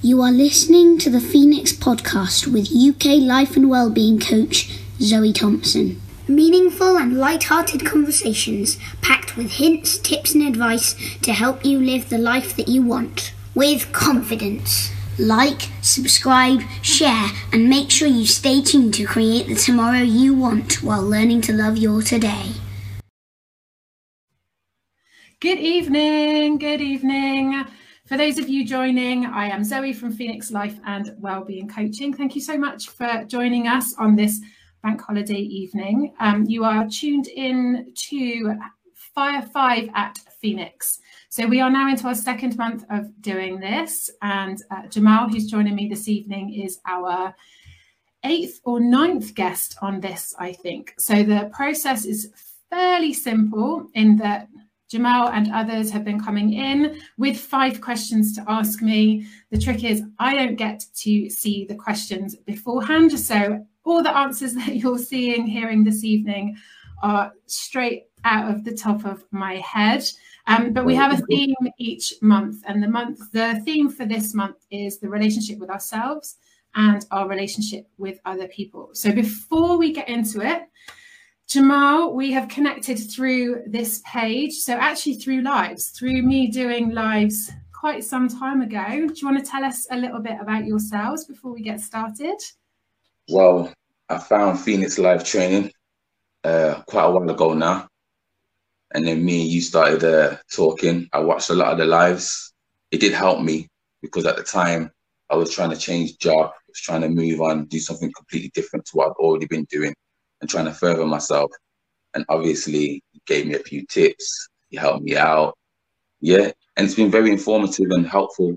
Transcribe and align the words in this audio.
You 0.00 0.22
are 0.22 0.30
listening 0.30 0.96
to 0.98 1.10
the 1.10 1.20
Phoenix 1.20 1.72
podcast 1.72 2.46
with 2.46 2.70
UK 2.70 3.20
life 3.20 3.56
and 3.56 3.68
wellbeing 3.68 4.20
coach 4.20 4.70
Zoe 5.00 5.32
Thompson. 5.32 6.00
Meaningful 6.28 6.96
and 6.96 7.18
light-hearted 7.18 7.84
conversations 7.84 8.78
packed 9.02 9.36
with 9.36 9.50
hints, 9.50 9.98
tips 9.98 10.34
and 10.34 10.44
advice 10.44 10.94
to 11.22 11.32
help 11.32 11.64
you 11.64 11.80
live 11.80 12.10
the 12.10 12.18
life 12.18 12.54
that 12.54 12.68
you 12.68 12.80
want 12.80 13.34
with 13.56 13.90
confidence. 13.90 14.92
Like, 15.18 15.62
subscribe, 15.82 16.60
share 16.80 17.30
and 17.52 17.68
make 17.68 17.90
sure 17.90 18.06
you 18.06 18.24
stay 18.24 18.62
tuned 18.62 18.94
to 18.94 19.04
create 19.04 19.48
the 19.48 19.56
tomorrow 19.56 20.02
you 20.02 20.32
want 20.32 20.80
while 20.80 21.02
learning 21.02 21.40
to 21.42 21.52
love 21.52 21.76
your 21.76 22.02
today. 22.02 22.52
Good 25.40 25.58
evening, 25.58 26.58
good 26.58 26.80
evening. 26.80 27.64
For 28.08 28.16
those 28.16 28.38
of 28.38 28.48
you 28.48 28.64
joining, 28.64 29.26
I 29.26 29.50
am 29.50 29.62
Zoe 29.62 29.92
from 29.92 30.12
Phoenix 30.12 30.50
Life 30.50 30.80
and 30.86 31.14
Wellbeing 31.18 31.68
Coaching. 31.68 32.14
Thank 32.14 32.34
you 32.34 32.40
so 32.40 32.56
much 32.56 32.88
for 32.88 33.24
joining 33.26 33.68
us 33.68 33.94
on 33.98 34.16
this 34.16 34.40
bank 34.82 35.02
holiday 35.02 35.34
evening. 35.34 36.14
Um, 36.18 36.46
you 36.46 36.64
are 36.64 36.88
tuned 36.88 37.26
in 37.26 37.92
to 38.08 38.56
Fire 39.14 39.42
5 39.42 39.90
at 39.94 40.18
Phoenix. 40.40 41.00
So 41.28 41.46
we 41.46 41.60
are 41.60 41.70
now 41.70 41.90
into 41.90 42.06
our 42.06 42.14
second 42.14 42.56
month 42.56 42.82
of 42.88 43.10
doing 43.20 43.60
this, 43.60 44.08
and 44.22 44.56
uh, 44.70 44.84
Jamel, 44.84 45.30
who's 45.30 45.44
joining 45.44 45.74
me 45.74 45.86
this 45.86 46.08
evening, 46.08 46.54
is 46.54 46.78
our 46.86 47.34
eighth 48.24 48.58
or 48.64 48.80
ninth 48.80 49.34
guest 49.34 49.76
on 49.82 50.00
this, 50.00 50.34
I 50.38 50.54
think. 50.54 50.94
So 50.98 51.22
the 51.24 51.50
process 51.52 52.06
is 52.06 52.32
fairly 52.70 53.12
simple 53.12 53.90
in 53.92 54.16
that 54.16 54.48
Jamel 54.90 55.30
and 55.32 55.52
others 55.52 55.90
have 55.90 56.04
been 56.04 56.20
coming 56.20 56.52
in 56.52 57.00
with 57.18 57.38
five 57.38 57.80
questions 57.80 58.34
to 58.36 58.44
ask 58.48 58.80
me. 58.80 59.26
The 59.50 59.58
trick 59.58 59.84
is 59.84 60.02
I 60.18 60.34
don't 60.34 60.56
get 60.56 60.84
to 60.96 61.28
see 61.30 61.66
the 61.66 61.74
questions 61.74 62.34
beforehand. 62.36 63.18
So 63.18 63.64
all 63.84 64.02
the 64.02 64.16
answers 64.16 64.54
that 64.60 64.76
you're 64.76 64.98
seeing, 64.98 65.46
hearing 65.46 65.84
this 65.84 66.04
evening 66.04 66.56
are 67.02 67.32
straight 67.46 68.04
out 68.24 68.50
of 68.50 68.64
the 68.64 68.74
top 68.74 69.04
of 69.04 69.24
my 69.30 69.56
head. 69.56 70.04
Um, 70.46 70.72
but 70.72 70.86
we 70.86 70.94
have 70.94 71.12
a 71.12 71.22
theme 71.26 71.54
each 71.78 72.14
month, 72.22 72.62
and 72.66 72.82
the 72.82 72.88
month 72.88 73.18
the 73.32 73.60
theme 73.66 73.90
for 73.90 74.06
this 74.06 74.32
month 74.34 74.56
is 74.70 74.98
the 74.98 75.08
relationship 75.08 75.58
with 75.58 75.68
ourselves 75.68 76.36
and 76.74 77.04
our 77.10 77.28
relationship 77.28 77.86
with 77.98 78.18
other 78.24 78.48
people. 78.48 78.90
So 78.94 79.12
before 79.12 79.76
we 79.76 79.92
get 79.92 80.08
into 80.08 80.40
it, 80.40 80.62
Jamel, 81.48 82.12
we 82.12 82.32
have 82.32 82.48
connected 82.48 82.98
through 82.98 83.62
this 83.66 84.02
page. 84.04 84.52
So, 84.52 84.74
actually, 84.74 85.14
through 85.14 85.40
lives, 85.40 85.88
through 85.88 86.20
me 86.20 86.48
doing 86.48 86.90
lives 86.90 87.50
quite 87.72 88.04
some 88.04 88.28
time 88.28 88.60
ago. 88.60 88.84
Do 88.86 89.14
you 89.16 89.26
want 89.26 89.42
to 89.42 89.50
tell 89.50 89.64
us 89.64 89.86
a 89.90 89.96
little 89.96 90.20
bit 90.20 90.36
about 90.38 90.66
yourselves 90.66 91.24
before 91.24 91.54
we 91.54 91.62
get 91.62 91.80
started? 91.80 92.36
Well, 93.30 93.72
I 94.10 94.18
found 94.18 94.60
Phoenix 94.60 94.98
Live 94.98 95.24
Training 95.24 95.72
uh, 96.44 96.82
quite 96.86 97.04
a 97.04 97.10
while 97.10 97.30
ago 97.30 97.54
now. 97.54 97.88
And 98.92 99.06
then 99.06 99.24
me 99.24 99.40
and 99.42 99.50
you 99.50 99.62
started 99.62 100.04
uh, 100.04 100.36
talking. 100.52 101.08
I 101.14 101.20
watched 101.20 101.48
a 101.48 101.54
lot 101.54 101.72
of 101.72 101.78
the 101.78 101.86
lives. 101.86 102.52
It 102.90 103.00
did 103.00 103.14
help 103.14 103.40
me 103.40 103.68
because 104.02 104.26
at 104.26 104.36
the 104.36 104.42
time 104.42 104.90
I 105.30 105.36
was 105.36 105.54
trying 105.54 105.70
to 105.70 105.78
change 105.78 106.18
job, 106.18 106.50
I 106.50 106.68
was 106.68 106.80
trying 106.80 107.00
to 107.02 107.08
move 107.08 107.40
on, 107.40 107.64
do 107.66 107.78
something 107.78 108.12
completely 108.14 108.50
different 108.52 108.84
to 108.86 108.96
what 108.96 109.08
I've 109.08 109.16
already 109.16 109.46
been 109.46 109.64
doing 109.70 109.94
and 110.40 110.48
trying 110.48 110.66
to 110.66 110.72
further 110.72 111.06
myself. 111.06 111.50
And 112.14 112.24
obviously, 112.28 113.02
he 113.12 113.22
gave 113.26 113.46
me 113.46 113.54
a 113.54 113.60
few 113.60 113.86
tips. 113.86 114.48
He 114.70 114.76
helped 114.76 115.04
me 115.04 115.16
out. 115.16 115.56
Yeah. 116.20 116.50
And 116.76 116.86
it's 116.86 116.94
been 116.94 117.10
very 117.10 117.30
informative 117.30 117.90
and 117.90 118.06
helpful 118.06 118.56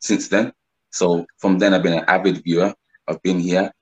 since 0.00 0.28
then. 0.28 0.52
So 0.90 1.26
from 1.38 1.58
then, 1.58 1.74
I've 1.74 1.82
been 1.82 1.98
an 1.98 2.04
avid 2.08 2.42
viewer. 2.44 2.72
I've 3.08 3.22
been 3.22 3.40
here. 3.40 3.72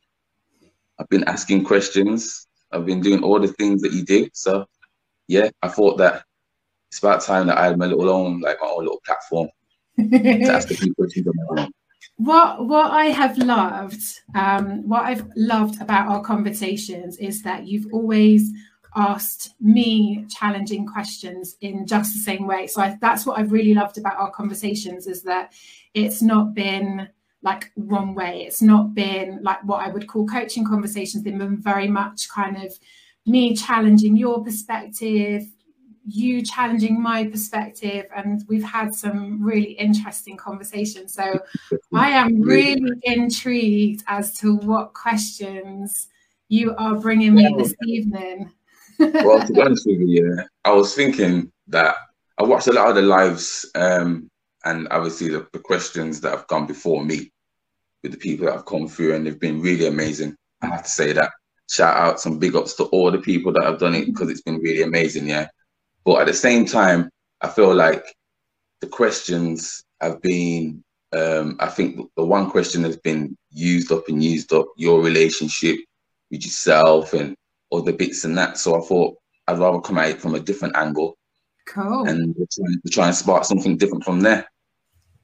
I've 0.99 1.09
been 1.09 1.25
asking 1.25 1.65
questions. 1.65 2.47
I've 2.71 2.87
been 2.87 3.01
doing 3.01 3.23
all 3.23 3.39
the 3.39 3.49
things 3.49 3.83
that 3.83 3.93
you 3.93 4.05
do. 4.05 4.29
So 4.33 4.65
yeah, 5.29 5.51
I 5.63 5.69
thought 5.69 5.99
that 5.99 6.25
it's 6.89 6.99
about 6.99 7.23
time 7.23 7.47
that 7.49 7.59
I 7.59 7.67
had 7.67 7.79
my 7.79 7.87
little 7.87 8.11
own, 8.11 8.41
like 8.41 8.59
my 8.61 8.69
own 8.69 8.85
little 8.85 9.01
platform 9.05 9.49
to 9.99 10.53
ask 10.53 10.71
a 10.71 10.75
few 10.75 10.95
questions 10.95 11.27
on 11.27 11.35
my 11.37 11.63
own 11.63 11.73
what 12.25 12.67
what 12.67 12.91
I 12.91 13.07
have 13.07 13.37
loved, 13.39 14.03
um, 14.35 14.89
what 14.89 15.03
I've 15.03 15.27
loved 15.37 15.81
about 15.81 16.09
our 16.09 16.23
conversations 16.23 17.17
is 17.19 17.43
that 17.43 17.67
you've 17.67 17.93
always 17.93 18.51
asked 18.95 19.55
me 19.61 20.27
challenging 20.29 20.87
questions 20.87 21.57
in 21.61 21.87
just 21.87 22.13
the 22.13 22.21
same 22.21 22.47
way. 22.47 22.67
So 22.67 22.83
I, 22.83 22.97
that's 23.01 23.25
what 23.27 23.39
I've 23.39 23.53
really 23.53 23.75
loved 23.75 23.99
about 23.99 24.19
our 24.19 24.31
conversations 24.31 25.07
is 25.07 25.23
that 25.23 25.53
it's 25.95 26.23
not 26.23 26.55
been 26.55 27.09
like 27.43 27.73
one 27.75 28.15
way. 28.15 28.45
It's 28.47 28.63
not 28.63 28.95
been 28.95 29.41
like 29.43 29.65
what 29.65 29.85
I 29.85 29.89
would 29.91 30.07
call 30.07 30.27
coaching 30.27 30.67
conversations. 30.67 31.25
They've 31.25 31.37
been 31.37 31.61
very 31.61 31.89
much 31.89 32.29
kind 32.29 32.57
of 32.57 32.79
me 33.27 33.57
challenging 33.57 34.17
your 34.17 34.45
perspective, 34.45 35.43
you 36.07 36.43
challenging 36.43 37.01
my 37.01 37.25
perspective 37.25 38.07
and 38.15 38.45
we've 38.49 38.65
had 38.65 38.95
some 38.95 39.43
really 39.43 39.73
interesting 39.73 40.37
conversations. 40.37 41.15
So 41.15 41.41
i 41.95 42.11
am 42.11 42.41
really 42.41 42.91
intrigued 43.03 44.03
as 44.07 44.37
to 44.39 44.57
what 44.57 44.95
questions 44.95 46.09
you 46.49 46.75
are 46.77 46.97
bringing 46.97 47.35
me 47.35 47.55
this 47.57 47.75
evening. 47.87 48.51
Well 48.99 49.47
to 49.47 49.53
be 49.53 49.61
honest 49.61 49.87
with 49.87 50.01
you 50.01 50.37
yeah 50.37 50.45
i 50.65 50.71
was 50.71 50.95
thinking 50.95 51.51
that 51.69 51.97
i 52.39 52.45
watched 52.45 52.69
a 52.69 52.73
lot 52.73 52.89
of 52.89 52.95
the 52.95 53.03
lives 53.03 53.69
um, 53.75 54.31
and 54.65 54.87
obviously 54.91 55.29
the, 55.29 55.47
the 55.53 55.59
questions 55.59 56.21
that 56.21 56.31
have 56.31 56.47
come 56.47 56.67
before 56.67 57.05
me 57.05 57.33
with 58.03 58.13
the 58.13 58.19
people 58.19 58.47
that 58.47 58.55
have 58.55 58.67
come 58.67 58.89
through 58.89 59.15
and 59.15 59.27
they've 59.27 59.41
been 59.41 59.61
really 59.61 59.87
amazing. 59.87 60.37
I 60.63 60.67
have 60.67 60.85
to 60.85 60.89
say 60.89 61.13
that 61.13 61.31
shout 61.71 61.97
out 61.97 62.21
some 62.21 62.39
big 62.39 62.55
ups 62.55 62.75
to 62.75 62.85
all 62.85 63.11
the 63.11 63.19
people 63.19 63.53
that 63.53 63.65
have 63.65 63.79
done 63.79 63.95
it 63.95 64.07
because 64.07 64.29
it's 64.29 64.43
been 64.43 64.59
really 64.59 64.83
amazing 64.83 65.27
yeah 65.27 65.49
but 66.05 66.21
at 66.21 66.27
the 66.27 66.35
same 66.35 66.67
time, 66.67 67.11
I 67.41 67.49
feel 67.49 67.75
like 67.75 68.05
the 68.81 68.87
questions 68.87 69.85
have 70.01 70.21
been, 70.23 70.83
um, 71.13 71.57
I 71.61 71.69
think 71.69 72.11
the 72.17 72.25
one 72.25 72.51
question 72.51 72.83
has 72.85 72.97
been 72.97 73.37
used 73.51 73.93
up 73.93 74.09
and 74.09 74.23
used 74.23 74.53
up 74.53 74.67
your 74.77 75.03
relationship 75.03 75.79
with 76.31 76.45
yourself 76.45 77.13
and 77.13 77.37
all 77.71 77.83
the 77.83 77.93
bits 77.93 78.25
and 78.25 78.37
that. 78.39 78.59
So 78.59 78.77
I 78.77 78.87
thought 78.87 79.17
I'd 79.47 79.59
rather 79.59 79.81
come 79.81 79.99
at 79.99 80.11
it 80.11 80.21
from 80.21 80.35
a 80.35 80.41
different 80.41 80.77
angle. 80.77 81.17
Cool. 81.67 82.09
And 82.09 82.35
try, 82.35 82.67
try 82.91 83.07
and 83.09 83.17
spark 83.17 83.45
something 83.45 83.77
different 83.77 84.05
from 84.05 84.21
there. 84.21 84.47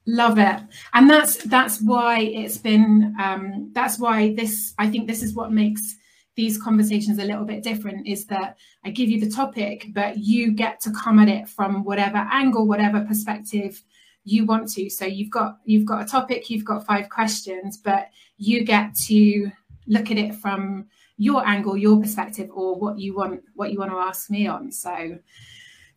Love 0.05 0.39
it, 0.39 0.59
and 0.93 1.07
that's 1.07 1.35
that's 1.43 1.81
why 1.81 2.21
it's 2.21 2.57
been. 2.57 3.15
Um, 3.21 3.69
that's 3.73 3.99
why 3.99 4.33
this. 4.33 4.73
I 4.79 4.89
think 4.89 5.07
this 5.07 5.21
is 5.21 5.35
what 5.35 5.51
makes 5.51 5.97
these 6.39 6.57
conversations 6.57 7.19
a 7.19 7.25
little 7.25 7.43
bit 7.43 7.61
different 7.61 8.07
is 8.07 8.25
that 8.27 8.57
I 8.85 8.91
give 8.91 9.09
you 9.09 9.19
the 9.19 9.29
topic, 9.29 9.87
but 9.89 10.19
you 10.19 10.53
get 10.53 10.79
to 10.83 10.91
come 10.91 11.19
at 11.19 11.27
it 11.27 11.49
from 11.49 11.83
whatever 11.83 12.25
angle, 12.31 12.65
whatever 12.65 13.01
perspective 13.01 13.83
you 14.23 14.45
want 14.45 14.69
to. 14.75 14.89
So 14.89 15.03
you've 15.03 15.31
got 15.31 15.57
you've 15.65 15.85
got 15.85 16.01
a 16.01 16.05
topic, 16.05 16.49
you've 16.49 16.63
got 16.63 16.85
five 16.85 17.09
questions, 17.09 17.75
but 17.75 18.07
you 18.37 18.63
get 18.63 18.95
to 19.07 19.51
look 19.85 20.11
at 20.11 20.17
it 20.17 20.33
from 20.33 20.85
your 21.17 21.45
angle, 21.45 21.75
your 21.75 21.99
perspective, 21.99 22.49
or 22.53 22.79
what 22.79 22.97
you 22.97 23.13
want 23.13 23.41
what 23.55 23.73
you 23.73 23.79
want 23.79 23.91
to 23.91 23.97
ask 23.97 24.29
me 24.29 24.47
on. 24.47 24.71
So 24.71 25.19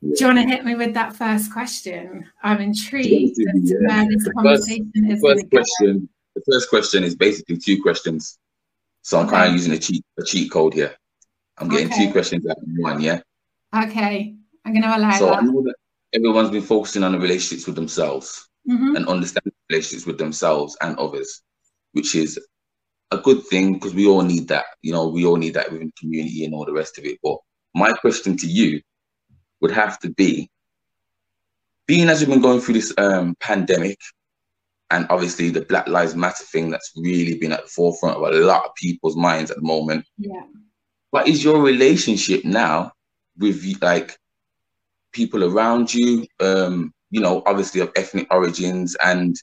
do 0.03 0.15
you 0.19 0.27
want 0.27 0.39
to 0.39 0.45
hit 0.53 0.65
me 0.65 0.75
with 0.75 0.93
that 0.95 1.15
first 1.15 1.53
question? 1.53 2.27
I'm 2.43 2.61
intrigued 2.61 3.39
yeah. 3.39 3.53
the 4.09 4.33
first, 4.43 4.69
is. 4.69 5.21
First 5.21 5.51
question, 5.51 6.09
the 6.35 6.43
first 6.51 6.69
question 6.69 7.05
is 7.05 7.15
basically 7.15 7.59
two 7.59 7.81
questions. 7.81 8.41
So 9.03 9.19
I'm 9.19 9.27
okay. 9.27 9.37
kind 9.37 9.49
of 9.49 9.55
using 9.55 9.73
a 9.73 9.79
cheat 9.79 10.05
a 10.19 10.25
cheat 10.25 10.51
code 10.51 10.75
here. 10.75 10.95
I'm 11.59 11.69
getting 11.69 11.93
okay. 11.93 12.07
two 12.07 12.13
questions 12.13 12.47
out 12.47 12.57
of 12.57 12.65
one, 12.79 13.01
yeah. 13.01 13.21
Okay, 13.75 14.35
I'm 14.65 14.73
going 14.73 14.83
to 14.83 14.97
allow 14.97 15.19
so 15.19 15.27
that. 15.27 15.39
I 15.39 15.41
know 15.43 15.63
that 15.63 15.75
everyone's 16.13 16.51
been 16.51 16.63
focusing 16.63 17.03
on 17.03 17.13
the 17.13 17.19
relationships 17.19 17.67
with 17.67 17.77
themselves 17.77 18.49
mm-hmm. 18.69 18.97
and 18.97 19.07
understanding 19.07 19.53
relationships 19.71 20.07
with 20.07 20.19
themselves 20.19 20.77
and 20.81 20.97
others, 20.99 21.43
which 21.93 22.15
is 22.15 22.39
a 23.11 23.19
good 23.19 23.45
thing 23.47 23.75
because 23.75 23.95
we 23.95 24.07
all 24.07 24.23
need 24.23 24.49
that. 24.49 24.65
You 24.83 24.93
know, 24.93 25.09
we 25.09 25.25
all 25.25 25.37
need 25.37 25.55
that 25.55 25.71
within 25.71 25.93
community 25.99 26.45
and 26.45 26.55
all 26.55 26.65
the 26.65 26.73
rest 26.73 26.99
of 26.99 27.05
it. 27.05 27.19
But 27.23 27.39
my 27.75 27.93
question 27.93 28.37
to 28.39 28.47
you 28.47 28.81
would 29.61 29.73
have 29.73 29.99
to 30.01 30.11
be, 30.11 30.51
being 31.87 32.09
as 32.09 32.21
we've 32.21 32.29
been 32.29 32.41
going 32.41 32.61
through 32.61 32.75
this 32.75 32.95
um, 32.99 33.35
pandemic 33.41 33.99
and 34.93 35.07
obviously 35.11 35.51
the 35.51 35.63
Black 35.63 35.89
Lives 35.89 36.15
Matter 36.15 36.45
thing 36.45 36.71
that's 36.71 36.93
really 36.97 37.39
been 37.39 37.53
at 37.53 37.63
the 37.63 37.69
forefront 37.69 38.17
of 38.17 38.23
a 38.23 38.37
lot 38.37 38.65
of 38.65 38.75
people's 38.77 39.17
minds 39.17 39.51
at 39.51 39.57
the 39.57 39.63
moment. 39.63 40.05
Yeah. 40.19 40.43
What 41.11 41.27
is 41.27 41.43
your 41.43 41.61
relationship 41.63 42.45
now 42.45 42.93
with 43.39 43.65
like 43.81 44.17
people 45.13 45.45
around 45.45 45.93
you? 45.93 46.27
Um, 46.41 46.93
you 47.11 47.21
know, 47.21 47.43
obviously 47.47 47.81
of 47.81 47.91
ethnic 47.97 48.27
origins, 48.31 48.95
and 49.03 49.35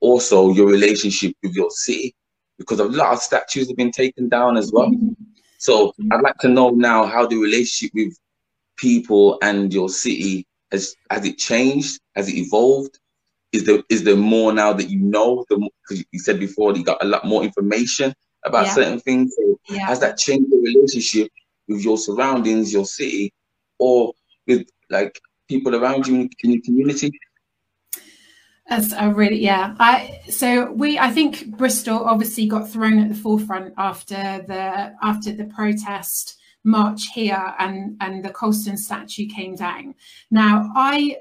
also 0.00 0.52
your 0.52 0.66
relationship 0.66 1.34
with 1.42 1.54
your 1.54 1.70
city, 1.70 2.14
because 2.58 2.80
a 2.80 2.84
lot 2.84 3.14
of 3.14 3.22
statues 3.22 3.68
have 3.68 3.76
been 3.76 3.90
taken 3.90 4.28
down 4.28 4.56
as 4.56 4.70
well. 4.72 4.90
Mm-hmm. 4.90 5.12
So 5.58 5.92
I'd 6.12 6.20
like 6.20 6.38
to 6.38 6.48
know 6.48 6.70
now 6.70 7.06
how 7.06 7.26
the 7.26 7.36
relationship 7.36 7.92
with 7.94 8.16
people 8.76 9.38
and 9.42 9.72
your 9.72 9.88
city 9.88 10.46
has 10.72 10.94
has 11.10 11.24
it 11.24 11.38
changed? 11.38 12.00
Has 12.14 12.28
it 12.28 12.36
evolved? 12.36 12.98
Is 13.56 13.64
there 13.64 13.82
is 13.88 14.04
there 14.04 14.16
more 14.16 14.52
now 14.52 14.72
that 14.72 14.90
you 14.90 15.00
know? 15.00 15.44
The 15.48 15.56
because 15.82 16.04
you 16.12 16.18
said 16.18 16.38
before 16.38 16.76
you 16.76 16.84
got 16.84 17.02
a 17.02 17.06
lot 17.06 17.24
more 17.24 17.42
information 17.42 18.14
about 18.44 18.66
yeah. 18.66 18.74
certain 18.74 19.00
things. 19.00 19.34
So 19.36 19.58
yeah. 19.68 19.86
Has 19.86 20.00
that 20.00 20.18
changed 20.18 20.50
the 20.50 20.58
relationship 20.58 21.32
with 21.68 21.80
your 21.82 21.98
surroundings, 21.98 22.72
your 22.72 22.84
city, 22.84 23.32
or 23.78 24.12
with 24.46 24.68
like 24.90 25.20
people 25.48 25.74
around 25.74 26.06
you 26.06 26.28
in 26.42 26.50
your 26.52 26.62
community? 26.64 27.10
That's 28.68 28.92
a 28.92 29.12
really 29.12 29.40
yeah. 29.40 29.74
I 29.78 30.20
so 30.28 30.70
we 30.72 30.98
I 30.98 31.10
think 31.10 31.56
Bristol 31.56 32.04
obviously 32.04 32.46
got 32.46 32.68
thrown 32.68 32.98
at 32.98 33.08
the 33.08 33.14
forefront 33.14 33.74
after 33.78 34.44
the 34.46 34.94
after 35.02 35.32
the 35.32 35.44
protest 35.44 36.36
march 36.64 37.02
here 37.14 37.54
and 37.58 37.96
and 38.00 38.24
the 38.24 38.30
Colston 38.30 38.76
statue 38.76 39.28
came 39.28 39.54
down. 39.54 39.94
Now 40.30 40.70
I 40.74 41.18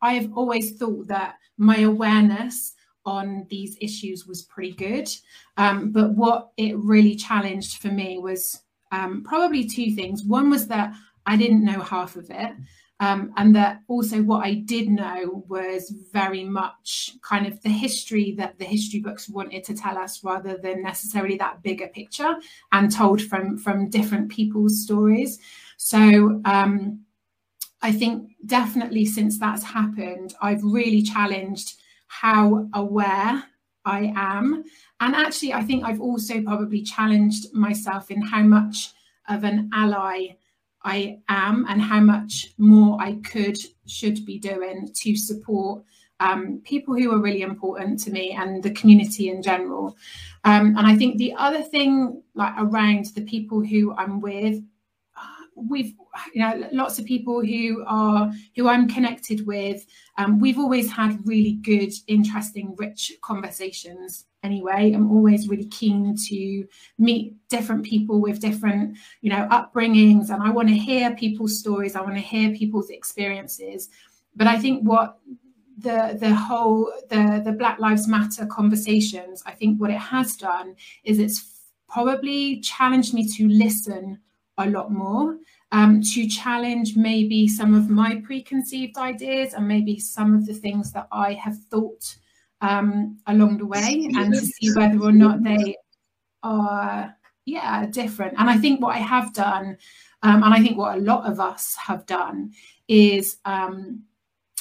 I've 0.00 0.32
always 0.36 0.76
thought 0.78 1.08
that 1.08 1.36
my 1.56 1.78
awareness 1.78 2.74
on 3.04 3.46
these 3.48 3.76
issues 3.80 4.26
was 4.26 4.42
pretty 4.42 4.72
good, 4.72 5.08
um, 5.56 5.92
but 5.92 6.12
what 6.12 6.50
it 6.56 6.76
really 6.76 7.14
challenged 7.14 7.80
for 7.80 7.88
me 7.88 8.18
was 8.18 8.62
um, 8.92 9.22
probably 9.24 9.66
two 9.66 9.94
things. 9.94 10.24
One 10.24 10.50
was 10.50 10.66
that 10.68 10.92
I 11.24 11.36
didn't 11.36 11.64
know 11.64 11.80
half 11.80 12.16
of 12.16 12.30
it. 12.30 12.52
Um, 12.98 13.32
and 13.36 13.54
that 13.54 13.82
also 13.88 14.22
what 14.22 14.44
I 14.44 14.54
did 14.54 14.88
know 14.88 15.44
was 15.48 15.92
very 16.12 16.44
much 16.44 17.12
kind 17.20 17.46
of 17.46 17.60
the 17.60 17.68
history 17.68 18.34
that 18.38 18.58
the 18.58 18.64
history 18.64 19.00
books 19.00 19.28
wanted 19.28 19.64
to 19.64 19.74
tell 19.74 19.98
us 19.98 20.24
rather 20.24 20.56
than 20.56 20.82
necessarily 20.82 21.36
that 21.36 21.62
bigger 21.62 21.88
picture 21.88 22.36
and 22.72 22.90
told 22.90 23.20
from 23.20 23.58
from 23.58 23.90
different 23.90 24.30
people's 24.30 24.82
stories. 24.82 25.38
So 25.76 26.40
um, 26.46 27.00
I 27.86 27.92
think 27.92 28.32
definitely 28.44 29.04
since 29.04 29.38
that's 29.38 29.62
happened, 29.62 30.34
I've 30.42 30.64
really 30.64 31.02
challenged 31.02 31.76
how 32.08 32.68
aware 32.74 33.44
I 33.84 34.12
am. 34.16 34.64
And 34.98 35.14
actually, 35.14 35.52
I 35.52 35.62
think 35.62 35.84
I've 35.84 36.00
also 36.00 36.42
probably 36.42 36.82
challenged 36.82 37.54
myself 37.54 38.10
in 38.10 38.22
how 38.22 38.42
much 38.42 38.90
of 39.28 39.44
an 39.44 39.70
ally 39.72 40.34
I 40.82 41.20
am 41.28 41.64
and 41.68 41.80
how 41.80 42.00
much 42.00 42.48
more 42.58 43.00
I 43.00 43.20
could, 43.30 43.56
should 43.86 44.26
be 44.26 44.40
doing 44.40 44.90
to 45.02 45.16
support 45.16 45.84
um, 46.18 46.62
people 46.64 46.96
who 46.96 47.12
are 47.12 47.22
really 47.22 47.42
important 47.42 48.00
to 48.00 48.10
me 48.10 48.32
and 48.32 48.64
the 48.64 48.72
community 48.72 49.28
in 49.28 49.42
general. 49.42 49.96
Um, 50.42 50.76
and 50.76 50.88
I 50.88 50.96
think 50.96 51.18
the 51.18 51.34
other 51.34 51.62
thing, 51.62 52.20
like 52.34 52.54
around 52.58 53.06
the 53.14 53.22
people 53.22 53.64
who 53.64 53.94
I'm 53.94 54.20
with, 54.20 54.60
we've 55.56 55.94
you 56.34 56.40
know 56.42 56.68
lots 56.72 56.98
of 56.98 57.04
people 57.04 57.44
who 57.44 57.82
are 57.86 58.30
who 58.54 58.68
i'm 58.68 58.88
connected 58.88 59.46
with 59.46 59.86
um, 60.18 60.38
we've 60.38 60.58
always 60.58 60.90
had 60.90 61.18
really 61.26 61.54
good 61.62 61.92
interesting 62.06 62.74
rich 62.78 63.12
conversations 63.22 64.26
anyway. 64.46 64.92
I'm 64.92 65.10
always 65.10 65.48
really 65.48 65.66
keen 65.66 66.14
to 66.28 66.64
meet 66.98 67.34
different 67.48 67.84
people 67.84 68.20
with 68.20 68.40
different 68.40 68.96
you 69.20 69.30
know 69.30 69.46
upbringings 69.50 70.30
and 70.30 70.42
i 70.42 70.50
want 70.50 70.68
to 70.68 70.74
hear 70.74 71.14
people's 71.16 71.58
stories 71.58 71.96
i 71.96 72.00
want 72.00 72.14
to 72.14 72.20
hear 72.20 72.54
people's 72.54 72.90
experiences. 72.90 73.90
But 74.34 74.46
i 74.46 74.58
think 74.58 74.82
what 74.82 75.18
the 75.78 76.16
the 76.18 76.34
whole 76.34 76.90
the 77.10 77.42
the 77.44 77.52
black 77.52 77.78
lives 77.78 78.08
matter 78.08 78.46
conversations 78.46 79.42
i 79.44 79.52
think 79.52 79.78
what 79.78 79.90
it 79.90 79.98
has 79.98 80.34
done 80.36 80.74
is 81.04 81.18
it's 81.18 81.38
probably 81.88 82.60
challenged 82.60 83.12
me 83.12 83.28
to 83.36 83.46
listen 83.48 84.18
a 84.58 84.68
lot 84.70 84.90
more 84.90 85.38
um, 85.72 86.00
to 86.14 86.26
challenge 86.28 86.96
maybe 86.96 87.46
some 87.48 87.74
of 87.74 87.90
my 87.90 88.20
preconceived 88.24 88.96
ideas 88.96 89.54
and 89.54 89.66
maybe 89.66 89.98
some 89.98 90.34
of 90.34 90.46
the 90.46 90.54
things 90.54 90.92
that 90.92 91.08
I 91.12 91.34
have 91.34 91.58
thought 91.70 92.16
um, 92.60 93.18
along 93.26 93.58
the 93.58 93.66
way 93.66 94.08
and 94.14 94.32
to 94.32 94.40
see 94.40 94.72
whether 94.74 94.98
or 95.00 95.12
not 95.12 95.42
they 95.42 95.76
are 96.42 97.14
yeah 97.44 97.86
different. 97.86 98.34
And 98.38 98.50
i 98.50 98.56
think 98.56 98.80
what 98.80 98.96
i 98.96 98.98
have 98.98 99.32
done 99.32 99.76
um, 100.22 100.42
and 100.42 100.54
i 100.54 100.60
think 100.60 100.76
what 100.76 100.96
a 100.96 101.00
lot 101.00 101.30
of 101.30 101.38
us 101.38 101.76
have 101.76 102.06
done 102.06 102.52
is 102.88 103.36
um, 103.44 104.02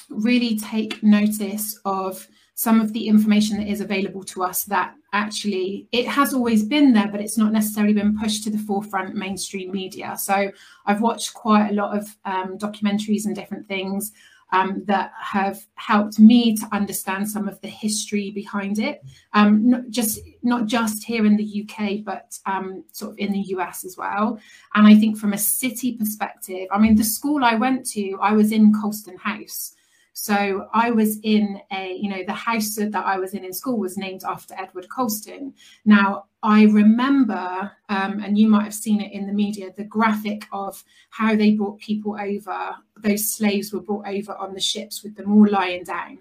really 0.09 0.57
take 0.59 1.01
notice 1.03 1.79
of 1.85 2.27
some 2.55 2.79
of 2.79 2.93
the 2.93 3.07
information 3.07 3.57
that 3.57 3.67
is 3.67 3.81
available 3.81 4.23
to 4.23 4.43
us 4.43 4.63
that 4.65 4.95
actually 5.15 5.87
it 5.91 6.05
has 6.05 6.33
always 6.33 6.63
been 6.63 6.91
there 6.93 7.07
but 7.07 7.21
it's 7.21 7.37
not 7.37 7.53
necessarily 7.53 7.93
been 7.93 8.17
pushed 8.19 8.43
to 8.43 8.49
the 8.49 8.57
forefront 8.57 9.15
mainstream 9.15 9.71
media. 9.71 10.15
So 10.17 10.51
i've 10.85 11.01
watched 11.01 11.33
quite 11.33 11.69
a 11.69 11.73
lot 11.73 11.97
of 11.97 12.15
um, 12.25 12.57
documentaries 12.57 13.25
and 13.25 13.35
different 13.35 13.67
things 13.67 14.11
um, 14.51 14.83
that 14.85 15.11
have 15.19 15.65
helped 15.75 16.19
me 16.19 16.55
to 16.55 16.67
understand 16.71 17.29
some 17.29 17.47
of 17.47 17.59
the 17.61 17.67
history 17.67 18.29
behind 18.29 18.77
it. 18.77 19.03
Um, 19.33 19.69
not 19.69 19.89
just 19.89 20.19
not 20.43 20.65
just 20.67 21.03
here 21.03 21.25
in 21.25 21.35
the 21.37 21.49
uk 21.61 22.03
but 22.03 22.37
um, 22.45 22.83
sort 22.91 23.11
of 23.13 23.17
in 23.17 23.31
the 23.31 23.39
us 23.39 23.85
as 23.85 23.95
well. 23.97 24.39
And 24.75 24.85
i 24.85 24.95
think 24.95 25.17
from 25.17 25.33
a 25.33 25.37
city 25.37 25.93
perspective 25.97 26.67
i 26.71 26.77
mean 26.77 26.95
the 26.95 27.03
school 27.17 27.43
i 27.43 27.55
went 27.55 27.85
to 27.91 28.17
i 28.21 28.33
was 28.33 28.51
in 28.51 28.73
colston 28.73 29.17
house 29.17 29.74
so 30.17 30.69
I 30.73 30.91
was 30.91 31.19
in 31.23 31.59
a, 31.73 31.93
you 31.93 32.09
know, 32.09 32.23
the 32.25 32.31
house 32.31 32.75
that 32.75 32.95
I 32.95 33.17
was 33.17 33.33
in 33.33 33.43
in 33.43 33.51
school 33.51 33.77
was 33.77 33.97
named 33.97 34.23
after 34.23 34.55
Edward 34.57 34.87
Colston. 34.87 35.53
Now, 35.83 36.27
I 36.41 36.63
remember, 36.63 37.69
um, 37.89 38.21
and 38.23 38.37
you 38.37 38.47
might 38.47 38.63
have 38.63 38.73
seen 38.73 39.01
it 39.01 39.11
in 39.11 39.27
the 39.27 39.33
media, 39.33 39.73
the 39.75 39.83
graphic 39.83 40.47
of 40.53 40.81
how 41.09 41.35
they 41.35 41.51
brought 41.51 41.79
people 41.81 42.17
over. 42.17 42.75
Those 42.97 43.33
slaves 43.33 43.73
were 43.73 43.81
brought 43.81 44.07
over 44.07 44.33
on 44.37 44.53
the 44.53 44.61
ships 44.61 45.03
with 45.03 45.17
them 45.17 45.33
all 45.33 45.49
lying 45.49 45.83
down. 45.83 46.19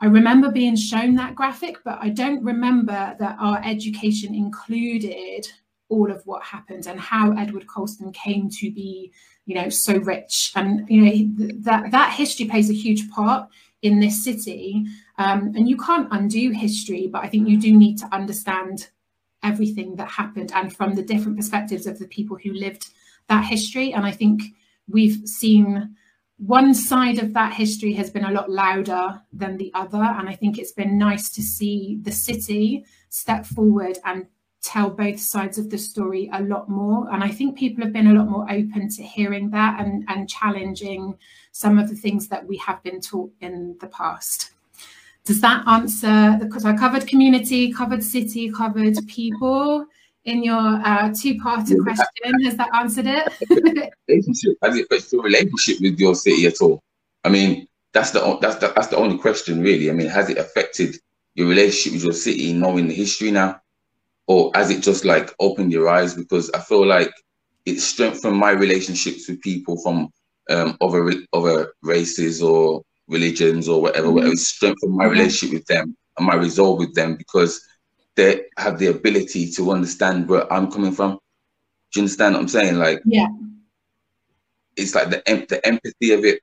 I 0.00 0.06
remember 0.06 0.50
being 0.50 0.74
shown 0.74 1.14
that 1.16 1.34
graphic, 1.34 1.76
but 1.84 1.98
I 2.00 2.08
don't 2.08 2.42
remember 2.42 3.14
that 3.18 3.36
our 3.38 3.60
education 3.62 4.34
included 4.34 5.46
all 5.90 6.10
of 6.10 6.22
what 6.26 6.42
happened 6.42 6.86
and 6.86 6.98
how 6.98 7.32
Edward 7.32 7.66
Colston 7.66 8.10
came 8.12 8.48
to 8.50 8.70
be 8.70 9.12
you 9.48 9.54
know 9.54 9.70
so 9.70 9.96
rich. 9.96 10.52
And 10.54 10.86
you 10.88 11.02
know 11.02 11.52
that 11.62 11.90
that 11.90 12.12
history 12.12 12.46
plays 12.46 12.70
a 12.70 12.74
huge 12.74 13.10
part 13.10 13.48
in 13.80 13.98
this 13.98 14.22
city. 14.22 14.84
Um, 15.16 15.52
and 15.56 15.68
you 15.68 15.76
can't 15.76 16.06
undo 16.12 16.52
history 16.52 17.08
but 17.08 17.24
i 17.24 17.28
think 17.28 17.48
you 17.48 17.58
do 17.58 17.76
need 17.76 17.98
to 17.98 18.08
understand 18.12 18.88
everything 19.42 19.96
that 19.96 20.08
happened 20.08 20.52
and 20.54 20.72
from 20.76 20.94
the 20.94 21.02
different 21.02 21.36
perspectives 21.36 21.88
of 21.88 21.98
the 21.98 22.06
people 22.06 22.36
who 22.36 22.52
lived 22.52 22.90
that 23.28 23.44
history. 23.44 23.92
And 23.92 24.06
i 24.06 24.12
think 24.12 24.42
we've 24.86 25.26
seen 25.26 25.96
one 26.36 26.72
side 26.72 27.18
of 27.18 27.32
that 27.32 27.52
history 27.52 27.94
has 27.94 28.10
been 28.10 28.24
a 28.24 28.30
lot 28.30 28.48
louder 28.48 29.20
than 29.32 29.56
the 29.56 29.72
other. 29.74 30.04
And 30.18 30.28
i 30.28 30.34
think 30.34 30.58
it's 30.58 30.76
been 30.82 30.98
nice 30.98 31.30
to 31.30 31.42
see 31.42 31.98
the 32.02 32.12
city 32.12 32.84
step 33.08 33.46
forward 33.46 33.96
and 34.04 34.26
tell 34.62 34.90
both 34.90 35.20
sides 35.20 35.58
of 35.58 35.70
the 35.70 35.78
story 35.78 36.28
a 36.32 36.42
lot 36.42 36.68
more. 36.68 37.08
And 37.12 37.22
I 37.22 37.28
think 37.28 37.56
people 37.56 37.84
have 37.84 37.92
been 37.92 38.08
a 38.08 38.14
lot 38.14 38.28
more 38.28 38.44
open 38.50 38.88
to 38.90 39.02
hearing 39.02 39.50
that 39.50 39.80
and, 39.80 40.04
and 40.08 40.28
challenging 40.28 41.16
some 41.52 41.78
of 41.78 41.88
the 41.88 41.94
things 41.94 42.28
that 42.28 42.46
we 42.46 42.56
have 42.58 42.82
been 42.82 43.00
taught 43.00 43.30
in 43.40 43.76
the 43.80 43.86
past. 43.88 44.52
Does 45.24 45.40
that 45.42 45.66
answer? 45.68 46.38
Because 46.40 46.64
I 46.64 46.76
covered 46.76 47.06
community, 47.06 47.72
covered 47.72 48.02
city, 48.02 48.50
covered 48.50 48.96
people 49.06 49.86
in 50.24 50.42
your 50.42 50.80
uh, 50.84 51.12
two-parter 51.18 51.82
question. 51.82 52.44
Has 52.44 52.56
that 52.56 52.70
answered 52.74 53.06
it? 53.06 53.92
relationship 54.08 54.56
has 54.62 54.76
it 54.76 54.86
affected 54.86 55.12
your 55.12 55.22
relationship 55.22 55.80
with 55.80 55.98
your 55.98 56.14
city 56.14 56.46
at 56.46 56.60
all? 56.60 56.82
I 57.24 57.28
mean, 57.28 57.66
that's 57.92 58.10
the 58.10 58.38
that's 58.40 58.56
the, 58.56 58.72
that's 58.74 58.88
the 58.88 58.96
only 58.96 59.18
question 59.18 59.62
really. 59.62 59.90
I 59.90 59.92
mean, 59.92 60.08
has 60.08 60.30
it 60.30 60.38
affected 60.38 60.96
your 61.34 61.48
relationship 61.48 61.92
with 61.92 62.04
your 62.04 62.12
city, 62.12 62.52
knowing 62.52 62.88
the 62.88 62.94
history 62.94 63.30
now? 63.30 63.60
Or 64.28 64.50
has 64.54 64.70
it 64.70 64.82
just 64.82 65.04
like 65.04 65.34
opened 65.40 65.72
your 65.72 65.88
eyes? 65.88 66.14
Because 66.14 66.50
I 66.50 66.60
feel 66.60 66.86
like 66.86 67.10
it 67.66 67.80
strengthened 67.80 68.36
my 68.36 68.50
relationships 68.52 69.28
with 69.28 69.40
people 69.40 69.80
from 69.82 70.10
um, 70.50 70.76
other 70.80 71.12
other 71.32 71.72
races 71.82 72.42
or 72.42 72.82
religions 73.08 73.68
or 73.68 73.82
whatever. 73.82 74.06
Mm-hmm. 74.06 74.14
Whatever 74.14 74.32
it 74.34 74.38
strengthened 74.38 74.94
my 74.94 75.06
relationship 75.06 75.54
with 75.54 75.66
them 75.66 75.96
and 76.18 76.26
my 76.26 76.34
resolve 76.34 76.78
with 76.78 76.94
them 76.94 77.16
because 77.16 77.66
they 78.16 78.42
have 78.58 78.78
the 78.78 78.88
ability 78.88 79.50
to 79.52 79.70
understand 79.70 80.28
where 80.28 80.50
I'm 80.52 80.70
coming 80.70 80.92
from. 80.92 81.12
Do 81.92 82.00
you 82.00 82.02
understand 82.02 82.34
what 82.34 82.42
I'm 82.42 82.48
saying? 82.48 82.76
Like, 82.76 83.00
yeah, 83.06 83.28
it's 84.76 84.94
like 84.94 85.08
the 85.08 85.22
the 85.48 85.66
empathy 85.66 86.12
of 86.12 86.24
it, 86.26 86.40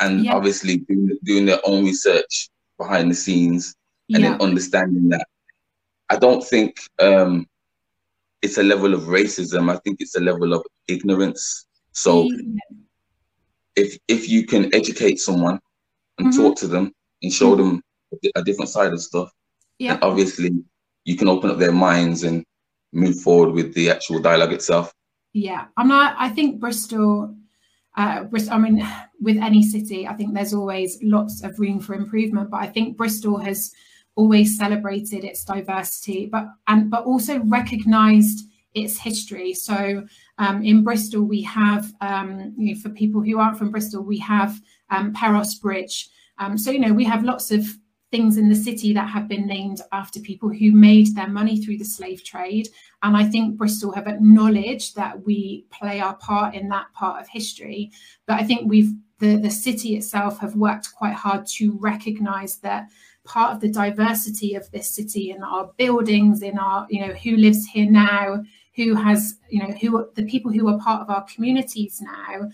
and 0.00 0.24
yeah. 0.24 0.34
obviously 0.34 0.78
doing, 0.78 1.16
doing 1.22 1.46
their 1.46 1.60
own 1.64 1.84
research 1.84 2.48
behind 2.76 3.08
the 3.08 3.14
scenes, 3.14 3.76
and 4.12 4.22
yeah. 4.22 4.30
then 4.30 4.40
understanding 4.40 5.10
that 5.10 5.28
I 6.14 6.18
don't 6.18 6.44
think 6.46 6.78
um, 7.00 7.48
it's 8.40 8.58
a 8.58 8.62
level 8.62 8.94
of 8.94 9.02
racism. 9.02 9.68
I 9.68 9.78
think 9.78 9.96
it's 10.00 10.14
a 10.14 10.20
level 10.20 10.52
of 10.52 10.64
ignorance. 10.86 11.66
So 11.90 12.24
mm-hmm. 12.24 12.56
if 13.74 13.98
if 14.06 14.28
you 14.28 14.46
can 14.46 14.72
educate 14.72 15.18
someone 15.18 15.58
and 16.18 16.28
mm-hmm. 16.28 16.40
talk 16.40 16.56
to 16.58 16.68
them 16.68 16.92
and 17.22 17.32
show 17.32 17.56
mm-hmm. 17.56 17.80
them 17.80 17.82
a 18.36 18.44
different 18.44 18.70
side 18.70 18.92
of 18.92 19.02
stuff, 19.02 19.28
yeah. 19.80 19.98
obviously 20.02 20.50
you 21.04 21.16
can 21.16 21.28
open 21.28 21.50
up 21.50 21.58
their 21.58 21.72
minds 21.72 22.22
and 22.22 22.44
move 22.92 23.20
forward 23.20 23.50
with 23.50 23.74
the 23.74 23.90
actual 23.90 24.20
dialogue 24.20 24.52
itself. 24.52 24.92
Yeah, 25.32 25.66
I'm 25.76 25.88
not. 25.88 26.14
I 26.16 26.28
think 26.28 26.60
Bristol. 26.60 27.34
Uh, 27.96 28.22
Bristol. 28.24 28.54
I 28.54 28.58
mean, 28.58 28.86
with 29.20 29.38
any 29.38 29.64
city, 29.64 30.06
I 30.06 30.14
think 30.14 30.32
there's 30.32 30.54
always 30.54 30.96
lots 31.02 31.42
of 31.42 31.58
room 31.58 31.80
for 31.80 31.94
improvement. 31.94 32.50
But 32.50 32.60
I 32.60 32.68
think 32.68 32.96
Bristol 32.96 33.38
has 33.38 33.72
always 34.16 34.56
celebrated 34.56 35.24
its 35.24 35.44
diversity, 35.44 36.26
but 36.26 36.46
and 36.66 36.90
but 36.90 37.04
also 37.04 37.40
recognised 37.40 38.48
its 38.74 38.98
history. 38.98 39.54
So 39.54 40.04
um, 40.38 40.64
in 40.64 40.82
Bristol, 40.82 41.22
we 41.22 41.42
have 41.42 41.92
um, 42.00 42.54
you 42.56 42.74
know, 42.74 42.80
for 42.80 42.90
people 42.90 43.22
who 43.22 43.38
aren't 43.38 43.58
from 43.58 43.70
Bristol, 43.70 44.02
we 44.02 44.18
have 44.18 44.60
um, 44.90 45.12
Pero's 45.12 45.54
Bridge. 45.54 46.08
Um, 46.38 46.58
so 46.58 46.70
you 46.70 46.80
know 46.80 46.92
we 46.92 47.04
have 47.04 47.24
lots 47.24 47.50
of 47.50 47.64
things 48.10 48.36
in 48.36 48.48
the 48.48 48.54
city 48.54 48.92
that 48.92 49.08
have 49.08 49.26
been 49.26 49.44
named 49.44 49.80
after 49.90 50.20
people 50.20 50.48
who 50.48 50.70
made 50.70 51.16
their 51.16 51.26
money 51.26 51.56
through 51.56 51.76
the 51.76 51.84
slave 51.84 52.22
trade. 52.22 52.68
And 53.02 53.16
I 53.16 53.24
think 53.24 53.56
Bristol 53.56 53.90
have 53.90 54.06
acknowledged 54.06 54.94
that 54.94 55.26
we 55.26 55.66
play 55.70 55.98
our 55.98 56.14
part 56.14 56.54
in 56.54 56.68
that 56.68 56.92
part 56.92 57.20
of 57.20 57.28
history. 57.28 57.90
But 58.28 58.38
I 58.38 58.44
think 58.44 58.70
we've 58.70 58.92
the, 59.18 59.36
the 59.36 59.50
city 59.50 59.96
itself 59.96 60.38
have 60.38 60.54
worked 60.54 60.94
quite 60.94 61.14
hard 61.14 61.46
to 61.56 61.76
recognize 61.80 62.58
that 62.58 62.88
part 63.24 63.54
of 63.54 63.60
the 63.60 63.70
diversity 63.70 64.54
of 64.54 64.70
this 64.70 64.90
city 64.90 65.30
in 65.30 65.42
our 65.42 65.70
buildings, 65.76 66.42
in 66.42 66.58
our, 66.58 66.86
you 66.90 67.00
know, 67.00 67.12
who 67.14 67.36
lives 67.36 67.66
here 67.66 67.90
now, 67.90 68.42
who 68.76 68.94
has, 68.94 69.38
you 69.48 69.60
know, 69.60 69.72
who 69.80 70.08
the 70.14 70.24
people 70.24 70.52
who 70.52 70.68
are 70.68 70.78
part 70.78 71.00
of 71.02 71.10
our 71.10 71.24
communities 71.24 72.00
now 72.02 72.48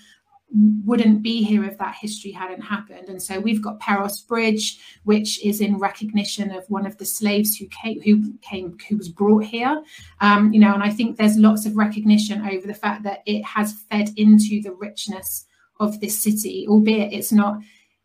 wouldn't 0.84 1.22
be 1.22 1.42
here 1.42 1.64
if 1.64 1.78
that 1.78 1.94
history 1.94 2.32
hadn't 2.32 2.60
happened. 2.60 3.08
And 3.08 3.22
so 3.22 3.38
we've 3.38 3.62
got 3.62 3.78
Pero's 3.78 4.20
Bridge, 4.20 4.80
which 5.04 5.44
is 5.44 5.60
in 5.60 5.78
recognition 5.78 6.50
of 6.50 6.64
one 6.68 6.86
of 6.86 6.98
the 6.98 7.04
slaves 7.04 7.56
who 7.56 7.66
came, 7.68 8.00
who 8.02 8.34
came, 8.42 8.76
who 8.88 8.96
was 8.96 9.08
brought 9.08 9.44
here. 9.44 9.82
Um, 10.20 10.52
you 10.52 10.58
know, 10.58 10.74
and 10.74 10.82
I 10.82 10.90
think 10.90 11.16
there's 11.16 11.36
lots 11.36 11.66
of 11.66 11.76
recognition 11.76 12.46
over 12.46 12.66
the 12.66 12.74
fact 12.74 13.04
that 13.04 13.22
it 13.26 13.44
has 13.44 13.74
fed 13.90 14.10
into 14.16 14.60
the 14.60 14.72
richness 14.72 15.46
of 15.78 16.00
this 16.00 16.18
city, 16.18 16.66
albeit 16.68 17.12
it's 17.12 17.32
not, 17.32 17.60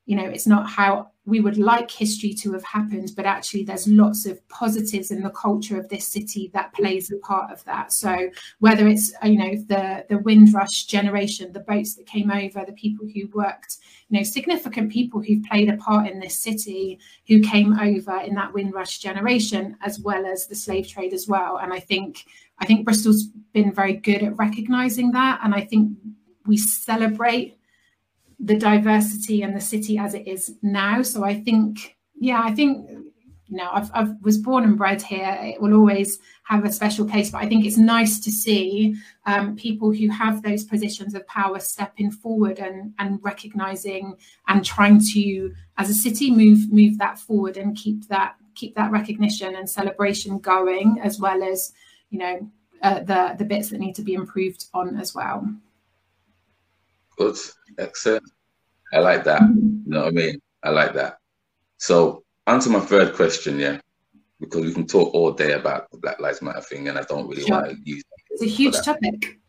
you 0.06 0.16
know, 0.16 0.26
it's 0.26 0.48
not 0.48 0.70
how 0.70 1.12
we 1.26 1.40
would 1.40 1.58
like 1.58 1.90
history 1.90 2.34
to 2.36 2.54
have 2.54 2.64
happened, 2.64 3.12
but 3.16 3.26
actually 3.26 3.64
there's 3.64 3.88
lots 3.88 4.28
of 4.28 4.48
positives 4.48 5.10
in 5.10 5.24
the 5.24 5.32
culture 5.32 5.80
of 5.80 5.90
this 5.90 6.08
city 6.08 6.52
that 6.54 6.72
plays 6.74 7.12
a 7.12 7.18
part 7.18 7.52
of 7.52 7.64
that. 7.66 7.92
So 7.92 8.30
whether 8.60 8.88
it's 8.88 9.12
uh, 9.24 9.28
you 9.28 9.38
know 9.38 9.56
the 9.68 10.06
the 10.08 10.20
Windrush 10.20 10.84
generation, 10.86 11.52
the 11.52 11.62
boats 11.62 11.96
that 11.96 12.06
came 12.06 12.30
over, 12.30 12.64
the 12.64 12.74
people 12.74 13.08
who 13.12 13.28
worked, 13.34 13.78
you 14.10 14.20
know, 14.20 14.24
significant 14.24 14.92
people 14.92 15.22
who've 15.22 15.44
played 15.44 15.70
a 15.70 15.78
part 15.78 16.08
in 16.08 16.20
this 16.20 16.38
city 16.38 17.00
who 17.28 17.40
came 17.42 17.80
over 17.80 18.20
in 18.20 18.36
that 18.36 18.54
Windrush 18.54 19.00
generation, 19.00 19.76
as 19.82 20.00
well 20.00 20.28
as 20.28 20.46
the 20.46 20.56
slave 20.56 20.88
trade 20.88 21.14
as 21.14 21.28
well. 21.28 21.58
And 21.58 21.74
I 21.74 21.80
think 21.80 22.26
I 22.60 22.66
think 22.66 22.86
Bristol's 22.86 23.30
been 23.54 23.74
very 23.74 23.94
good 23.94 24.22
at 24.22 24.38
recognizing 24.38 25.12
that, 25.14 25.40
and 25.44 25.56
I 25.56 25.62
think 25.62 25.98
we 26.46 26.58
celebrate 26.58 27.55
the 28.40 28.58
diversity 28.58 29.44
and 29.44 29.56
the 29.56 29.62
city 29.62 29.98
as 29.98 30.14
it 30.14 30.28
is 30.28 30.56
now. 30.62 31.02
So 31.02 31.24
I 31.24 31.42
think, 31.42 31.96
yeah, 32.20 32.42
I 32.44 32.54
think, 32.54 32.90
you 33.48 33.58
know, 33.58 33.70
I've, 33.72 33.92
I've 33.94 34.22
was 34.22 34.40
born 34.40 34.64
and 34.64 34.78
bred 34.78 35.02
here. 35.02 35.38
It 35.40 35.62
will 35.62 35.76
always 35.76 36.18
have 36.46 36.66
a 36.66 36.72
special 36.72 37.08
place, 37.08 37.30
but 37.30 37.44
I 37.44 37.48
think 37.48 37.64
it's 37.64 37.78
nice 37.78 38.20
to 38.22 38.32
see 38.32 38.96
um, 39.26 39.56
people 39.56 39.92
who 39.92 40.10
have 40.10 40.42
those 40.42 40.64
positions 40.64 41.14
of 41.14 41.28
power 41.28 41.60
stepping 41.60 42.12
forward 42.12 42.58
and 42.60 42.94
and 42.98 43.20
recognizing 43.22 44.16
and 44.48 44.66
trying 44.66 45.00
to, 45.14 45.54
as 45.78 45.90
a 45.92 45.94
city, 45.94 46.32
move 46.32 46.72
move 46.72 46.98
that 46.98 47.20
forward 47.20 47.58
and 47.58 47.78
keep 47.78 48.08
that 48.08 48.36
keep 48.56 48.76
that 48.76 48.92
recognition 48.92 49.56
and 49.56 49.70
celebration 49.70 50.40
going, 50.40 51.00
as 51.04 51.20
well 51.20 51.44
as, 51.44 51.72
you 52.10 52.18
know, 52.18 52.50
uh, 52.82 53.02
the 53.02 53.36
the 53.38 53.46
bits 53.46 53.70
that 53.70 53.80
need 53.80 53.94
to 53.96 54.02
be 54.02 54.16
improved 54.16 54.66
on 54.74 54.98
as 55.00 55.14
well. 55.14 55.48
Good. 57.18 57.38
Excellent. 57.78 58.24
I 58.94 59.00
like 59.00 59.24
that. 59.26 59.42
You 59.42 59.84
know 59.86 60.02
what 60.02 60.08
I 60.08 60.12
mean? 60.12 60.42
I 60.64 60.70
like 60.70 60.94
that. 60.94 61.18
So, 61.78 62.24
answer 62.48 62.70
my 62.70 62.80
third 62.80 63.14
question, 63.16 63.60
yeah, 63.60 63.80
because 64.40 64.62
we 64.62 64.74
can 64.74 64.88
talk 64.88 65.14
all 65.14 65.32
day 65.32 65.54
about 65.54 65.90
the 65.92 65.98
Black 65.98 66.20
Lives 66.20 66.42
Matter 66.42 66.62
thing, 66.62 66.88
and 66.88 66.98
I 66.98 67.04
don't 67.04 67.28
really 67.28 67.44
sure. 67.44 67.62
want 67.62 67.72
to 67.72 67.78
use. 67.84 68.04
It's 68.32 68.44
a 68.44 68.48
huge 68.48 68.76
topic. 68.84 69.40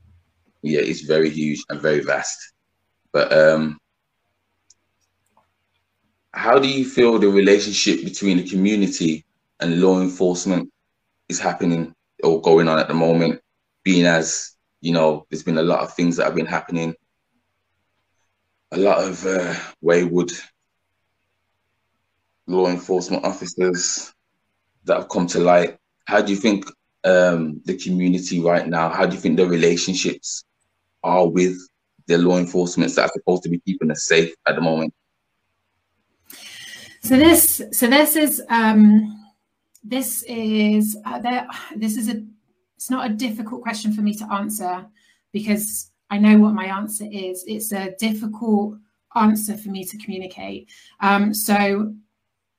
Yeah, 0.62 0.80
it's 0.80 1.02
very 1.02 1.30
huge 1.30 1.62
and 1.68 1.80
very 1.80 2.00
vast. 2.00 2.54
But 3.12 3.32
um, 3.32 3.78
how 6.32 6.58
do 6.58 6.68
you 6.68 6.84
feel 6.84 7.18
the 7.18 7.28
relationship 7.28 8.04
between 8.04 8.38
the 8.38 8.48
community 8.48 9.24
and 9.60 9.80
law 9.80 10.00
enforcement 10.00 10.70
is 11.28 11.38
happening 11.38 11.94
or 12.22 12.40
going 12.40 12.68
on 12.68 12.78
at 12.78 12.88
the 12.88 12.94
moment? 12.94 13.40
Being 13.84 14.06
as 14.06 14.56
you 14.80 14.92
know, 14.92 15.26
there's 15.30 15.42
been 15.42 15.58
a 15.58 15.62
lot 15.62 15.80
of 15.80 15.94
things 15.94 16.16
that 16.16 16.24
have 16.24 16.34
been 16.34 16.46
happening 16.46 16.94
a 18.76 18.80
lot 18.80 19.02
of 19.02 19.24
uh, 19.24 19.54
wayward 19.80 20.30
law 22.46 22.68
enforcement 22.68 23.24
officers 23.24 24.12
that 24.84 24.98
have 24.98 25.08
come 25.08 25.26
to 25.26 25.40
light. 25.40 25.78
How 26.06 26.20
do 26.20 26.32
you 26.32 26.38
think 26.38 26.66
um, 27.04 27.60
the 27.64 27.76
community 27.76 28.40
right 28.40 28.68
now, 28.68 28.90
how 28.90 29.06
do 29.06 29.14
you 29.14 29.20
think 29.20 29.36
the 29.36 29.46
relationships 29.46 30.44
are 31.02 31.26
with 31.26 31.56
the 32.06 32.18
law 32.18 32.38
enforcement 32.38 32.94
that 32.94 33.02
are 33.02 33.12
supposed 33.12 33.42
to 33.44 33.48
be 33.48 33.60
keeping 33.60 33.90
us 33.90 34.04
safe 34.04 34.34
at 34.46 34.54
the 34.54 34.60
moment? 34.60 34.92
So 37.02 37.16
this, 37.16 37.62
so 37.72 37.86
this 37.88 38.14
is, 38.16 38.42
um, 38.48 39.24
this 39.82 40.22
is, 40.24 40.96
uh, 41.04 41.20
there, 41.20 41.48
this 41.76 41.96
is 41.96 42.08
a, 42.08 42.22
it's 42.76 42.90
not 42.90 43.10
a 43.10 43.14
difficult 43.14 43.62
question 43.62 43.92
for 43.92 44.02
me 44.02 44.12
to 44.14 44.32
answer 44.32 44.86
because 45.32 45.90
I 46.10 46.18
know 46.18 46.38
what 46.38 46.54
my 46.54 46.66
answer 46.66 47.06
is. 47.10 47.44
It's 47.46 47.72
a 47.72 47.94
difficult 47.98 48.76
answer 49.14 49.56
for 49.56 49.70
me 49.70 49.84
to 49.84 49.98
communicate. 49.98 50.70
Um, 51.00 51.34
so 51.34 51.94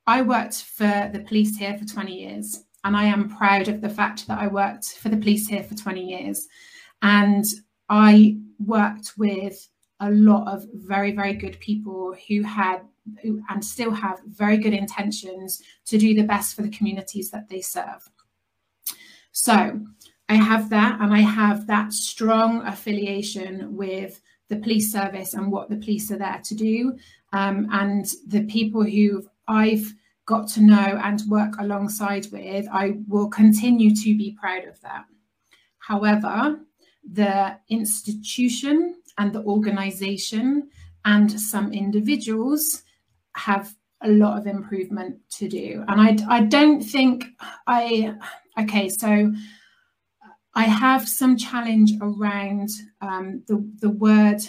I 0.05 0.21
worked 0.21 0.63
for 0.63 1.09
the 1.13 1.23
police 1.27 1.57
here 1.57 1.77
for 1.77 1.85
20 1.85 2.13
years, 2.13 2.63
and 2.83 2.95
I 2.95 3.05
am 3.05 3.29
proud 3.29 3.67
of 3.67 3.81
the 3.81 3.89
fact 3.89 4.27
that 4.27 4.39
I 4.39 4.47
worked 4.47 4.97
for 4.97 5.09
the 5.09 5.17
police 5.17 5.47
here 5.47 5.63
for 5.63 5.75
20 5.75 6.01
years. 6.01 6.47
And 7.01 7.45
I 7.89 8.37
worked 8.59 9.13
with 9.17 9.67
a 9.99 10.11
lot 10.11 10.47
of 10.47 10.65
very, 10.73 11.11
very 11.11 11.33
good 11.33 11.59
people 11.59 12.15
who 12.27 12.43
had 12.43 12.81
who, 13.21 13.41
and 13.49 13.63
still 13.63 13.91
have 13.91 14.19
very 14.27 14.57
good 14.57 14.73
intentions 14.73 15.61
to 15.85 15.97
do 15.97 16.13
the 16.13 16.23
best 16.23 16.55
for 16.55 16.61
the 16.61 16.69
communities 16.69 17.31
that 17.31 17.47
they 17.47 17.61
serve. 17.61 18.09
So 19.31 19.79
I 20.29 20.35
have 20.35 20.69
that, 20.69 20.99
and 20.99 21.13
I 21.13 21.21
have 21.21 21.67
that 21.67 21.93
strong 21.93 22.65
affiliation 22.65 23.75
with 23.75 24.21
the 24.49 24.57
police 24.57 24.91
service 24.91 25.33
and 25.33 25.51
what 25.51 25.69
the 25.69 25.77
police 25.77 26.11
are 26.11 26.17
there 26.17 26.41
to 26.43 26.55
do. 26.55 26.97
Um, 27.33 27.67
and 27.71 28.05
the 28.27 28.43
people 28.45 28.83
who 28.83 29.27
I've 29.47 29.93
got 30.25 30.47
to 30.49 30.61
know 30.61 30.99
and 31.03 31.21
work 31.29 31.55
alongside 31.59 32.27
with, 32.31 32.67
I 32.71 32.97
will 33.07 33.29
continue 33.29 33.95
to 33.95 34.17
be 34.17 34.37
proud 34.39 34.65
of 34.65 34.79
that. 34.81 35.05
However, 35.79 36.59
the 37.09 37.57
institution 37.69 38.95
and 39.17 39.31
the 39.31 39.43
organization 39.43 40.69
and 41.05 41.39
some 41.39 41.71
individuals 41.71 42.83
have 43.35 43.73
a 44.01 44.09
lot 44.09 44.37
of 44.37 44.47
improvement 44.47 45.17
to 45.29 45.47
do. 45.47 45.83
And 45.87 46.01
I, 46.01 46.37
I 46.37 46.41
don't 46.41 46.81
think 46.81 47.25
I, 47.65 48.13
okay, 48.59 48.89
so 48.89 49.33
I 50.57 50.63
have 50.63 51.07
some 51.07 51.37
challenge 51.37 51.91
around 52.01 52.71
um, 52.99 53.43
the, 53.47 53.63
the 53.79 53.91
word 53.91 54.41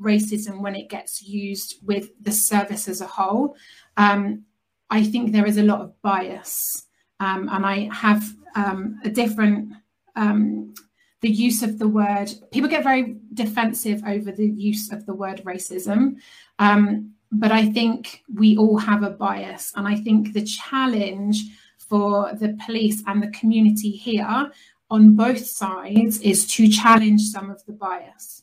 racism 0.00 0.60
when 0.60 0.74
it 0.74 0.90
gets 0.90 1.22
used 1.22 1.76
with 1.86 2.10
the 2.20 2.32
service 2.32 2.88
as 2.88 3.00
a 3.00 3.06
whole. 3.06 3.54
Um, 3.96 4.42
I 4.90 5.04
think 5.04 5.30
there 5.30 5.46
is 5.46 5.58
a 5.58 5.62
lot 5.62 5.80
of 5.80 6.02
bias, 6.02 6.88
um, 7.20 7.48
and 7.48 7.64
I 7.64 7.88
have 7.92 8.24
um, 8.56 8.98
a 9.04 9.08
different 9.08 9.72
um, 10.16 10.74
the 11.20 11.30
use 11.30 11.62
of 11.62 11.78
the 11.78 11.86
word. 11.86 12.32
People 12.50 12.68
get 12.68 12.82
very 12.82 13.18
defensive 13.32 14.02
over 14.04 14.32
the 14.32 14.48
use 14.48 14.90
of 14.90 15.06
the 15.06 15.14
word 15.14 15.44
racism, 15.44 16.16
um, 16.58 17.12
but 17.30 17.52
I 17.52 17.70
think 17.70 18.24
we 18.34 18.56
all 18.56 18.78
have 18.78 19.04
a 19.04 19.10
bias, 19.10 19.72
and 19.76 19.86
I 19.86 19.94
think 19.94 20.32
the 20.32 20.44
challenge 20.44 21.40
for 21.78 22.32
the 22.32 22.58
police 22.66 23.02
and 23.06 23.22
the 23.22 23.28
community 23.28 23.90
here 23.90 24.50
on 24.92 25.16
both 25.16 25.46
sides 25.46 26.20
is 26.20 26.46
to 26.46 26.68
challenge 26.68 27.22
some 27.22 27.50
of 27.50 27.64
the 27.64 27.72
bias. 27.72 28.42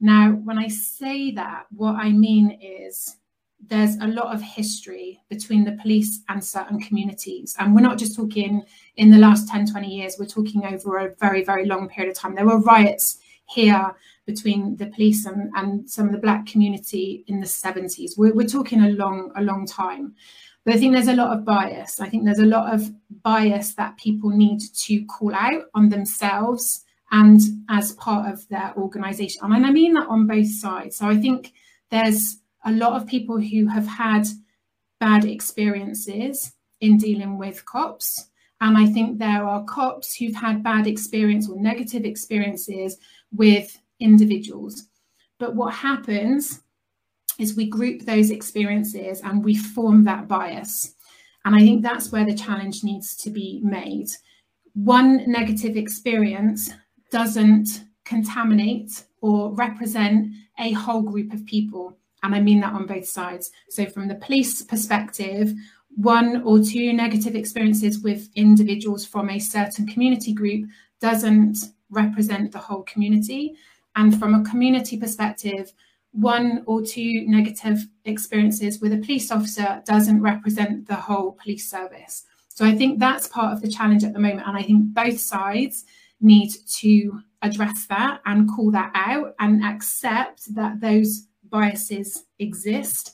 Now, 0.00 0.32
when 0.32 0.58
I 0.58 0.66
say 0.66 1.30
that, 1.30 1.66
what 1.70 1.94
I 1.94 2.10
mean 2.10 2.58
is 2.60 3.16
there's 3.64 3.94
a 3.98 4.08
lot 4.08 4.34
of 4.34 4.42
history 4.42 5.20
between 5.30 5.64
the 5.64 5.78
police 5.80 6.22
and 6.28 6.42
certain 6.44 6.80
communities. 6.80 7.54
And 7.60 7.72
we're 7.72 7.82
not 7.82 7.98
just 7.98 8.16
talking 8.16 8.64
in 8.96 9.12
the 9.12 9.18
last 9.18 9.48
10, 9.48 9.70
20 9.70 9.86
years, 9.86 10.16
we're 10.18 10.26
talking 10.26 10.66
over 10.66 10.98
a 10.98 11.14
very, 11.20 11.44
very 11.44 11.66
long 11.66 11.88
period 11.88 12.10
of 12.10 12.18
time. 12.18 12.34
There 12.34 12.46
were 12.46 12.60
riots 12.60 13.18
here 13.48 13.94
between 14.26 14.76
the 14.76 14.86
police 14.86 15.24
and, 15.24 15.52
and 15.54 15.88
some 15.88 16.06
of 16.06 16.12
the 16.12 16.18
black 16.18 16.46
community 16.46 17.22
in 17.28 17.38
the 17.38 17.46
70s. 17.46 18.18
We're, 18.18 18.34
we're 18.34 18.48
talking 18.48 18.82
a 18.82 18.88
long, 18.88 19.30
a 19.36 19.42
long 19.42 19.66
time. 19.66 20.16
But 20.66 20.74
I 20.74 20.78
think 20.78 20.94
there's 20.94 21.06
a 21.06 21.14
lot 21.14 21.32
of 21.32 21.44
bias. 21.44 22.00
I 22.00 22.08
think 22.08 22.24
there's 22.24 22.40
a 22.40 22.44
lot 22.44 22.74
of 22.74 22.90
bias 23.22 23.74
that 23.76 23.96
people 23.98 24.30
need 24.30 24.58
to 24.86 25.04
call 25.04 25.32
out 25.32 25.62
on 25.74 25.88
themselves 25.88 26.84
and 27.12 27.40
as 27.70 27.92
part 27.92 28.32
of 28.32 28.46
their 28.48 28.74
organization. 28.76 29.42
And 29.44 29.64
I 29.64 29.70
mean 29.70 29.94
that 29.94 30.08
on 30.08 30.26
both 30.26 30.50
sides. 30.50 30.96
So 30.96 31.06
I 31.06 31.16
think 31.16 31.52
there's 31.92 32.38
a 32.64 32.72
lot 32.72 33.00
of 33.00 33.06
people 33.06 33.40
who 33.40 33.68
have 33.68 33.86
had 33.86 34.26
bad 34.98 35.24
experiences 35.24 36.52
in 36.80 36.98
dealing 36.98 37.38
with 37.38 37.64
cops. 37.64 38.28
And 38.60 38.76
I 38.76 38.86
think 38.86 39.18
there 39.18 39.46
are 39.46 39.62
cops 39.66 40.16
who've 40.16 40.34
had 40.34 40.64
bad 40.64 40.88
experience 40.88 41.48
or 41.48 41.60
negative 41.60 42.04
experiences 42.04 42.98
with 43.30 43.80
individuals. 44.00 44.88
But 45.38 45.54
what 45.54 45.74
happens 45.74 46.64
is 47.38 47.56
we 47.56 47.66
group 47.66 48.02
those 48.02 48.30
experiences 48.30 49.20
and 49.20 49.44
we 49.44 49.54
form 49.54 50.04
that 50.04 50.28
bias. 50.28 50.94
And 51.44 51.54
I 51.54 51.60
think 51.60 51.82
that's 51.82 52.10
where 52.10 52.24
the 52.24 52.34
challenge 52.34 52.82
needs 52.82 53.16
to 53.18 53.30
be 53.30 53.60
made. 53.62 54.08
One 54.74 55.30
negative 55.30 55.76
experience 55.76 56.70
doesn't 57.10 57.84
contaminate 58.04 59.04
or 59.20 59.52
represent 59.54 60.28
a 60.58 60.72
whole 60.72 61.02
group 61.02 61.32
of 61.32 61.46
people. 61.46 61.96
And 62.22 62.34
I 62.34 62.40
mean 62.40 62.60
that 62.60 62.72
on 62.72 62.86
both 62.86 63.06
sides. 63.06 63.50
So, 63.70 63.86
from 63.86 64.08
the 64.08 64.14
police 64.16 64.62
perspective, 64.62 65.52
one 65.96 66.42
or 66.42 66.60
two 66.60 66.92
negative 66.92 67.34
experiences 67.34 68.00
with 68.00 68.28
individuals 68.34 69.06
from 69.06 69.30
a 69.30 69.38
certain 69.38 69.86
community 69.86 70.32
group 70.32 70.68
doesn't 71.00 71.58
represent 71.90 72.52
the 72.52 72.58
whole 72.58 72.82
community. 72.82 73.54
And 73.94 74.18
from 74.18 74.34
a 74.34 74.44
community 74.44 74.98
perspective, 74.98 75.72
one 76.16 76.62
or 76.66 76.82
two 76.82 77.26
negative 77.28 77.86
experiences 78.04 78.80
with 78.80 78.92
a 78.92 78.98
police 78.98 79.30
officer 79.30 79.82
doesn't 79.84 80.22
represent 80.22 80.88
the 80.88 80.94
whole 80.94 81.32
police 81.32 81.70
service. 81.70 82.24
So 82.48 82.64
I 82.64 82.74
think 82.74 82.98
that's 82.98 83.28
part 83.28 83.52
of 83.52 83.60
the 83.60 83.70
challenge 83.70 84.02
at 84.02 84.14
the 84.14 84.18
moment. 84.18 84.46
And 84.46 84.56
I 84.56 84.62
think 84.62 84.94
both 84.94 85.20
sides 85.20 85.84
need 86.20 86.50
to 86.78 87.20
address 87.42 87.86
that 87.88 88.20
and 88.24 88.48
call 88.48 88.70
that 88.70 88.90
out 88.94 89.34
and 89.38 89.62
accept 89.62 90.54
that 90.54 90.80
those 90.80 91.28
biases 91.50 92.24
exist. 92.38 93.12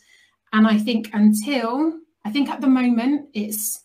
And 0.52 0.66
I 0.66 0.78
think 0.78 1.10
until, 1.12 1.98
I 2.24 2.30
think 2.30 2.50
at 2.50 2.60
the 2.60 2.68
moment 2.68 3.30
it's 3.34 3.80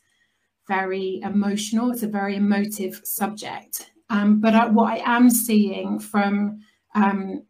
very 0.67 1.21
emotional, 1.24 1.91
it's 1.91 2.03
a 2.03 2.07
very 2.07 2.36
emotive 2.36 3.01
subject. 3.03 3.91
Um, 4.09 4.39
but 4.39 4.53
I, 4.53 4.67
what 4.67 4.93
I 4.93 5.17
am 5.17 5.29
seeing 5.31 6.00
from 6.00 6.59
um, 6.93 7.43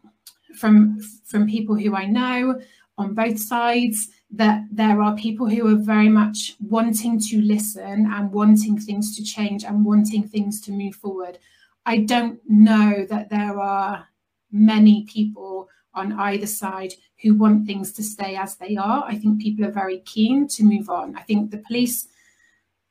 from 0.57 0.99
from 1.25 1.47
people 1.47 1.75
who 1.75 1.95
I 1.95 2.05
know 2.05 2.59
on 2.97 3.13
both 3.13 3.39
sides 3.39 4.09
that 4.31 4.63
there 4.71 5.01
are 5.01 5.15
people 5.15 5.47
who 5.47 5.67
are 5.67 5.79
very 5.79 6.09
much 6.09 6.55
wanting 6.59 7.19
to 7.19 7.41
listen 7.41 8.11
and 8.11 8.31
wanting 8.31 8.77
things 8.79 9.15
to 9.15 9.23
change 9.23 9.63
and 9.63 9.85
wanting 9.85 10.27
things 10.27 10.59
to 10.61 10.71
move 10.71 10.95
forward. 10.95 11.37
I 11.85 11.99
don't 11.99 12.39
know 12.47 13.05
that 13.09 13.29
there 13.29 13.59
are 13.59 14.07
many 14.51 15.05
people 15.05 15.69
on 15.93 16.13
either 16.13 16.47
side 16.47 16.93
who 17.21 17.35
want 17.35 17.65
things 17.65 17.93
to 17.93 18.03
stay 18.03 18.35
as 18.35 18.55
they 18.57 18.75
are. 18.75 19.03
I 19.07 19.15
think 19.15 19.41
people 19.41 19.65
are 19.65 19.71
very 19.71 19.99
keen 19.99 20.47
to 20.49 20.63
move 20.63 20.89
on. 20.89 21.15
I 21.15 21.21
think 21.21 21.49
the 21.49 21.57
police, 21.59 22.07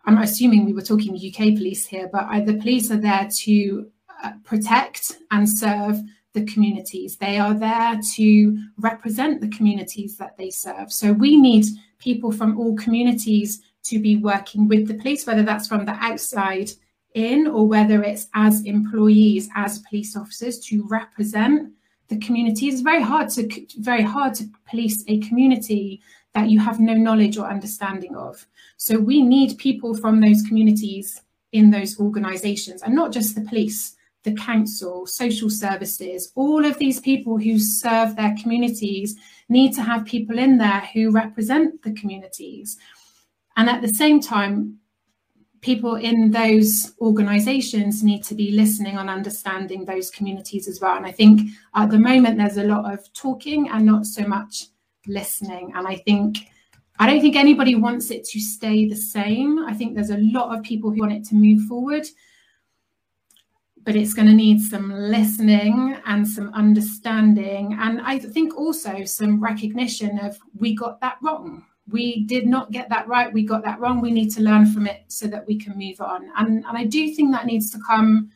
I'm 0.07 0.19
assuming 0.19 0.65
we 0.65 0.73
were 0.73 0.83
talking 0.83 1.15
UK 1.15 1.57
police 1.57 1.87
here, 1.87 2.09
but 2.11 2.27
the 2.47 2.55
police 2.55 2.91
are 2.91 2.97
there 2.97 3.29
to 3.45 3.91
uh, 4.25 4.33
protect 4.45 5.19
and 5.31 5.49
serve 5.49 6.01
the 6.37 6.45
communities. 6.45 7.17
They 7.17 7.39
are 7.39 7.55
there 7.55 7.99
to 8.15 8.59
represent 8.79 9.41
the 9.41 9.49
communities 9.49 10.17
that 10.19 10.37
they 10.37 10.51
serve. 10.51 10.93
So 10.93 11.13
we 11.13 11.37
need 11.37 11.65
people 11.99 12.31
from 12.31 12.59
all 12.59 12.77
communities 12.77 13.63
to 13.85 13.99
be 13.99 14.17
working 14.17 14.69
with 14.69 14.87
the 14.87 14.95
police, 14.95 15.27
whether 15.27 15.43
that's 15.43 15.67
from 15.67 15.87
the 15.87 15.97
outside 15.99 16.71
in 17.15 17.47
or 17.47 17.67
whether 17.67 18.03
it's 18.03 18.29
as 18.35 18.63
employees, 18.65 19.49
as 19.57 19.81
police 19.89 20.15
officers 20.17 20.61
to 20.61 20.87
represent 20.89 21.73
the 22.09 22.19
community. 22.19 22.69
It's 22.69 22.83
very 22.83 23.03
hard 23.03 23.31
to 23.31 23.67
very 23.79 24.03
hard 24.03 24.35
to 24.35 24.45
police 24.69 25.03
a 25.09 25.19
community 25.21 26.03
that 26.35 26.51
you 26.51 26.61
have 26.61 26.79
no 26.79 26.93
knowledge 26.93 27.39
or 27.39 27.47
understanding 27.47 28.15
of. 28.15 28.47
So 28.77 28.99
we 28.99 29.23
need 29.23 29.57
people 29.57 29.97
from 29.97 30.21
those 30.21 30.43
communities 30.43 31.23
in 31.53 31.71
those 31.71 31.99
organizations 31.99 32.83
and 32.83 32.95
not 32.95 33.11
just 33.11 33.35
the 33.35 33.41
police 33.41 33.97
the 34.27 34.35
council, 34.35 35.07
social 35.07 35.49
services, 35.49 36.33
all 36.35 36.65
of 36.67 36.79
these 36.79 37.01
people 37.01 37.39
who 37.39 37.59
serve 37.59 38.17
their 38.17 38.35
communities 38.43 39.17
need 39.49 39.73
to 39.73 39.83
have 39.83 40.05
people 40.05 40.37
in 40.39 40.59
there 40.59 40.83
who 40.93 41.11
represent 41.11 41.81
the 41.83 41.93
communities. 41.93 42.77
And 43.57 43.71
at 43.71 43.81
the 43.81 43.95
same 43.95 44.21
time, 44.21 44.79
people 45.61 45.95
in 45.95 46.33
those 46.33 46.93
organizations 47.01 48.03
need 48.03 48.25
to 48.25 48.35
be 48.35 48.51
listening 48.51 48.97
and 48.97 49.09
understanding 49.09 49.85
those 49.85 50.11
communities 50.11 50.67
as 50.69 50.81
well. 50.81 50.97
And 50.97 51.07
I 51.07 51.13
think 51.13 51.49
at 51.75 51.91
the 51.91 51.99
moment 51.99 52.37
there's 52.37 52.59
a 52.59 52.65
lot 52.65 52.93
of 52.93 53.01
talking 53.15 53.69
and 53.69 53.87
not 53.87 54.07
so 54.07 54.27
much 54.27 54.67
listening. 55.07 55.73
And 55.75 55.87
I 55.87 55.97
think 55.97 56.39
I 56.99 57.07
don't 57.07 57.21
think 57.21 57.37
anybody 57.37 57.75
wants 57.75 58.11
it 58.11 58.25
to 58.25 58.41
stay 58.41 58.89
the 58.89 58.97
same. 58.97 59.65
I 59.67 59.75
think 59.75 59.95
there's 59.95 60.11
a 60.11 60.19
lot 60.19 60.57
of 60.57 60.65
people 60.65 60.91
who 60.91 61.01
want 61.01 61.13
it 61.13 61.25
to 61.27 61.35
move 61.35 61.63
forward 61.69 62.07
but 63.87 63.95
it's 63.95 64.13
going 64.13 64.27
to 64.27 64.35
need 64.35 64.61
some 64.61 64.91
listening 64.91 65.97
and 66.07 66.27
some 66.27 66.53
understanding. 66.55 67.79
And 67.81 68.01
I 68.01 68.19
think 68.19 68.59
also 68.59 69.05
some 69.05 69.41
recognition 69.41 70.19
of 70.19 70.37
we 70.59 70.75
got 70.75 71.01
that 71.01 71.19
wrong. 71.23 71.65
We 71.89 72.25
did 72.25 72.49
not 72.49 72.73
get 72.73 72.89
that 72.89 73.07
right. 73.07 73.33
We 73.33 73.45
got 73.45 73.63
that 73.63 73.79
wrong. 73.79 74.01
We 74.01 74.11
need 74.11 74.33
to 74.33 74.43
learn 74.43 74.67
from 74.67 74.89
it 74.89 75.05
so 75.07 75.29
that 75.29 75.47
we 75.47 75.57
can 75.57 75.79
move 75.79 76.01
on. 76.01 76.29
And, 76.37 76.65
and 76.67 76.77
I 76.77 76.85
do 76.85 77.15
think 77.15 77.31
that 77.31 77.47
needs 77.47 77.71
to 77.71 77.79
come. 77.87 78.33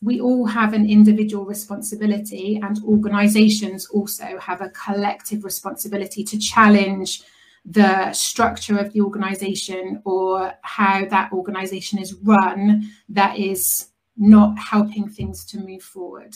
We 0.00 0.22
all 0.22 0.46
have 0.46 0.72
an 0.72 0.88
individual 0.88 1.44
responsibility, 1.44 2.58
and 2.62 2.82
organizations 2.82 3.86
also 3.86 4.38
have 4.38 4.62
a 4.62 4.70
collective 4.70 5.44
responsibility 5.44 6.24
to 6.24 6.38
challenge 6.38 7.22
the 7.64 8.12
structure 8.12 8.78
of 8.78 8.92
the 8.92 9.02
organization 9.02 10.02
or 10.04 10.54
how 10.62 11.04
that 11.04 11.32
organization 11.32 12.00
is 12.00 12.14
run 12.14 12.90
that 13.08 13.38
is 13.38 13.91
not 14.16 14.58
helping 14.58 15.08
things 15.08 15.44
to 15.46 15.58
move 15.58 15.82
forward. 15.82 16.34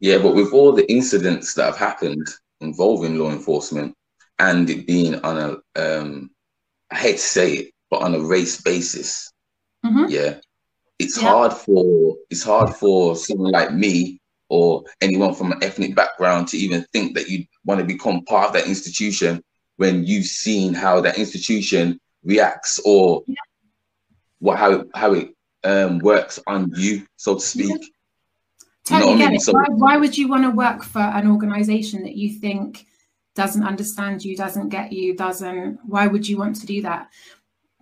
Yeah, 0.00 0.18
but 0.18 0.34
with 0.34 0.52
all 0.52 0.72
the 0.72 0.90
incidents 0.90 1.54
that 1.54 1.66
have 1.66 1.76
happened 1.76 2.26
involving 2.60 3.18
law 3.18 3.30
enforcement 3.30 3.94
and 4.38 4.68
it 4.68 4.86
being 4.86 5.20
on 5.20 5.38
a, 5.76 5.80
um, 5.80 6.30
I 6.90 6.96
hate 6.96 7.16
to 7.16 7.18
say 7.18 7.52
it, 7.54 7.74
but 7.90 8.02
on 8.02 8.14
a 8.14 8.20
race 8.20 8.60
basis, 8.60 9.32
mm-hmm. 9.84 10.06
yeah, 10.08 10.36
it's 10.98 11.20
yeah. 11.20 11.28
hard 11.28 11.52
for 11.52 12.16
it's 12.30 12.42
hard 12.42 12.74
for 12.74 13.16
someone 13.16 13.52
like 13.52 13.72
me 13.72 14.20
or 14.48 14.84
anyone 15.00 15.34
from 15.34 15.52
an 15.52 15.62
ethnic 15.62 15.94
background 15.94 16.48
to 16.48 16.56
even 16.56 16.84
think 16.92 17.14
that 17.14 17.28
you 17.28 17.44
want 17.64 17.80
to 17.80 17.86
become 17.86 18.24
part 18.24 18.48
of 18.48 18.52
that 18.52 18.66
institution 18.66 19.42
when 19.76 20.04
you've 20.04 20.26
seen 20.26 20.74
how 20.74 21.00
that 21.00 21.18
institution 21.18 21.98
reacts 22.22 22.80
or 22.84 23.22
yeah. 23.26 23.34
what 24.38 24.58
how 24.58 24.84
how 24.94 25.12
it 25.12 25.34
um, 25.64 25.98
works 25.98 26.38
on 26.46 26.70
you, 26.76 27.06
so 27.16 27.34
to 27.34 27.40
speak. 27.40 27.92
Totally 28.84 29.12
you 29.12 29.16
know 29.16 29.18
get 29.18 29.26
I 29.26 29.30
mean? 29.30 29.36
it. 29.36 29.42
So, 29.42 29.52
why, 29.52 29.66
why 29.68 29.96
would 29.96 30.16
you 30.16 30.28
want 30.28 30.44
to 30.44 30.50
work 30.50 30.84
for 30.84 31.00
an 31.00 31.30
organization 31.30 32.02
that 32.02 32.16
you 32.16 32.38
think 32.38 32.86
doesn't 33.34 33.64
understand 33.64 34.24
you, 34.24 34.36
doesn't 34.36 34.68
get 34.68 34.92
you, 34.92 35.16
doesn't? 35.16 35.80
Why 35.84 36.06
would 36.06 36.28
you 36.28 36.38
want 36.38 36.56
to 36.56 36.66
do 36.66 36.82
that? 36.82 37.08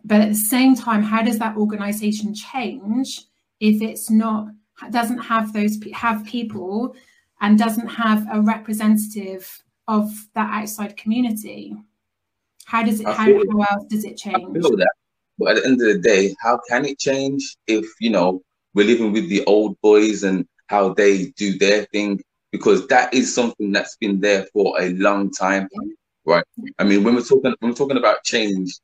But 0.05 0.21
at 0.21 0.29
the 0.29 0.35
same 0.35 0.75
time, 0.75 1.03
how 1.03 1.23
does 1.23 1.39
that 1.39 1.57
organization 1.57 2.35
change 2.35 3.23
if 3.61 3.83
it's 3.83 4.11
not 4.11 4.49
doesn't 4.91 5.19
have 5.19 5.53
those 5.53 5.79
have 5.93 6.25
people 6.25 6.95
and 7.41 7.59
doesn't 7.59 7.87
have 7.87 8.27
a 8.33 8.41
representative 8.41 9.63
of 9.89 10.11
that 10.35 10.51
outside 10.51 10.97
community? 10.97 11.75
How 12.65 12.83
does 12.83 13.01
it? 13.01 13.07
How, 13.07 13.27
how 13.27 13.61
else 13.71 13.85
does 13.89 14.05
it 14.05 14.17
change? 14.17 14.37
I 14.37 14.61
feel 14.61 14.77
that 14.77 14.93
but 15.39 15.57
at 15.57 15.63
the 15.63 15.69
end 15.69 15.81
of 15.81 15.89
the 15.89 15.99
day, 15.99 16.35
how 16.41 16.61
can 16.69 16.85
it 16.85 16.99
change 16.99 17.57
if, 17.67 17.85
you 18.01 18.11
know, 18.11 18.43
we're 18.75 18.87
living 18.87 19.13
with 19.13 19.29
the 19.29 19.45
old 19.45 19.81
boys 19.81 20.23
and 20.23 20.47
how 20.69 20.95
they 20.95 21.27
do 21.37 21.59
their 21.59 21.85
thing? 21.87 22.21
Because 22.51 22.87
that 22.89 23.13
is 23.15 23.35
something 23.35 23.73
that's 23.73 23.97
been 23.97 24.21
there 24.21 24.47
for 24.53 24.81
a 24.81 24.91
long 24.91 25.31
time, 25.31 25.69
right? 26.27 26.45
I 26.79 26.85
mean, 26.85 27.03
when 27.03 27.15
we're 27.15 27.23
talking 27.23 27.55
when 27.61 27.71
we're 27.71 27.77
talking 27.77 27.97
about 27.97 28.25
change, 28.25 28.79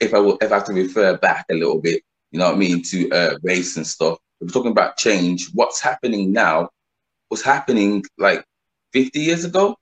if 0.00 0.14
I 0.14 0.18
will, 0.18 0.38
if 0.40 0.50
I 0.50 0.56
have 0.56 0.64
to 0.66 0.72
refer 0.72 1.16
back 1.18 1.46
a 1.50 1.54
little 1.54 1.80
bit, 1.80 2.02
you 2.30 2.38
know 2.38 2.46
what 2.46 2.54
I 2.54 2.58
mean, 2.58 2.82
to 2.84 3.10
uh, 3.10 3.38
race 3.42 3.76
and 3.76 3.86
stuff. 3.86 4.18
If 4.40 4.48
we're 4.48 4.52
talking 4.52 4.72
about 4.72 4.96
change, 4.96 5.50
what's 5.52 5.80
happening 5.80 6.32
now 6.32 6.70
was 7.30 7.42
happening 7.42 8.04
like 8.16 8.44
50 8.92 9.20
years 9.20 9.44
ago, 9.44 9.76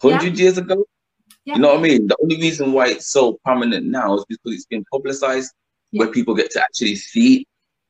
100 0.00 0.36
yeah. 0.36 0.42
years 0.44 0.58
ago. 0.58 0.84
Yeah. 1.48 1.54
You 1.54 1.60
know 1.62 1.68
what 1.68 1.78
I 1.78 1.82
mean? 1.82 2.06
The 2.06 2.16
only 2.22 2.36
reason 2.36 2.72
why 2.72 2.88
it's 2.88 3.08
so 3.08 3.38
prominent 3.42 3.86
now 3.86 4.14
is 4.16 4.24
because 4.28 4.52
it's 4.52 4.66
been 4.66 4.84
publicized 4.92 5.54
yeah. 5.92 6.00
where 6.00 6.12
people 6.12 6.34
get 6.34 6.50
to 6.50 6.60
actually 6.60 6.96
see 6.96 7.46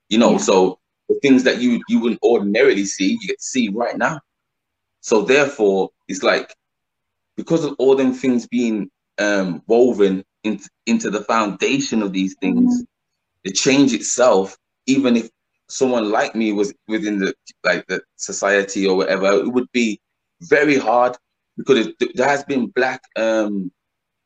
You 0.09 0.19
know, 0.19 0.33
yeah. 0.33 0.39
so 0.39 0.79
the 1.09 1.19
things 1.23 1.43
that 1.43 1.61
you 1.61 1.83
you 1.89 1.99
wouldn't 1.99 2.23
ordinarily 2.23 2.85
see, 2.85 3.19
you 3.21 3.27
get 3.27 3.41
to 3.41 3.45
see 3.45 3.69
right 3.69 3.99
now. 3.99 4.21
So 5.01 5.23
therefore, 5.23 5.91
it's 6.07 6.23
like 6.23 6.55
because 7.37 7.65
of 7.65 7.75
all 7.81 7.97
them 7.97 8.15
things 8.15 8.47
being 8.47 8.91
um, 9.19 9.61
woven 9.67 10.25
in, 10.45 10.61
into 10.87 11.11
the 11.11 11.25
foundation 11.25 12.01
of 12.01 12.13
these 12.13 12.37
things, 12.41 12.73
mm-hmm. 12.75 12.85
the 13.45 13.53
change 13.53 13.93
itself, 13.93 14.57
even 14.87 15.17
if 15.17 15.29
someone 15.69 16.13
like 16.13 16.37
me 16.37 16.53
was 16.53 16.73
within 16.87 17.19
the 17.19 17.35
like 17.65 17.85
the 17.89 18.03
society 18.15 18.87
or 18.87 18.97
whatever, 18.97 19.33
it 19.33 19.53
would 19.53 19.71
be 19.73 20.01
very 20.43 20.79
hard 20.79 21.19
because 21.59 21.89
there 22.15 22.29
has 22.29 22.45
been 22.45 22.69
black 22.69 23.03
um, 23.17 23.71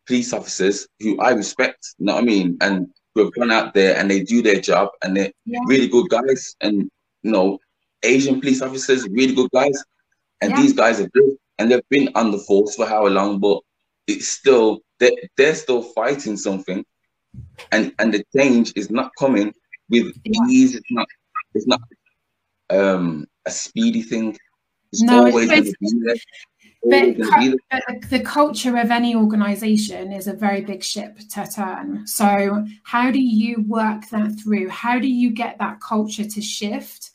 police 0.06 0.32
officers 0.32 0.86
who 1.00 1.18
I 1.18 1.30
respect, 1.30 1.94
you 1.98 2.06
know 2.06 2.14
what 2.14 2.22
I 2.22 2.26
mean, 2.26 2.58
and 2.60 2.86
who 3.14 3.24
have 3.24 3.34
gone 3.34 3.50
out 3.50 3.74
there 3.74 3.96
and 3.96 4.10
they 4.10 4.22
do 4.22 4.42
their 4.42 4.60
job 4.60 4.90
and 5.02 5.16
they're 5.16 5.32
yeah. 5.44 5.58
really 5.66 5.88
good 5.88 6.08
guys, 6.08 6.54
and 6.60 6.90
you 7.22 7.32
know, 7.32 7.58
Asian 8.02 8.40
police 8.40 8.62
officers, 8.62 9.08
really 9.08 9.34
good 9.34 9.50
guys, 9.52 9.82
and 10.40 10.50
yeah. 10.50 10.60
these 10.60 10.72
guys 10.74 11.00
are 11.00 11.08
good, 11.08 11.36
and 11.58 11.70
they've 11.70 11.88
been 11.88 12.10
on 12.14 12.30
the 12.30 12.38
force 12.38 12.76
for 12.76 12.86
how 12.86 13.06
long, 13.06 13.40
but 13.40 13.60
it's 14.06 14.28
still 14.28 14.80
they're, 14.98 15.10
they're 15.36 15.54
still 15.54 15.82
fighting 15.82 16.36
something, 16.36 16.84
and 17.72 17.94
and 17.98 18.12
the 18.12 18.24
change 18.36 18.72
is 18.76 18.90
not 18.90 19.10
coming 19.18 19.52
with 19.88 20.12
yeah. 20.24 20.40
ease. 20.50 20.74
It's 20.74 20.90
not 20.90 21.08
it's 21.54 21.66
not 21.66 21.80
um 22.70 23.26
a 23.46 23.50
speedy 23.50 24.02
thing. 24.02 24.36
It's 24.92 25.02
no, 25.02 25.26
always 25.26 25.48
going 25.48 25.64
to 25.64 25.74
be 25.80 25.90
there. 26.04 26.16
But, 26.84 27.16
but 27.16 28.10
the 28.10 28.20
culture 28.24 28.76
of 28.76 28.90
any 28.90 29.14
organization 29.14 30.12
is 30.12 30.26
a 30.26 30.32
very 30.32 30.62
big 30.62 30.82
ship 30.82 31.18
to 31.30 31.46
turn. 31.46 32.06
So, 32.06 32.66
how 32.82 33.10
do 33.10 33.20
you 33.20 33.62
work 33.68 34.08
that 34.10 34.32
through? 34.40 34.68
How 34.68 34.98
do 34.98 35.06
you 35.06 35.30
get 35.30 35.58
that 35.58 35.80
culture 35.80 36.24
to 36.24 36.40
shift? 36.40 37.10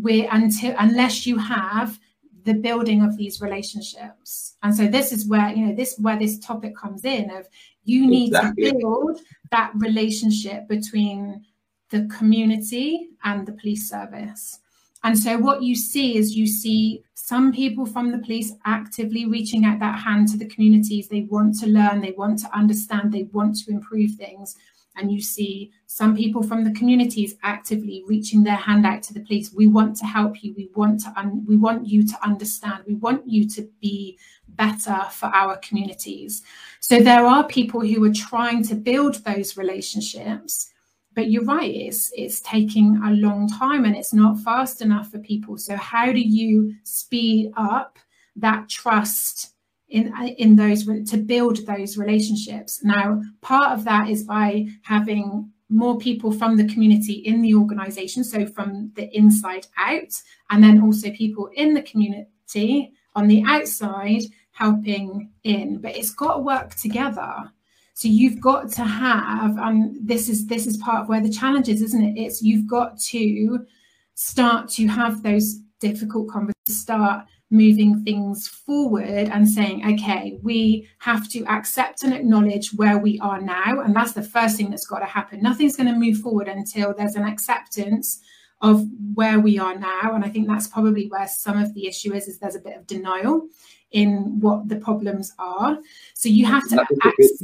We 0.00 0.26
until 0.26 0.74
unless 0.78 1.26
you 1.26 1.36
have 1.36 1.98
the 2.44 2.54
building 2.54 3.02
of 3.02 3.16
these 3.16 3.40
relationships. 3.40 4.56
And 4.62 4.74
so 4.74 4.86
this 4.86 5.12
is 5.12 5.26
where, 5.26 5.50
you 5.50 5.66
know, 5.66 5.74
this 5.74 5.96
where 5.98 6.18
this 6.18 6.38
topic 6.38 6.76
comes 6.76 7.04
in 7.04 7.30
of 7.30 7.46
you 7.84 8.06
need 8.06 8.28
exactly. 8.28 8.70
to 8.70 8.78
build 8.78 9.20
that 9.50 9.72
relationship 9.74 10.68
between 10.68 11.44
the 11.90 12.08
community 12.16 13.10
and 13.24 13.46
the 13.46 13.52
police 13.52 13.88
service. 13.88 14.58
And 15.04 15.18
so 15.18 15.36
what 15.38 15.62
you 15.62 15.74
see 15.74 16.16
is 16.16 16.36
you 16.36 16.46
see 16.46 17.02
some 17.14 17.52
people 17.52 17.86
from 17.86 18.12
the 18.12 18.18
police 18.18 18.52
actively 18.64 19.26
reaching 19.26 19.64
out 19.64 19.80
that 19.80 19.98
hand 19.98 20.28
to 20.28 20.36
the 20.36 20.46
communities. 20.46 21.08
They 21.08 21.22
want 21.22 21.58
to 21.60 21.66
learn, 21.66 22.00
they 22.00 22.12
want 22.12 22.38
to 22.40 22.56
understand, 22.56 23.12
they 23.12 23.24
want 23.32 23.56
to 23.60 23.70
improve 23.70 24.12
things. 24.12 24.56
And 24.96 25.10
you 25.10 25.22
see 25.22 25.72
some 25.86 26.14
people 26.14 26.42
from 26.42 26.64
the 26.64 26.72
communities 26.72 27.34
actively 27.42 28.04
reaching 28.06 28.44
their 28.44 28.56
hand 28.56 28.84
out 28.84 29.02
to 29.04 29.14
the 29.14 29.20
police. 29.20 29.52
We 29.52 29.66
want 29.66 29.96
to 29.96 30.04
help 30.04 30.44
you. 30.44 30.52
We 30.54 30.68
want 30.74 31.00
to 31.00 31.12
un- 31.16 31.44
we 31.48 31.56
want 31.56 31.86
you 31.86 32.06
to 32.06 32.24
understand. 32.24 32.84
We 32.86 32.94
want 32.94 33.26
you 33.26 33.48
to 33.48 33.68
be 33.80 34.18
better 34.48 35.00
for 35.10 35.26
our 35.26 35.56
communities. 35.58 36.42
So 36.80 37.00
there 37.00 37.24
are 37.24 37.44
people 37.44 37.80
who 37.80 38.04
are 38.04 38.12
trying 38.12 38.62
to 38.64 38.74
build 38.74 39.24
those 39.24 39.56
relationships 39.56 40.71
but 41.14 41.30
you're 41.30 41.44
right 41.44 41.74
it's 41.74 42.12
it's 42.16 42.40
taking 42.40 43.00
a 43.04 43.10
long 43.10 43.48
time 43.48 43.84
and 43.84 43.96
it's 43.96 44.12
not 44.12 44.38
fast 44.38 44.80
enough 44.82 45.10
for 45.10 45.18
people. 45.18 45.58
So 45.58 45.76
how 45.76 46.12
do 46.12 46.20
you 46.20 46.74
speed 46.84 47.52
up 47.56 47.98
that 48.36 48.68
trust 48.68 49.54
in 49.88 50.12
in 50.38 50.56
those 50.56 50.84
to 50.84 51.16
build 51.16 51.66
those 51.66 51.96
relationships? 51.96 52.82
Now 52.82 53.22
part 53.40 53.72
of 53.72 53.84
that 53.84 54.08
is 54.08 54.24
by 54.24 54.66
having 54.82 55.50
more 55.68 55.98
people 55.98 56.30
from 56.32 56.56
the 56.56 56.68
community 56.68 57.14
in 57.14 57.40
the 57.40 57.54
organization 57.54 58.22
so 58.22 58.44
from 58.44 58.92
the 58.94 59.08
inside 59.16 59.66
out 59.78 60.12
and 60.50 60.62
then 60.62 60.82
also 60.82 61.10
people 61.12 61.48
in 61.54 61.72
the 61.72 61.80
community 61.82 62.92
on 63.14 63.26
the 63.26 63.42
outside 63.46 64.22
helping 64.52 65.30
in. 65.44 65.78
But 65.78 65.96
it's 65.96 66.10
got 66.10 66.34
to 66.34 66.40
work 66.40 66.74
together 66.74 67.50
so 67.94 68.08
you've 68.08 68.40
got 68.40 68.70
to 68.72 68.84
have, 68.84 69.56
and 69.58 69.96
this 70.00 70.28
is 70.28 70.46
this 70.46 70.66
is 70.66 70.76
part 70.78 71.02
of 71.02 71.08
where 71.08 71.20
the 71.20 71.30
challenge 71.30 71.68
is, 71.68 71.82
isn't 71.82 72.02
it? 72.02 72.20
It's 72.20 72.42
you've 72.42 72.66
got 72.66 72.98
to 73.10 73.66
start 74.14 74.68
to 74.70 74.86
have 74.86 75.22
those 75.22 75.58
difficult 75.80 76.28
conversations, 76.28 76.80
start 76.80 77.26
moving 77.50 78.02
things 78.02 78.48
forward 78.48 79.28
and 79.28 79.46
saying, 79.46 79.84
okay, 79.94 80.38
we 80.42 80.88
have 81.00 81.28
to 81.28 81.44
accept 81.44 82.02
and 82.02 82.14
acknowledge 82.14 82.72
where 82.74 82.96
we 82.96 83.20
are 83.20 83.42
now. 83.42 83.80
And 83.80 83.94
that's 83.94 84.12
the 84.12 84.22
first 84.22 84.56
thing 84.56 84.70
that's 84.70 84.86
got 84.86 85.00
to 85.00 85.04
happen. 85.04 85.42
Nothing's 85.42 85.76
going 85.76 85.92
to 85.92 85.98
move 85.98 86.18
forward 86.18 86.48
until 86.48 86.94
there's 86.94 87.14
an 87.14 87.24
acceptance 87.24 88.20
of 88.62 88.86
where 89.14 89.38
we 89.38 89.58
are 89.58 89.78
now. 89.78 90.14
And 90.14 90.24
I 90.24 90.30
think 90.30 90.48
that's 90.48 90.66
probably 90.66 91.08
where 91.08 91.28
some 91.28 91.58
of 91.58 91.74
the 91.74 91.86
issue 91.86 92.14
is, 92.14 92.26
is 92.26 92.38
there's 92.38 92.54
a 92.54 92.60
bit 92.60 92.76
of 92.76 92.86
denial 92.86 93.48
in 93.92 94.40
what 94.40 94.68
the 94.68 94.76
problems 94.76 95.32
are. 95.38 95.78
So 96.14 96.28
you 96.28 96.46
have 96.46 96.68
to 96.68 96.84
access 97.02 97.42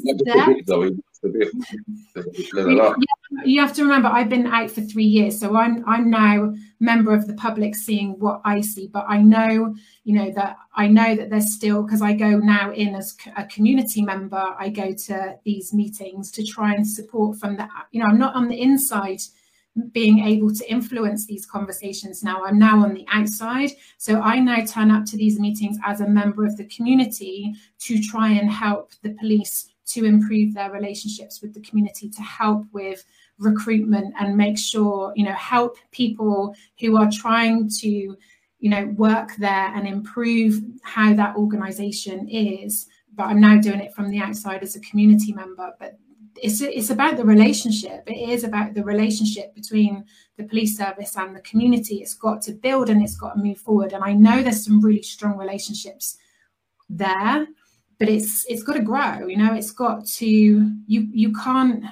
you 3.44 3.60
have 3.60 3.74
to 3.74 3.82
remember 3.82 4.08
I've 4.08 4.28
been 4.28 4.46
out 4.46 4.70
for 4.70 4.80
three 4.80 5.04
years, 5.04 5.38
so 5.38 5.56
I'm 5.56 5.84
I'm 5.86 6.10
now 6.10 6.54
member 6.80 7.12
of 7.12 7.26
the 7.26 7.34
public 7.34 7.74
seeing 7.74 8.18
what 8.18 8.40
I 8.44 8.60
see. 8.60 8.88
But 8.88 9.04
I 9.08 9.20
know, 9.20 9.74
you 10.04 10.14
know, 10.14 10.30
that 10.32 10.56
I 10.74 10.86
know 10.86 11.14
that 11.16 11.30
there's 11.30 11.54
still 11.54 11.82
because 11.82 12.02
I 12.02 12.12
go 12.14 12.38
now 12.38 12.72
in 12.72 12.94
as 12.94 13.16
a 13.36 13.44
community 13.44 14.02
member, 14.02 14.54
I 14.58 14.68
go 14.68 14.92
to 14.92 15.36
these 15.44 15.74
meetings 15.74 16.30
to 16.32 16.44
try 16.44 16.74
and 16.74 16.86
support 16.86 17.38
from 17.38 17.56
the 17.56 17.68
you 17.90 18.00
know, 18.00 18.06
I'm 18.06 18.18
not 18.18 18.34
on 18.34 18.48
the 18.48 18.60
inside 18.60 19.20
being 19.92 20.20
able 20.20 20.52
to 20.52 20.70
influence 20.70 21.26
these 21.26 21.46
conversations 21.46 22.22
now. 22.22 22.44
I'm 22.44 22.58
now 22.58 22.82
on 22.84 22.94
the 22.94 23.06
outside. 23.10 23.70
So 23.98 24.20
I 24.20 24.38
now 24.38 24.64
turn 24.64 24.90
up 24.90 25.04
to 25.06 25.16
these 25.16 25.38
meetings 25.38 25.78
as 25.84 26.00
a 26.00 26.08
member 26.08 26.44
of 26.44 26.56
the 26.56 26.66
community 26.66 27.54
to 27.80 28.02
try 28.02 28.30
and 28.30 28.50
help 28.50 28.92
the 29.02 29.10
police 29.10 29.70
to 29.86 30.04
improve 30.04 30.54
their 30.54 30.70
relationships 30.70 31.40
with 31.40 31.54
the 31.54 31.62
community, 31.62 32.10
to 32.10 32.22
help 32.22 32.66
with 32.72 33.04
recruitment 33.38 34.14
and 34.20 34.36
make 34.36 34.58
sure, 34.58 35.12
you 35.16 35.24
know, 35.24 35.32
help 35.32 35.76
people 35.92 36.54
who 36.78 36.96
are 36.98 37.10
trying 37.10 37.68
to, 37.80 38.16
you 38.58 38.70
know, 38.70 38.86
work 38.96 39.30
there 39.36 39.74
and 39.74 39.86
improve 39.86 40.60
how 40.82 41.14
that 41.14 41.36
organization 41.36 42.28
is. 42.28 42.86
But 43.14 43.28
I'm 43.28 43.40
now 43.40 43.56
doing 43.56 43.80
it 43.80 43.94
from 43.94 44.10
the 44.10 44.18
outside 44.18 44.62
as 44.62 44.76
a 44.76 44.80
community 44.80 45.32
member. 45.32 45.72
But 45.80 45.98
it's 46.36 46.60
it's 46.60 46.90
about 46.90 47.16
the 47.16 47.24
relationship. 47.24 48.04
It 48.06 48.30
is 48.30 48.44
about 48.44 48.74
the 48.74 48.84
relationship 48.84 49.54
between 49.54 50.04
the 50.36 50.44
police 50.44 50.76
service 50.76 51.16
and 51.16 51.34
the 51.34 51.40
community. 51.40 51.96
It's 51.96 52.14
got 52.14 52.42
to 52.42 52.52
build 52.52 52.90
and 52.90 53.02
it's 53.02 53.16
got 53.16 53.34
to 53.34 53.42
move 53.42 53.58
forward. 53.58 53.92
And 53.92 54.04
I 54.04 54.12
know 54.12 54.42
there's 54.42 54.64
some 54.64 54.80
really 54.80 55.02
strong 55.02 55.36
relationships 55.36 56.18
there, 56.88 57.46
but 57.98 58.08
it's 58.08 58.44
it's 58.48 58.62
got 58.62 58.74
to 58.74 58.82
grow. 58.82 59.26
You 59.26 59.36
know, 59.36 59.54
it's 59.54 59.70
got 59.72 60.06
to 60.06 60.26
you 60.26 61.08
you 61.10 61.32
can't 61.32 61.84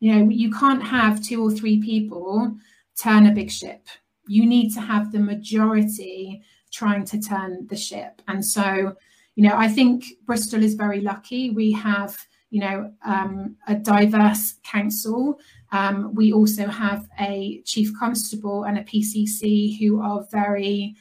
you 0.00 0.14
know 0.14 0.28
you 0.28 0.50
can't 0.52 0.82
have 0.82 1.22
two 1.22 1.42
or 1.42 1.50
three 1.50 1.80
people 1.82 2.56
turn 2.96 3.26
a 3.26 3.32
big 3.32 3.50
ship. 3.50 3.86
You 4.28 4.46
need 4.46 4.72
to 4.74 4.80
have 4.80 5.12
the 5.12 5.18
majority 5.18 6.42
trying 6.72 7.04
to 7.04 7.20
turn 7.20 7.66
the 7.68 7.76
ship. 7.76 8.22
And 8.28 8.44
so, 8.44 8.94
you 9.34 9.42
know, 9.48 9.56
I 9.56 9.68
think 9.68 10.04
Bristol 10.24 10.62
is 10.62 10.74
very 10.74 11.00
lucky. 11.00 11.50
We 11.50 11.72
have 11.72 12.16
you 12.52 12.60
know, 12.60 12.92
um, 13.02 13.56
a 13.66 13.74
diverse 13.74 14.56
council. 14.62 15.40
Um, 15.72 16.14
we 16.14 16.34
also 16.34 16.66
have 16.66 17.08
a 17.18 17.62
chief 17.64 17.90
constable 17.98 18.64
and 18.64 18.76
a 18.76 18.84
PCC 18.84 19.78
who 19.78 20.02
are 20.02 20.26
very, 20.30 20.94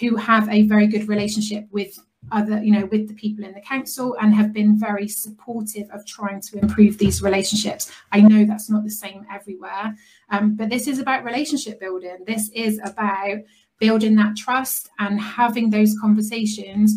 who 0.00 0.16
have 0.16 0.48
a 0.48 0.62
very 0.62 0.86
good 0.86 1.06
relationship 1.06 1.66
with 1.70 1.98
other, 2.32 2.62
you 2.62 2.72
know, 2.72 2.86
with 2.86 3.06
the 3.06 3.12
people 3.12 3.44
in 3.44 3.52
the 3.52 3.60
council 3.60 4.16
and 4.18 4.34
have 4.34 4.54
been 4.54 4.78
very 4.78 5.06
supportive 5.06 5.90
of 5.90 6.06
trying 6.06 6.40
to 6.40 6.58
improve 6.58 6.96
these 6.96 7.20
relationships. 7.20 7.92
I 8.10 8.22
know 8.22 8.46
that's 8.46 8.70
not 8.70 8.82
the 8.82 8.90
same 8.90 9.26
everywhere, 9.30 9.94
um, 10.30 10.56
but 10.56 10.70
this 10.70 10.88
is 10.88 10.98
about 10.98 11.22
relationship 11.22 11.80
building. 11.80 12.16
This 12.26 12.48
is 12.54 12.80
about 12.82 13.40
building 13.78 14.14
that 14.16 14.36
trust 14.36 14.88
and 14.98 15.20
having 15.20 15.68
those 15.68 15.98
conversations 16.00 16.96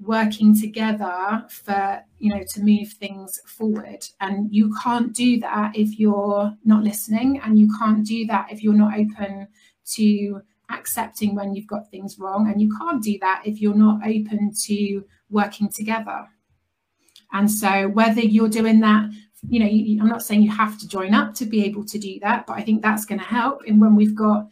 working 0.00 0.58
together 0.58 1.44
for 1.48 2.02
you 2.18 2.34
know 2.34 2.44
to 2.50 2.60
move 2.60 2.88
things 2.92 3.40
forward. 3.46 4.06
And 4.20 4.52
you 4.52 4.74
can't 4.82 5.14
do 5.14 5.38
that 5.40 5.76
if 5.76 5.98
you're 5.98 6.54
not 6.64 6.82
listening 6.82 7.40
and 7.44 7.58
you 7.58 7.68
can't 7.78 8.04
do 8.04 8.26
that 8.26 8.48
if 8.50 8.62
you're 8.62 8.74
not 8.74 8.98
open 8.98 9.48
to 9.94 10.42
accepting 10.70 11.34
when 11.34 11.54
you've 11.54 11.66
got 11.66 11.90
things 11.90 12.18
wrong. 12.18 12.50
And 12.50 12.60
you 12.60 12.74
can't 12.78 13.02
do 13.02 13.18
that 13.20 13.42
if 13.44 13.60
you're 13.60 13.74
not 13.74 14.00
open 14.06 14.52
to 14.64 15.04
working 15.30 15.68
together. 15.68 16.28
And 17.32 17.50
so 17.50 17.88
whether 17.88 18.20
you're 18.20 18.48
doing 18.48 18.80
that 18.80 19.10
you 19.48 19.60
know 19.60 19.66
you, 19.66 20.00
i'm 20.00 20.08
not 20.08 20.22
saying 20.22 20.42
you 20.42 20.50
have 20.50 20.78
to 20.78 20.88
join 20.88 21.12
up 21.12 21.34
to 21.34 21.44
be 21.44 21.64
able 21.64 21.84
to 21.84 21.98
do 21.98 22.18
that 22.20 22.46
but 22.46 22.54
i 22.54 22.62
think 22.62 22.80
that's 22.80 23.04
going 23.04 23.18
to 23.18 23.24
help. 23.26 23.60
And 23.66 23.78
when 23.78 23.94
we've 23.94 24.14
got 24.14 24.48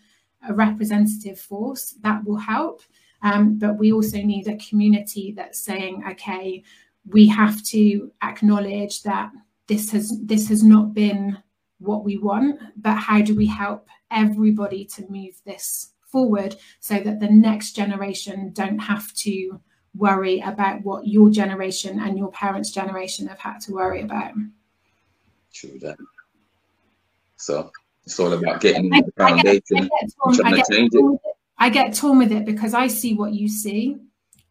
a 0.49 0.53
representative 0.53 1.41
force 1.41 1.95
that 2.03 2.25
will 2.25 2.37
help 2.37 2.83
um, 3.23 3.59
but 3.59 3.79
we 3.79 3.93
also 3.93 4.19
need 4.19 4.49
a 4.49 4.57
community 4.57 5.33
that's 5.37 5.61
saying, 5.61 6.05
okay, 6.11 6.63
we 7.09 7.27
have 7.29 7.63
to 7.65 8.13
acknowledge 8.23 9.03
that 9.03 9.31
this 9.67 9.91
has 9.93 10.19
this 10.23 10.49
has 10.49 10.63
not 10.63 10.93
been 10.95 11.39
what 11.79 12.05
we 12.05 12.19
want, 12.19 12.61
but 12.77 12.97
how 12.97 13.21
do 13.21 13.35
we 13.35 13.47
help 13.47 13.89
everybody 14.11 14.85
to 14.85 15.09
move 15.09 15.41
this 15.45 15.93
forward 16.07 16.57
so 16.81 16.99
that 17.01 17.21
the 17.21 17.29
next 17.29 17.73
generation 17.73 18.53
don't 18.53 18.79
have 18.79 19.13
to 19.15 19.61
worry 19.95 20.41
about 20.41 20.83
what 20.85 21.07
your 21.07 21.31
generation 21.31 22.01
and 22.01 22.19
your 22.19 22.31
parents' 22.31 22.71
generation 22.71 23.27
have 23.27 23.39
had 23.39 23.59
to 23.61 23.73
worry 23.73 24.03
about. 24.03 24.33
True 25.53 25.79
that. 25.81 25.97
So 27.37 27.71
it's 28.05 28.19
all 28.21 28.33
about 28.33 28.61
getting 28.61 28.91
the 28.91 29.13
foundation, 29.17 29.63
I 29.77 29.81
get, 29.81 29.91
I 30.45 30.51
get, 30.53 30.67
I 30.71 30.89
get, 30.89 31.32
I 31.63 31.69
get 31.69 31.95
torn 31.95 32.19
with 32.19 32.33
it 32.33 32.45
because 32.45 32.75
I 32.75 32.89
see 32.89 33.15
what 33.15 33.35
you 33.35 33.49
see. 33.49 33.97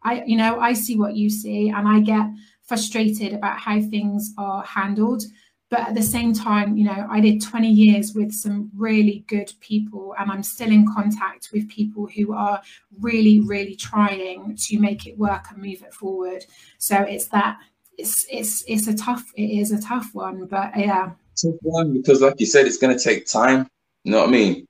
I, 0.02 0.22
you 0.24 0.34
know, 0.34 0.58
I 0.58 0.72
see 0.72 0.96
what 0.96 1.14
you 1.14 1.28
see 1.28 1.68
and 1.68 1.86
I 1.86 2.00
get 2.00 2.26
frustrated 2.62 3.34
about 3.34 3.58
how 3.58 3.82
things 3.82 4.32
are 4.38 4.62
handled. 4.62 5.24
But 5.68 5.80
at 5.80 5.94
the 5.94 6.02
same 6.02 6.32
time, 6.32 6.78
you 6.78 6.84
know, 6.84 7.06
I 7.10 7.20
did 7.20 7.42
20 7.42 7.68
years 7.68 8.14
with 8.14 8.32
some 8.32 8.70
really 8.74 9.24
good 9.26 9.52
people, 9.60 10.14
and 10.18 10.30
I'm 10.30 10.42
still 10.42 10.70
in 10.70 10.86
contact 10.90 11.50
with 11.52 11.68
people 11.68 12.06
who 12.06 12.32
are 12.32 12.62
really, 12.98 13.40
really 13.40 13.76
trying 13.76 14.56
to 14.56 14.78
make 14.78 15.06
it 15.06 15.18
work 15.18 15.44
and 15.50 15.58
move 15.62 15.82
it 15.82 15.92
forward. 15.92 16.46
So 16.78 16.96
it's 16.96 17.26
that 17.26 17.58
it's 17.98 18.26
it's 18.30 18.64
it's 18.66 18.86
a 18.86 18.94
tough 18.94 19.24
it 19.34 19.50
is 19.60 19.70
a 19.70 19.82
tough 19.82 20.10
one, 20.14 20.46
but 20.46 20.76
yeah. 20.76 21.10
Tough 21.36 21.54
one 21.60 21.92
because, 21.92 22.22
like 22.22 22.40
you 22.40 22.46
said, 22.46 22.66
it's 22.66 22.78
going 22.78 22.96
to 22.96 23.02
take 23.02 23.26
time. 23.26 23.66
You 24.04 24.12
know 24.12 24.20
what 24.20 24.28
I 24.28 24.32
mean? 24.32 24.66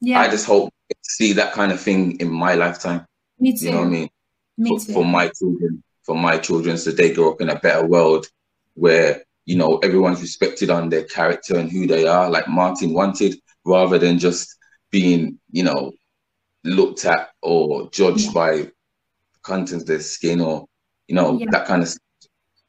Yeah. 0.00 0.20
I 0.20 0.28
just 0.28 0.46
hope 0.46 0.72
see 1.02 1.32
that 1.34 1.52
kind 1.52 1.72
of 1.72 1.80
thing 1.80 2.18
in 2.20 2.30
my 2.30 2.54
lifetime. 2.54 3.06
Me 3.38 3.56
too. 3.56 3.66
You 3.66 3.70
know 3.72 3.78
what 3.78 3.86
I 3.86 3.90
mean? 3.90 4.10
Me 4.58 4.68
for, 4.68 4.86
too. 4.86 4.92
for 4.92 5.04
my 5.04 5.28
children, 5.28 5.82
for 6.02 6.16
my 6.16 6.38
children, 6.38 6.76
so 6.78 6.90
they 6.90 7.12
grow 7.12 7.32
up 7.32 7.40
in 7.40 7.50
a 7.50 7.58
better 7.58 7.86
world 7.86 8.26
where 8.74 9.22
you 9.44 9.56
know 9.56 9.78
everyone's 9.78 10.20
respected 10.20 10.70
on 10.70 10.88
their 10.88 11.04
character 11.04 11.56
and 11.58 11.70
who 11.70 11.86
they 11.86 12.06
are, 12.06 12.30
like 12.30 12.48
Martin 12.48 12.92
wanted, 12.92 13.36
rather 13.64 13.98
than 13.98 14.18
just 14.18 14.56
being, 14.90 15.38
you 15.50 15.62
know, 15.62 15.92
looked 16.64 17.04
at 17.04 17.30
or 17.42 17.90
judged 17.90 18.26
yeah. 18.26 18.32
by 18.32 18.70
contents 19.42 19.82
of 19.82 19.86
their 19.86 20.00
skin 20.00 20.40
or 20.40 20.66
you 21.08 21.14
know 21.14 21.38
yeah. 21.38 21.46
that 21.50 21.66
kind 21.66 21.82
of. 21.82 21.92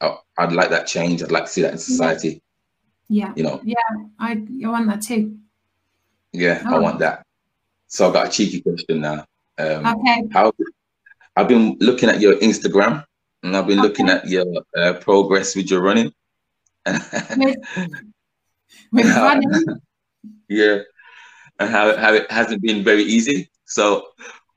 I, 0.01 0.17
I'd 0.37 0.53
like 0.53 0.71
that 0.71 0.87
change. 0.87 1.21
I'd 1.21 1.31
like 1.31 1.45
to 1.45 1.51
see 1.51 1.61
that 1.61 1.73
in 1.73 1.77
society. 1.77 2.41
Yeah. 3.07 3.31
You 3.35 3.43
know. 3.43 3.61
Yeah, 3.63 3.75
I 4.19 4.31
I 4.65 4.69
want 4.69 4.87
that 4.87 5.01
too. 5.01 5.37
Yeah, 6.31 6.63
oh. 6.65 6.75
I 6.75 6.79
want 6.79 6.99
that. 6.99 7.22
So 7.93 8.07
I've 8.07 8.13
got 8.13 8.27
a 8.27 8.31
cheeky 8.31 8.59
question 8.59 9.01
now. 9.01 9.23
Um, 9.59 9.85
okay. 9.85 10.23
How 10.31 10.51
I've 11.35 11.47
been 11.47 11.77
looking 11.79 12.09
at 12.09 12.19
your 12.19 12.37
Instagram 12.37 13.05
and 13.43 13.55
I've 13.55 13.67
been 13.67 13.77
okay. 13.79 13.87
looking 13.87 14.09
at 14.09 14.27
your 14.27 14.47
uh, 14.75 14.93
progress 14.93 15.55
with 15.55 15.69
your 15.69 15.81
running. 15.81 16.11
with, 16.87 17.55
with 18.91 19.05
running. 19.05 19.65
yeah, 20.49 20.79
and 21.59 21.69
how, 21.69 21.95
how 21.95 22.15
it 22.15 22.31
hasn't 22.31 22.63
been 22.63 22.83
very 22.83 23.03
easy. 23.03 23.51
So, 23.65 24.07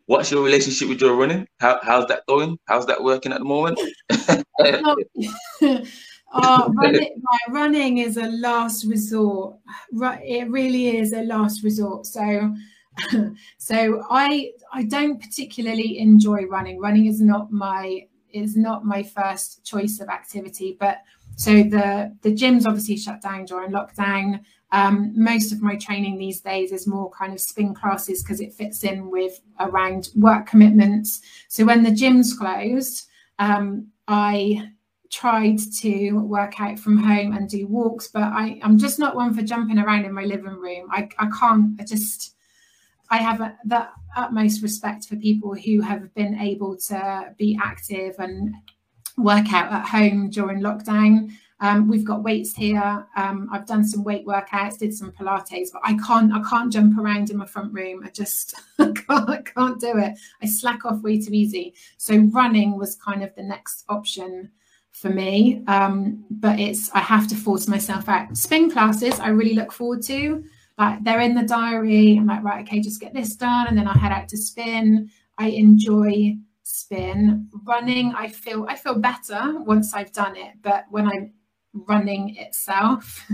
what's 0.06 0.30
your 0.30 0.42
relationship 0.42 0.88
with 0.88 1.02
your 1.02 1.14
running? 1.14 1.46
How, 1.60 1.78
how's 1.82 2.06
that 2.06 2.24
going? 2.26 2.58
How's 2.64 2.86
that 2.86 3.04
working 3.04 3.32
at 3.32 3.40
the 3.40 3.44
moment? 3.44 3.78
oh, 6.32 6.72
running, 6.74 7.20
my 7.20 7.38
running 7.50 7.98
is 7.98 8.16
a 8.16 8.28
last 8.28 8.86
resort. 8.86 9.56
It 9.92 10.50
really 10.50 10.96
is 10.96 11.12
a 11.12 11.22
last 11.22 11.62
resort. 11.62 12.06
So, 12.06 12.54
so 13.58 14.02
I 14.10 14.50
I 14.72 14.84
don't 14.84 15.20
particularly 15.20 15.98
enjoy 15.98 16.44
running. 16.44 16.80
Running 16.80 17.06
is 17.06 17.20
not 17.20 17.52
my 17.52 18.06
is 18.32 18.56
not 18.56 18.84
my 18.84 19.02
first 19.02 19.64
choice 19.64 20.00
of 20.00 20.08
activity. 20.08 20.76
But 20.78 20.98
so 21.36 21.62
the 21.62 22.16
the 22.22 22.34
gym's 22.34 22.66
obviously 22.66 22.96
shut 22.96 23.22
down 23.22 23.44
during 23.44 23.72
lockdown. 23.72 24.40
Um, 24.72 25.12
most 25.14 25.52
of 25.52 25.62
my 25.62 25.76
training 25.76 26.18
these 26.18 26.40
days 26.40 26.72
is 26.72 26.86
more 26.86 27.10
kind 27.10 27.32
of 27.32 27.40
spin 27.40 27.72
classes 27.72 28.22
because 28.22 28.40
it 28.40 28.52
fits 28.52 28.82
in 28.82 29.10
with 29.10 29.40
around 29.60 30.08
work 30.16 30.46
commitments. 30.46 31.20
So 31.48 31.64
when 31.64 31.84
the 31.84 31.92
gym's 31.92 32.34
closed, 32.34 33.06
um, 33.38 33.88
I 34.08 34.70
tried 35.10 35.58
to 35.80 36.12
work 36.12 36.60
out 36.60 36.78
from 36.78 36.98
home 36.98 37.32
and 37.32 37.48
do 37.48 37.66
walks, 37.66 38.08
but 38.08 38.24
I, 38.24 38.60
I'm 38.62 38.76
just 38.76 38.98
not 38.98 39.14
one 39.14 39.32
for 39.34 39.42
jumping 39.42 39.78
around 39.78 40.04
in 40.04 40.12
my 40.12 40.24
living 40.24 40.58
room. 40.58 40.88
I, 40.90 41.08
I 41.18 41.28
can't, 41.38 41.80
I 41.80 41.84
just, 41.84 42.34
I 43.10 43.18
have 43.18 43.38
the 43.64 43.88
utmost 44.16 44.62
respect 44.62 45.04
for 45.04 45.16
people 45.16 45.54
who 45.54 45.80
have 45.80 46.12
been 46.14 46.38
able 46.38 46.76
to 46.76 47.34
be 47.38 47.58
active 47.62 48.16
and 48.18 48.54
work 49.16 49.52
out 49.52 49.72
at 49.72 49.86
home 49.86 50.30
during 50.30 50.60
lockdown. 50.60 51.32
Um, 51.60 51.88
we've 51.88 52.04
got 52.04 52.22
weights 52.22 52.54
here. 52.54 53.06
Um, 53.16 53.48
I've 53.50 53.66
done 53.66 53.84
some 53.84 54.04
weight 54.04 54.26
workouts, 54.26 54.78
did 54.78 54.92
some 54.92 55.10
Pilates, 55.12 55.68
but 55.72 55.80
I 55.84 55.96
can't. 56.06 56.32
I 56.32 56.42
can't 56.48 56.70
jump 56.70 56.98
around 56.98 57.30
in 57.30 57.38
my 57.38 57.46
front 57.46 57.72
room. 57.72 58.02
I 58.04 58.10
just 58.10 58.54
can't. 58.76 59.00
I 59.08 59.40
can't 59.42 59.80
do 59.80 59.96
it. 59.96 60.18
I 60.42 60.46
slack 60.46 60.84
off 60.84 61.00
way 61.00 61.18
too 61.18 61.32
easy. 61.32 61.74
So 61.96 62.18
running 62.18 62.76
was 62.76 62.96
kind 62.96 63.22
of 63.22 63.34
the 63.36 63.42
next 63.42 63.84
option 63.88 64.50
for 64.92 65.08
me. 65.08 65.62
Um, 65.66 66.24
but 66.30 66.58
it's 66.58 66.90
I 66.92 67.00
have 67.00 67.26
to 67.28 67.34
force 67.34 67.68
myself 67.68 68.08
out. 68.08 68.36
Spin 68.36 68.70
classes 68.70 69.18
I 69.18 69.28
really 69.28 69.54
look 69.54 69.72
forward 69.72 70.02
to 70.04 70.44
like 70.78 71.02
they're 71.04 71.20
in 71.20 71.34
the 71.34 71.42
diary. 71.42 72.16
I'm 72.16 72.26
like, 72.26 72.42
right, 72.42 72.66
okay, 72.66 72.80
just 72.80 73.00
get 73.00 73.14
this 73.14 73.34
done. 73.36 73.66
And 73.66 73.76
then 73.76 73.88
I 73.88 73.96
head 73.96 74.12
out 74.12 74.28
to 74.28 74.36
spin. 74.36 75.10
I 75.38 75.48
enjoy 75.48 76.36
spin. 76.62 77.48
Running, 77.64 78.12
I 78.14 78.28
feel 78.28 78.66
I 78.68 78.76
feel 78.76 78.98
better 78.98 79.54
once 79.60 79.94
I've 79.94 80.12
done 80.12 80.36
it. 80.36 80.54
But 80.62 80.84
when 80.90 81.06
I'm 81.06 81.32
running 81.72 82.36
itself, 82.36 83.26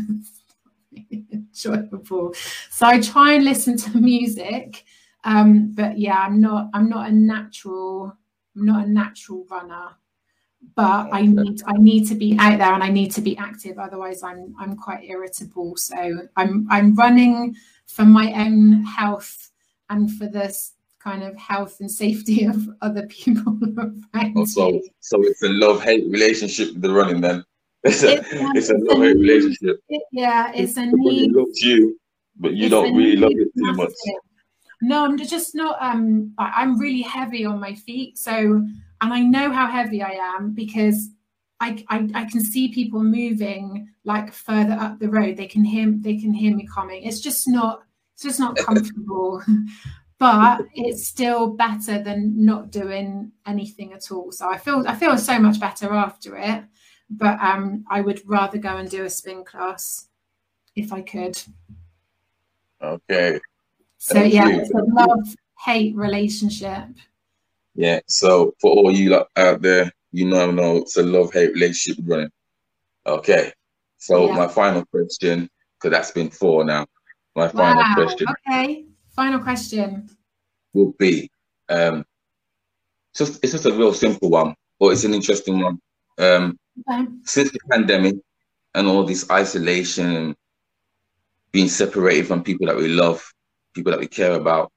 enjoyable. 1.11 2.35
So 2.71 2.87
I 2.87 3.01
try 3.01 3.33
and 3.33 3.45
listen 3.45 3.77
to 3.79 3.99
music. 3.99 4.85
Um, 5.25 5.73
but 5.75 5.99
yeah, 5.99 6.19
I'm 6.19 6.41
not 6.41 6.69
I'm 6.75 6.89
not 6.89 7.09
a 7.09 7.13
natural, 7.13 8.17
I'm 8.57 8.65
not 8.65 8.87
a 8.87 8.91
natural 8.91 9.47
runner 9.51 9.97
but 10.75 11.09
I 11.13 11.23
need 11.23 11.63
I 11.67 11.75
need 11.75 12.09
to 12.09 12.15
be 12.15 12.37
out 12.39 12.59
there 12.59 12.73
and 12.73 12.83
I 12.83 12.89
need 12.89 13.13
to 13.13 13.21
be 13.21 13.37
active. 13.37 13.79
Otherwise, 13.79 14.23
I'm 14.23 14.55
I'm 14.59 14.77
quite 14.77 15.05
irritable. 15.05 15.77
So 15.77 16.29
I'm 16.37 16.67
I'm 16.71 16.95
running 16.95 17.57
for 17.87 18.05
my 18.05 18.33
own 18.33 18.85
health 18.85 19.51
and 19.91 20.11
for 20.11 20.27
this 20.27 20.73
kind 21.03 21.23
of 21.23 21.37
health 21.37 21.81
and 21.81 21.91
safety 21.91 22.45
of 22.53 22.69
other 22.81 23.07
people 23.09 23.59
around. 24.15 24.47
so, 24.47 24.81
so 25.01 25.23
it's 25.23 25.43
a 25.43 25.49
love 25.49 25.83
hate 25.83 26.05
relationship 26.11 26.73
with 26.73 26.83
the 26.83 26.93
running 26.93 27.21
then. 27.21 27.45
It's 27.85 28.05
a, 28.05 28.19
it's, 28.21 28.31
it's 28.31 28.71
a 28.71 28.75
love 28.75 29.03
hate 29.03 29.17
relationship. 29.17 29.81
It, 29.89 30.03
yeah, 30.13 30.53
it's 30.55 30.77
a 30.77 30.87
need. 30.87 31.33
Loves 31.33 31.61
you, 31.63 31.99
but 32.39 32.55
you 32.55 32.69
don't 32.69 32.95
really 32.95 33.17
love 33.17 33.33
it 33.35 33.49
too 33.57 33.73
much. 33.73 33.91
No, 34.81 35.05
I'm 35.05 35.19
just 35.19 35.57
not. 35.57 35.79
Um, 35.81 36.33
I'm 36.39 36.79
really 36.79 37.03
heavy 37.03 37.45
on 37.45 37.59
my 37.59 37.75
feet, 37.75 38.19
so 38.19 38.65
and 39.03 39.13
I 39.13 39.21
know 39.21 39.53
how 39.53 39.67
heavy 39.67 40.01
I 40.01 40.13
am 40.13 40.53
because 40.53 41.11
I, 41.61 41.85
I, 41.89 42.09
I 42.15 42.25
can 42.25 42.43
see 42.43 42.73
people 42.73 43.03
moving 43.03 43.89
like 44.05 44.33
further 44.33 44.75
up 44.75 45.01
the 45.01 45.09
road. 45.09 45.37
They 45.37 45.47
can 45.47 45.65
hear 45.65 45.93
they 45.95 46.17
can 46.17 46.33
hear 46.33 46.55
me 46.55 46.67
coming. 46.73 47.03
It's 47.03 47.21
just 47.21 47.49
not 47.49 47.83
it's 48.15 48.23
just 48.23 48.41
not 48.41 48.57
comfortable. 48.67 49.43
but 50.19 50.61
it's 50.75 51.07
still 51.07 51.49
better 51.49 52.01
than 52.01 52.45
not 52.45 52.71
doing 52.71 53.33
anything 53.45 53.93
at 53.93 54.13
all. 54.13 54.31
So 54.31 54.49
I 54.49 54.57
feel 54.57 54.85
I 54.87 54.95
feel 54.95 55.19
so 55.19 55.39
much 55.39 55.59
better 55.59 55.93
after 55.93 56.39
it. 56.39 56.65
But 57.11 57.41
um, 57.41 57.85
I 57.91 58.01
would 58.01 58.23
rather 58.25 58.57
go 58.57 58.77
and 58.77 58.89
do 58.89 59.05
a 59.05 59.11
spin 59.11 59.45
class 59.45 60.09
if 60.77 60.93
I 60.93 61.03
could. 61.03 61.43
Okay. 62.81 63.41
So 63.99 64.15
Thank 64.15 64.33
yeah, 64.33 64.49
you. 64.49 64.61
it's 64.61 64.71
a 64.71 64.83
love 64.83 65.35
hate 65.59 65.95
relationship. 65.95 66.89
Yeah. 67.75 68.01
So 68.07 68.55
for 68.61 68.71
all 68.71 68.91
you 68.91 69.25
out 69.37 69.63
there, 69.63 69.91
you 70.13 70.29
know, 70.29 70.49
I 70.49 70.51
know 70.51 70.77
it's 70.79 70.97
a 70.97 71.03
love 71.03 71.33
hate 71.33 71.55
relationship 71.55 72.05
running. 72.07 72.31
Okay. 73.07 73.53
So 73.99 74.27
yeah. 74.27 74.37
my 74.37 74.49
final 74.49 74.85
question, 74.87 75.49
because 75.79 75.97
that's 75.97 76.11
been 76.11 76.31
four 76.31 76.65
now. 76.65 76.87
My 77.35 77.49
final 77.49 77.83
wow. 77.83 77.95
question. 77.95 78.27
Okay. 78.49 78.87
Final 79.15 79.41
question. 79.41 80.09
Will 80.75 80.93
be 80.99 81.31
um 81.69 82.05
just 83.15 83.43
it's 83.43 83.53
just 83.53 83.67
a 83.67 83.73
real 83.73 83.93
simple 83.93 84.31
one, 84.31 84.55
but 84.79 84.89
it's 84.89 85.05
an 85.05 85.15
interesting 85.15 85.61
one. 85.61 85.81
Um 86.19 86.59
okay. 86.89 87.07
since 87.25 87.53
the 87.53 87.59
pandemic 87.71 88.17
and 88.75 88.87
all 88.87 89.05
this 89.05 89.31
isolation 89.31 90.35
being 91.53 91.69
separated 91.69 92.27
from 92.27 92.43
people 92.43 92.67
that 92.67 92.77
we 92.77 92.89
love, 92.89 93.23
people 93.75 93.93
that 93.93 94.01
we 94.01 94.07
care 94.07 94.35
about, 94.35 94.73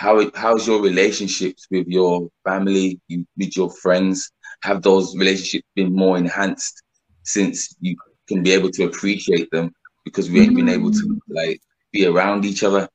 how 0.00 0.18
how's 0.34 0.66
your 0.66 0.80
relationships 0.80 1.66
with 1.70 1.86
your 1.86 2.30
family, 2.42 2.98
you, 3.08 3.26
with 3.36 3.54
your 3.54 3.70
friends? 3.70 4.32
Have 4.62 4.80
those 4.80 5.14
relationships 5.14 5.68
been 5.76 5.94
more 5.94 6.16
enhanced 6.16 6.82
since 7.24 7.76
you 7.80 7.94
can 8.26 8.42
be 8.42 8.52
able 8.52 8.70
to 8.70 8.84
appreciate 8.84 9.50
them 9.50 9.70
because 10.06 10.30
we 10.30 10.40
ain't 10.40 10.56
been 10.56 10.70
able 10.70 10.90
to 10.90 11.06
mm. 11.06 11.18
like 11.28 11.60
be 11.92 12.06
around 12.06 12.46
each 12.46 12.62
other? 12.62 12.88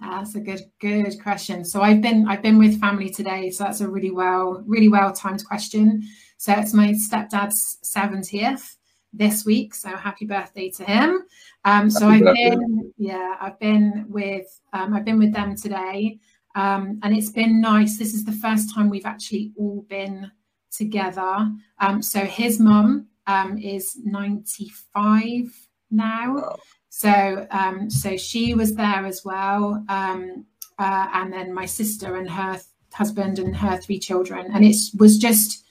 That's 0.00 0.34
a 0.34 0.40
good 0.40 0.60
good 0.82 1.14
question. 1.22 1.64
So 1.64 1.80
I've 1.80 2.02
been 2.02 2.28
I've 2.28 2.42
been 2.42 2.58
with 2.58 2.78
family 2.78 3.08
today, 3.08 3.50
so 3.50 3.64
that's 3.64 3.80
a 3.80 3.88
really 3.88 4.10
well 4.10 4.62
really 4.66 4.90
well 4.90 5.12
timed 5.14 5.46
question. 5.46 6.02
So 6.36 6.52
it's 6.52 6.74
my 6.74 6.92
stepdad's 6.92 7.78
seventieth 7.82 8.76
this 9.12 9.44
week. 9.44 9.74
So 9.74 9.88
happy 9.96 10.24
birthday 10.24 10.70
to 10.70 10.84
him. 10.84 11.22
Um, 11.64 11.90
so 11.90 12.08
happy 12.08 12.18
I've 12.18 12.24
birthday. 12.24 12.50
been, 12.50 12.92
yeah, 12.96 13.36
I've 13.40 13.58
been 13.58 14.06
with, 14.08 14.60
um, 14.72 14.94
I've 14.94 15.04
been 15.04 15.18
with 15.18 15.32
them 15.32 15.56
today, 15.56 16.18
um, 16.54 17.00
and 17.02 17.16
it's 17.16 17.30
been 17.30 17.60
nice. 17.60 17.98
This 17.98 18.14
is 18.14 18.24
the 18.24 18.32
first 18.32 18.74
time 18.74 18.88
we've 18.88 19.06
actually 19.06 19.52
all 19.58 19.84
been 19.88 20.30
together. 20.70 21.50
Um, 21.78 22.02
so 22.02 22.20
his 22.20 22.60
mum 22.60 23.08
um, 23.26 23.58
is 23.58 23.98
ninety 24.04 24.70
five 24.94 25.52
now. 25.90 26.36
Wow. 26.36 26.56
So, 26.88 27.46
um, 27.50 27.88
so 27.90 28.16
she 28.16 28.54
was 28.54 28.74
there 28.74 29.06
as 29.06 29.24
well, 29.24 29.84
Um 29.88 30.46
uh, 30.78 31.08
and 31.12 31.32
then 31.32 31.52
my 31.52 31.66
sister 31.66 32.16
and 32.16 32.28
her 32.30 32.58
husband 32.92 33.38
and 33.38 33.54
her 33.54 33.76
three 33.76 33.98
children, 33.98 34.50
and 34.54 34.64
it 34.64 34.76
was 34.98 35.18
just 35.18 35.64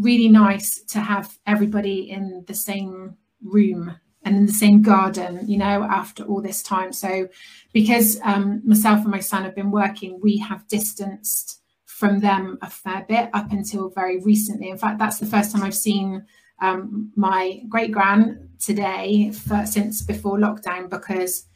really 0.00 0.28
nice 0.28 0.80
to 0.84 1.00
have 1.00 1.38
everybody 1.46 2.10
in 2.10 2.44
the 2.46 2.54
same 2.54 3.16
room 3.42 3.96
and 4.22 4.36
in 4.36 4.46
the 4.46 4.52
same 4.52 4.82
garden, 4.82 5.48
you 5.48 5.56
know, 5.56 5.82
after 5.84 6.24
all 6.24 6.42
this 6.42 6.62
time. 6.62 6.92
So, 6.92 7.28
because 7.72 8.20
um, 8.22 8.62
myself 8.64 9.00
and 9.00 9.10
my 9.10 9.20
son 9.20 9.44
have 9.44 9.54
been 9.54 9.70
working, 9.70 10.20
we 10.22 10.38
have 10.38 10.68
distanced 10.68 11.60
from 11.84 12.20
them 12.20 12.58
a 12.62 12.70
fair 12.70 13.04
bit 13.08 13.30
up 13.32 13.52
until 13.52 13.90
very 13.90 14.18
recently. 14.20 14.70
In 14.70 14.78
fact, 14.78 14.98
that's 14.98 15.18
the 15.18 15.26
first 15.26 15.52
time 15.52 15.62
I've 15.62 15.74
seen 15.74 16.24
um, 16.60 17.12
my 17.16 17.62
great 17.68 17.92
grand 17.92 18.48
today 18.58 19.30
for, 19.32 19.64
since 19.66 20.02
before 20.02 20.38
lockdown 20.38 20.88
because 20.88 21.46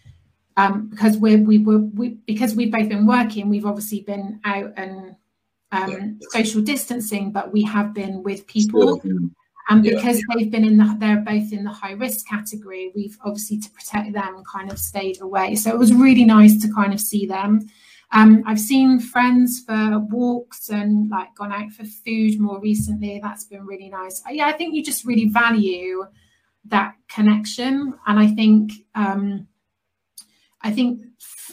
um, 0.57 0.89
because 0.89 1.17
we're, 1.17 1.39
we 1.39 1.59
were 1.59 1.79
we, 1.79 2.11
because 2.27 2.55
we've 2.55 2.71
both 2.71 2.89
been 2.89 3.07
working, 3.07 3.49
we've 3.49 3.67
obviously 3.67 4.03
been 4.03 4.41
out 4.45 4.73
and 4.77 5.17
um, 5.75 5.91
yeah. 5.91 6.29
social 6.31 6.63
distancing, 6.63 7.33
but 7.33 7.53
we 7.53 7.63
have 7.65 7.93
been 7.95 8.23
with 8.23 8.47
people. 8.47 9.01
And 9.71 9.83
because 9.83 10.19
yeah. 10.19 10.35
they've 10.37 10.51
been 10.51 10.65
in 10.65 10.77
the, 10.77 10.97
they're 10.99 11.23
both 11.23 11.53
in 11.53 11.65
the 11.65 11.71
high 11.71 11.93
risk 11.93 12.29
category, 12.29 12.93
we've 12.95 13.17
obviously 13.25 13.59
to 13.61 13.71
protect 13.71 14.13
them 14.13 14.43
kind 14.51 14.71
of 14.71 14.79
stayed 14.79 15.23
away. 15.23 15.55
So 15.55 15.71
it 15.71 15.79
was 15.79 15.93
really 15.93 16.25
nice 16.25 16.61
to 16.63 16.73
kind 16.73 16.93
of 16.93 17.01
see 17.01 17.27
them. 17.27 17.67
Um, 18.13 18.43
I've 18.47 18.61
seen 18.61 19.01
friends 19.01 19.63
for 19.67 19.99
walks 20.11 20.69
and 20.69 21.11
like 21.11 21.35
gone 21.35 21.53
out 21.53 21.73
for 21.73 21.85
food 21.85 22.39
more 22.39 22.61
recently. 22.61 23.21
That's 23.23 23.45
been 23.45 23.67
really 23.67 23.89
nice. 23.89 24.23
Yeah, 24.31 24.47
I 24.47 24.53
think 24.53 24.75
you 24.75 24.85
just 24.85 25.05
really 25.05 25.29
value 25.29 26.05
that 26.67 26.95
connection, 27.09 27.95
and 28.07 28.19
I 28.19 28.29
think 28.29 28.73
um, 28.95 29.49
I 30.65 30.73
think 30.73 31.03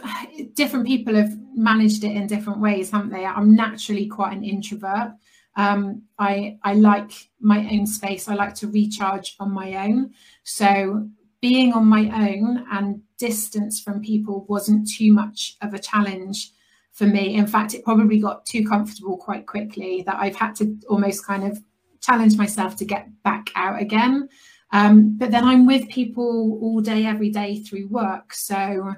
different 0.56 0.88
people 0.88 1.14
have 1.14 1.38
managed 1.54 2.04
it 2.04 2.16
in 2.16 2.26
different 2.26 2.60
ways, 2.60 2.90
haven't 2.90 3.12
they? 3.12 3.26
I'm 3.26 3.56
naturally 3.56 4.08
quite 4.08 4.36
an 4.36 4.44
introvert. 4.44 5.12
Um, 5.58 6.04
I 6.18 6.58
I 6.64 6.74
like 6.76 7.12
my 7.40 7.60
own 7.72 7.86
space. 7.86 8.28
I 8.28 8.36
like 8.36 8.56
to 8.56 8.68
recharge 8.68 9.36
on 9.40 9.52
my 9.52 9.86
own. 9.86 10.12
So 10.44 11.10
being 11.42 11.74
on 11.74 11.86
my 11.86 12.30
own 12.30 12.66
and 12.72 13.02
distance 13.18 13.82
from 13.82 14.02
people 14.02 14.46
wasn't 14.48 14.90
too 14.90 15.12
much 15.12 15.58
of 15.62 15.74
a 15.74 15.80
challenge 15.80 16.52
for 16.94 17.06
me. 17.06 17.36
In 17.36 17.48
fact, 17.48 17.74
it 17.74 17.84
probably 17.84 18.20
got 18.20 18.46
too 18.46 18.66
comfortable 18.66 19.18
quite 19.18 19.46
quickly 19.46 20.04
that 20.06 20.18
I've 20.20 20.36
had 20.36 20.56
to 20.58 20.78
almost 20.90 21.26
kind 21.26 21.44
of 21.44 21.62
challenge 22.00 22.38
myself 22.38 22.76
to 22.78 22.86
get 22.86 23.08
back 23.24 23.50
out 23.56 23.82
again. 23.82 24.30
Um, 24.72 25.18
but 25.18 25.32
then 25.32 25.44
I'm 25.44 25.66
with 25.66 25.90
people 25.90 26.60
all 26.62 26.82
day, 26.82 27.06
every 27.06 27.30
day 27.30 27.60
through 27.60 27.88
work. 27.88 28.34
So 28.34 28.94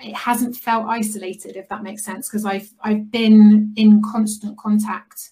it 0.00 0.14
hasn't 0.14 0.56
felt 0.56 0.86
isolated, 0.86 1.56
if 1.56 1.68
that 1.68 1.82
makes 1.82 2.04
sense, 2.04 2.28
because 2.28 2.44
I've 2.44 2.70
I've 2.82 3.10
been 3.10 3.72
in 3.76 4.02
constant 4.02 4.56
contact 4.58 5.30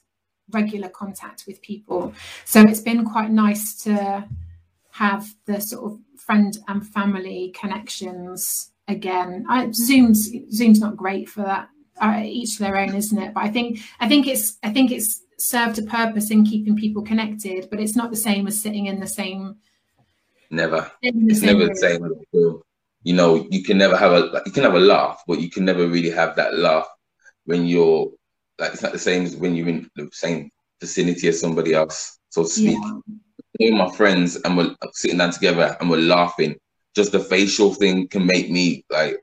regular 0.51 0.89
contact 0.89 1.45
with 1.47 1.61
people. 1.63 2.15
So 2.45 2.61
it's 2.61 2.81
been 2.81 3.05
quite 3.05 3.31
nice 3.31 3.75
to 3.83 4.27
have 4.91 5.27
the 5.47 5.61
sort 5.61 5.93
of 5.93 5.99
friend 6.19 6.57
and 6.69 6.87
family 6.87 7.55
connections 7.59 8.71
again. 8.89 9.45
I, 9.49 9.71
Zoom's 9.73 10.31
Zoom's 10.53 10.81
not 10.81 10.97
great 10.97 11.29
for 11.29 11.43
that. 11.43 11.69
Uh, 12.01 12.21
each 12.23 12.59
their 12.59 12.77
own, 12.77 12.95
isn't 12.95 13.19
it? 13.19 13.33
But 13.33 13.45
I 13.45 13.49
think 13.49 13.81
I 14.01 14.09
think 14.09 14.27
it's 14.27 14.59
I 14.63 14.71
think 14.71 14.91
it's 14.91 15.23
served 15.39 15.79
a 15.79 15.83
purpose 15.83 16.31
in 16.31 16.45
keeping 16.45 16.77
people 16.77 17.03
connected, 17.03 17.69
but 17.71 17.81
it's 17.81 17.97
not 17.97 18.11
the 18.11 18.17
same 18.17 18.47
as 18.47 18.61
sitting 18.61 18.87
in 18.87 19.01
the 19.01 19.07
same. 19.07 19.57
Never. 20.51 20.91
It's 21.03 21.43
never 21.43 21.67
the 21.67 21.77
same. 21.77 22.61
You 23.03 23.15
know, 23.15 23.47
you 23.51 23.63
can 23.63 23.79
never 23.79 23.97
have 23.97 24.13
a 24.13 24.43
you 24.47 24.53
can 24.53 24.65
have 24.65 24.75
a 24.75 24.81
laugh, 24.81 25.23
but 25.27 25.41
you 25.41 25.51
can 25.51 25.65
never 25.65 25.87
really 25.87 26.11
have 26.11 26.37
that 26.37 26.55
laugh 26.55 26.89
when 27.45 27.67
you're 27.67 28.11
like 28.59 28.73
it's 28.73 28.83
not 28.83 28.93
the 28.93 28.99
same 28.99 29.25
as 29.25 29.37
when 29.37 29.55
you're 29.55 29.69
in 29.69 29.89
the 29.97 30.09
same 30.13 30.51
vicinity 30.81 31.29
as 31.29 31.41
somebody 31.41 31.75
else, 31.75 32.19
so 32.31 32.43
to 32.43 32.49
speak. 32.49 32.79
Yeah. 33.59 33.71
my 33.77 33.91
friends 33.91 34.37
and 34.37 34.57
we're 34.57 34.75
sitting 34.93 35.19
down 35.19 35.31
together 35.31 35.77
and 35.81 35.89
we're 35.89 35.99
laughing. 35.99 36.57
Just 36.95 37.13
the 37.13 37.21
facial 37.21 37.75
thing 37.75 38.09
can 38.09 38.27
make 38.27 38.51
me 38.51 38.85
like 38.91 39.17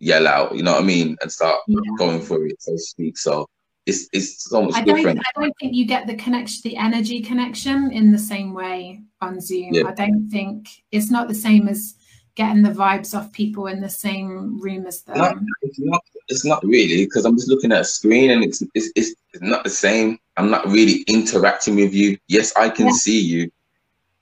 yell 0.00 0.26
out, 0.26 0.54
you 0.54 0.62
know 0.62 0.72
what 0.72 0.82
I 0.82 0.86
mean, 0.86 1.16
and 1.20 1.30
start 1.30 1.60
yeah. 1.66 1.80
going 1.98 2.20
for 2.20 2.46
it, 2.46 2.60
so 2.60 2.72
to 2.72 2.78
speak. 2.78 3.18
So 3.18 3.46
it's 3.88 4.08
it's 4.12 4.44
so 4.44 4.70
I 4.72 4.82
different. 4.82 5.20
I 5.20 5.40
don't 5.40 5.54
think 5.58 5.74
you 5.74 5.86
get 5.86 6.06
the 6.06 6.14
connection, 6.14 6.60
the 6.64 6.76
energy 6.76 7.20
connection, 7.22 7.90
in 7.90 8.12
the 8.12 8.18
same 8.18 8.52
way 8.52 9.02
on 9.20 9.40
Zoom. 9.40 9.72
Yeah. 9.72 9.88
I 9.88 9.92
don't 9.92 10.28
think 10.28 10.68
it's 10.92 11.10
not 11.10 11.26
the 11.28 11.34
same 11.34 11.68
as 11.68 11.94
getting 12.34 12.62
the 12.62 12.70
vibes 12.70 13.18
off 13.18 13.32
people 13.32 13.66
in 13.66 13.80
the 13.80 13.88
same 13.88 14.60
room 14.60 14.86
as 14.86 15.02
them. 15.02 15.16
No, 15.16 15.32
it's 15.62 15.78
not. 15.80 16.02
It's 16.28 16.44
not 16.44 16.62
really 16.62 17.06
because 17.06 17.24
I'm 17.24 17.36
just 17.36 17.48
looking 17.48 17.72
at 17.72 17.80
a 17.80 17.84
screen 17.84 18.30
and 18.30 18.44
it's, 18.44 18.62
it's 18.74 18.90
it's 18.94 19.14
not 19.40 19.64
the 19.64 19.70
same. 19.70 20.18
I'm 20.36 20.50
not 20.50 20.66
really 20.66 21.02
interacting 21.08 21.76
with 21.76 21.94
you. 21.94 22.18
Yes, 22.28 22.52
I 22.56 22.68
can 22.68 22.86
yeah. 22.86 22.92
see 22.92 23.20
you, 23.20 23.50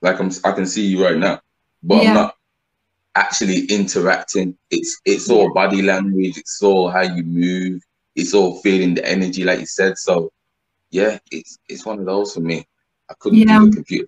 like 0.01 0.19
I'm. 0.19 0.31
I 0.45 0.53
can 0.53 0.65
see 0.65 0.85
you 0.85 1.03
right 1.03 1.17
now, 1.17 1.41
but 1.83 2.03
yeah. 2.03 2.09
I'm 2.09 2.15
not 2.15 2.35
actually 3.15 3.65
interacting. 3.65 4.57
It's 4.71 5.01
it's 5.03 5.29
all 5.29 5.53
body 5.53 5.81
language. 5.81 6.37
It's 6.37 6.63
all 6.63 6.89
how 6.89 7.01
you 7.01 7.23
move. 7.23 7.81
It's 8.17 8.33
all 8.33 8.59
feeling 8.59 8.95
the 8.95 9.07
energy, 9.07 9.45
like 9.45 9.61
you 9.61 9.65
said. 9.65 9.97
So, 9.97 10.33
yeah, 10.91 11.17
it's 11.31 11.57
it's 11.69 11.85
one 11.85 11.99
of 11.99 12.05
those 12.05 12.33
for 12.33 12.41
me. 12.41 12.67
I 13.09 13.13
couldn't 13.19 13.39
yeah. 13.39 13.59
do 13.59 13.69
the 13.69 13.75
computer 13.77 14.07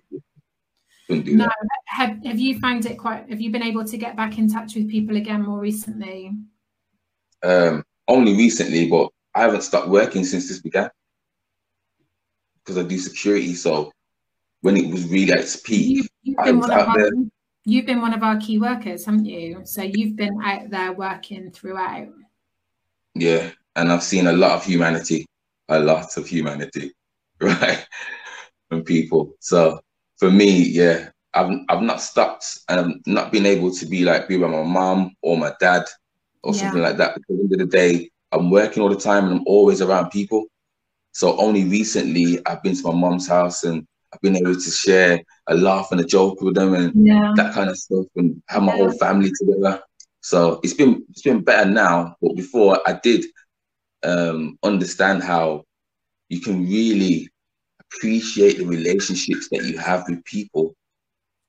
no, 1.10 1.44
that. 1.44 1.52
have 1.86 2.24
have 2.24 2.38
you 2.38 2.58
found 2.58 2.86
it 2.86 2.98
quite? 2.98 3.28
Have 3.28 3.40
you 3.40 3.50
been 3.50 3.62
able 3.62 3.84
to 3.84 3.96
get 3.96 4.16
back 4.16 4.38
in 4.38 4.48
touch 4.48 4.74
with 4.74 4.88
people 4.88 5.16
again 5.16 5.42
more 5.42 5.58
recently? 5.58 6.32
Um, 7.42 7.84
only 8.08 8.36
recently, 8.36 8.88
but 8.88 9.10
I 9.34 9.42
haven't 9.42 9.62
stopped 9.62 9.88
working 9.88 10.24
since 10.24 10.48
this 10.48 10.60
began 10.60 10.90
because 12.58 12.78
I 12.78 12.86
do 12.86 12.98
security. 12.98 13.54
So 13.54 13.92
when 14.60 14.76
it 14.76 14.90
was 14.90 15.06
really 15.08 15.32
at 15.32 15.40
its 15.40 15.56
peak, 15.56 16.08
you, 16.22 16.36
I 16.38 16.52
was 16.52 16.70
out 16.70 16.88
our, 16.88 16.98
there. 16.98 17.10
You've 17.64 17.86
been 17.86 18.00
one 18.00 18.14
of 18.14 18.22
our 18.22 18.38
key 18.38 18.58
workers, 18.58 19.04
haven't 19.04 19.26
you? 19.26 19.62
So 19.64 19.82
you've 19.82 20.16
been 20.16 20.40
out 20.42 20.70
there 20.70 20.92
working 20.92 21.50
throughout. 21.50 22.08
Yeah, 23.14 23.50
and 23.76 23.92
I've 23.92 24.02
seen 24.02 24.26
a 24.26 24.32
lot 24.32 24.52
of 24.52 24.64
humanity, 24.64 25.26
a 25.68 25.78
lot 25.78 26.16
of 26.16 26.26
humanity, 26.26 26.92
right, 27.40 27.86
from 28.68 28.84
people. 28.84 29.34
So 29.40 29.80
for 30.18 30.30
me, 30.30 30.50
yeah, 30.50 31.10
I've 31.34 31.50
I've 31.68 31.82
not 31.82 32.00
stopped 32.00 32.60
and 32.68 33.02
not 33.06 33.32
been 33.32 33.46
able 33.46 33.72
to 33.72 33.86
be 33.86 34.04
like 34.04 34.28
be 34.28 34.36
with 34.36 34.50
my 34.50 34.62
mom 34.62 35.14
or 35.22 35.36
my 35.36 35.52
dad 35.60 35.84
or 36.42 36.54
yeah. 36.54 36.60
something 36.60 36.82
like 36.82 36.96
that. 36.96 37.14
Because 37.14 37.30
at 37.30 37.36
the 37.36 37.42
end 37.42 37.52
of 37.52 37.70
the 37.70 37.76
day, 37.76 38.10
I'm 38.32 38.50
working 38.50 38.82
all 38.82 38.88
the 38.88 38.96
time 38.96 39.24
and 39.24 39.34
I'm 39.34 39.44
always 39.46 39.80
around 39.80 40.10
people. 40.10 40.46
So 41.12 41.36
only 41.38 41.64
recently 41.64 42.44
I've 42.46 42.62
been 42.62 42.76
to 42.76 42.82
my 42.84 42.94
mom's 42.94 43.28
house 43.28 43.64
and 43.64 43.86
I've 44.12 44.20
been 44.20 44.36
able 44.36 44.54
to 44.54 44.70
share 44.70 45.20
a 45.46 45.54
laugh 45.54 45.88
and 45.92 46.00
a 46.00 46.04
joke 46.04 46.40
with 46.40 46.54
them 46.54 46.74
and 46.74 47.06
yeah. 47.06 47.32
that 47.36 47.54
kind 47.54 47.70
of 47.70 47.76
stuff 47.76 48.06
and 48.16 48.40
have 48.48 48.62
my 48.62 48.72
yeah. 48.72 48.78
whole 48.78 48.92
family 48.92 49.30
together. 49.38 49.82
So 50.20 50.60
it's 50.62 50.74
been 50.74 51.04
it's 51.10 51.22
been 51.22 51.42
better 51.42 51.68
now, 51.68 52.16
but 52.20 52.36
before 52.36 52.80
I 52.86 52.98
did 53.02 53.24
um, 54.02 54.58
understand 54.62 55.22
how 55.22 55.64
you 56.28 56.40
can 56.40 56.66
really 56.66 57.28
appreciate 57.80 58.58
the 58.58 58.66
relationships 58.66 59.48
that 59.50 59.64
you 59.64 59.78
have 59.78 60.04
with 60.08 60.24
people. 60.24 60.74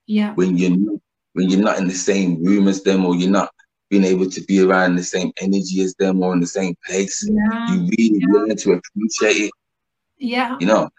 Yeah. 0.07 0.33
When 0.33 0.57
you're 0.57 0.77
not, 0.77 0.99
when 1.33 1.49
you're 1.49 1.61
not 1.61 1.77
in 1.79 1.87
the 1.87 1.93
same 1.93 2.43
room 2.43 2.67
as 2.67 2.83
them, 2.83 3.05
or 3.05 3.15
you're 3.15 3.29
not 3.29 3.51
being 3.89 4.03
able 4.03 4.29
to 4.29 4.41
be 4.41 4.61
around 4.61 4.95
the 4.95 5.03
same 5.03 5.31
energy 5.39 5.81
as 5.81 5.93
them, 5.95 6.21
or 6.23 6.33
in 6.33 6.39
the 6.39 6.47
same 6.47 6.75
place, 6.85 7.27
yeah. 7.29 7.73
you 7.73 7.89
really 7.97 8.19
yeah. 8.19 8.27
learn 8.29 8.55
to 8.55 8.73
appreciate 8.73 9.45
it. 9.45 9.51
Yeah. 10.17 10.57
You 10.59 10.67
know. 10.67 10.89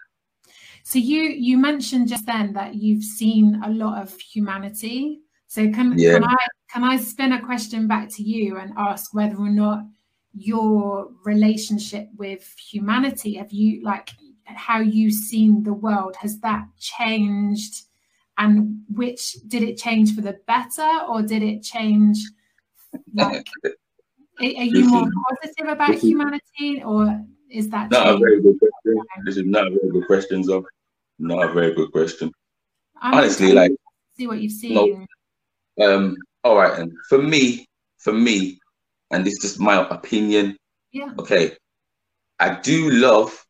So 0.83 0.99
you 0.99 1.21
you 1.21 1.57
mentioned 1.57 2.07
just 2.07 2.25
then 2.25 2.53
that 2.53 2.75
you've 2.75 3.03
seen 3.03 3.61
a 3.63 3.69
lot 3.69 4.01
of 4.01 4.17
humanity. 4.19 5.21
So 5.47 5.69
can 5.71 5.97
yeah. 5.97 6.13
can 6.13 6.23
I 6.23 6.37
can 6.71 6.83
I 6.83 6.97
spin 6.97 7.33
a 7.33 7.45
question 7.45 7.87
back 7.87 8.09
to 8.15 8.23
you 8.23 8.57
and 8.57 8.73
ask 8.77 9.13
whether 9.13 9.37
or 9.37 9.49
not 9.49 9.85
your 10.33 11.09
relationship 11.23 12.09
with 12.17 12.55
humanity? 12.57 13.35
Have 13.35 13.51
you 13.51 13.83
like 13.83 14.09
how 14.45 14.79
you've 14.79 15.13
seen 15.13 15.63
the 15.63 15.73
world 15.73 16.15
has 16.17 16.39
that 16.39 16.65
changed? 16.79 17.83
And 18.37 18.81
which 18.89 19.33
did 19.47 19.61
it 19.61 19.77
change 19.77 20.15
for 20.15 20.21
the 20.21 20.39
better 20.47 21.05
or 21.07 21.21
did 21.21 21.43
it 21.43 21.61
change 21.61 22.17
like 23.13 23.47
are 24.39 24.45
you 24.45 24.85
more 24.89 25.09
positive 25.29 25.67
about 25.67 25.95
humanity 25.95 26.83
or 26.83 27.21
is 27.49 27.69
that 27.69 27.91
not 27.91 28.15
a 28.15 28.17
very 28.17 28.41
good 28.41 28.57
question. 28.59 29.01
This 29.25 29.37
is 29.37 29.45
not 29.45 29.67
a 29.67 29.69
very 29.69 29.91
good 29.91 30.07
question 30.07 30.43
so 30.43 30.65
not 31.19 31.49
a 31.49 31.53
very 31.53 31.73
good 31.73 31.91
question. 31.91 32.31
I'm 33.01 33.13
honestly 33.13 33.51
like 33.53 33.71
see 34.17 34.27
what 34.27 34.39
you've 34.39 34.51
seen. 34.51 35.07
No, 35.77 35.87
um 35.87 36.17
all 36.43 36.55
right 36.57 36.79
and 36.79 36.91
for 37.09 37.21
me 37.21 37.65
for 37.99 38.13
me 38.13 38.59
and 39.13 39.25
this 39.25 39.35
is 39.35 39.41
just 39.41 39.59
my 39.59 39.87
opinion 39.89 40.57
yeah 40.91 41.11
okay 41.17 41.55
i 42.39 42.59
do 42.59 42.89
love 42.91 43.43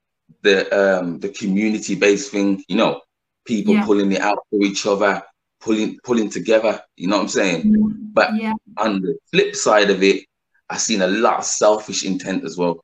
the 0.43 0.57
um 0.77 1.19
the 1.19 1.29
community 1.29 1.95
based 1.95 2.31
thing, 2.31 2.63
you 2.67 2.75
know, 2.75 3.01
people 3.45 3.73
yeah. 3.73 3.85
pulling 3.85 4.11
it 4.11 4.21
out 4.21 4.39
for 4.49 4.61
each 4.61 4.85
other, 4.85 5.21
pulling 5.59 5.97
pulling 6.03 6.29
together, 6.29 6.81
you 6.95 7.07
know 7.07 7.17
what 7.17 7.23
I'm 7.23 7.29
saying? 7.29 7.63
Mm-hmm. 7.63 7.91
But 8.13 8.35
yeah. 8.35 8.53
on 8.77 9.01
the 9.01 9.17
flip 9.31 9.55
side 9.55 9.89
of 9.89 10.03
it, 10.03 10.25
I've 10.69 10.81
seen 10.81 11.01
a 11.01 11.07
lot 11.07 11.39
of 11.39 11.45
selfish 11.45 12.05
intent 12.05 12.43
as 12.43 12.57
well. 12.57 12.83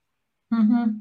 Mm-hmm. 0.52 0.94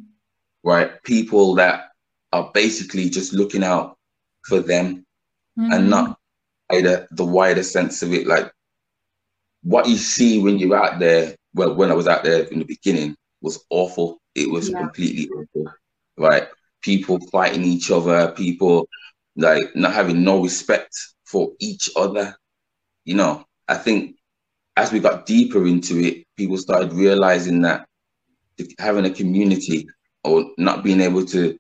right? 0.62 1.02
People 1.04 1.54
that 1.54 1.88
are 2.34 2.50
basically 2.52 3.08
just 3.08 3.32
looking 3.32 3.64
out 3.64 3.96
for 4.44 4.60
them 4.60 5.06
mm-hmm. 5.58 5.72
and 5.72 5.88
not 5.88 6.18
either 6.70 7.08
the 7.12 7.24
wider 7.24 7.62
sense 7.62 8.02
of 8.02 8.12
it. 8.12 8.26
Like 8.26 8.52
what 9.62 9.88
you 9.88 9.96
see 9.96 10.42
when 10.42 10.58
you're 10.58 10.76
out 10.76 10.98
there, 10.98 11.34
well, 11.55 11.74
when 11.74 11.90
I 11.90 11.94
was 11.94 12.09
out 12.09 12.24
there 12.24 12.44
in 12.44 12.59
the 12.59 12.64
beginning 12.64 13.16
was 13.40 13.64
awful. 13.70 14.20
It 14.34 14.51
was 14.51 14.68
yeah. 14.68 14.78
completely 14.78 15.28
awful, 15.28 15.72
right? 16.16 16.49
People 16.82 17.18
fighting 17.32 17.64
each 17.64 17.90
other, 17.90 18.32
people 18.32 18.88
like 19.36 19.74
not 19.74 19.94
having 19.94 20.24
no 20.24 20.42
respect 20.42 20.94
for 21.24 21.53
each 21.61 21.90
other. 21.96 22.36
You 23.05 23.14
know, 23.14 23.44
I 23.68 23.74
think 23.74 24.16
as 24.76 24.92
we 24.92 25.01
got 25.01 25.26
deeper 25.26 25.66
into 25.66 25.99
it, 26.01 26.24
people 26.36 26.57
started 26.59 26.92
realizing 26.92 27.62
that 27.62 27.86
having 28.78 29.07
a 29.07 29.11
community 29.11 29.86
or 30.24 30.51
not 30.59 30.82
being 30.82 31.01
able 31.01 31.24
to 31.26 31.57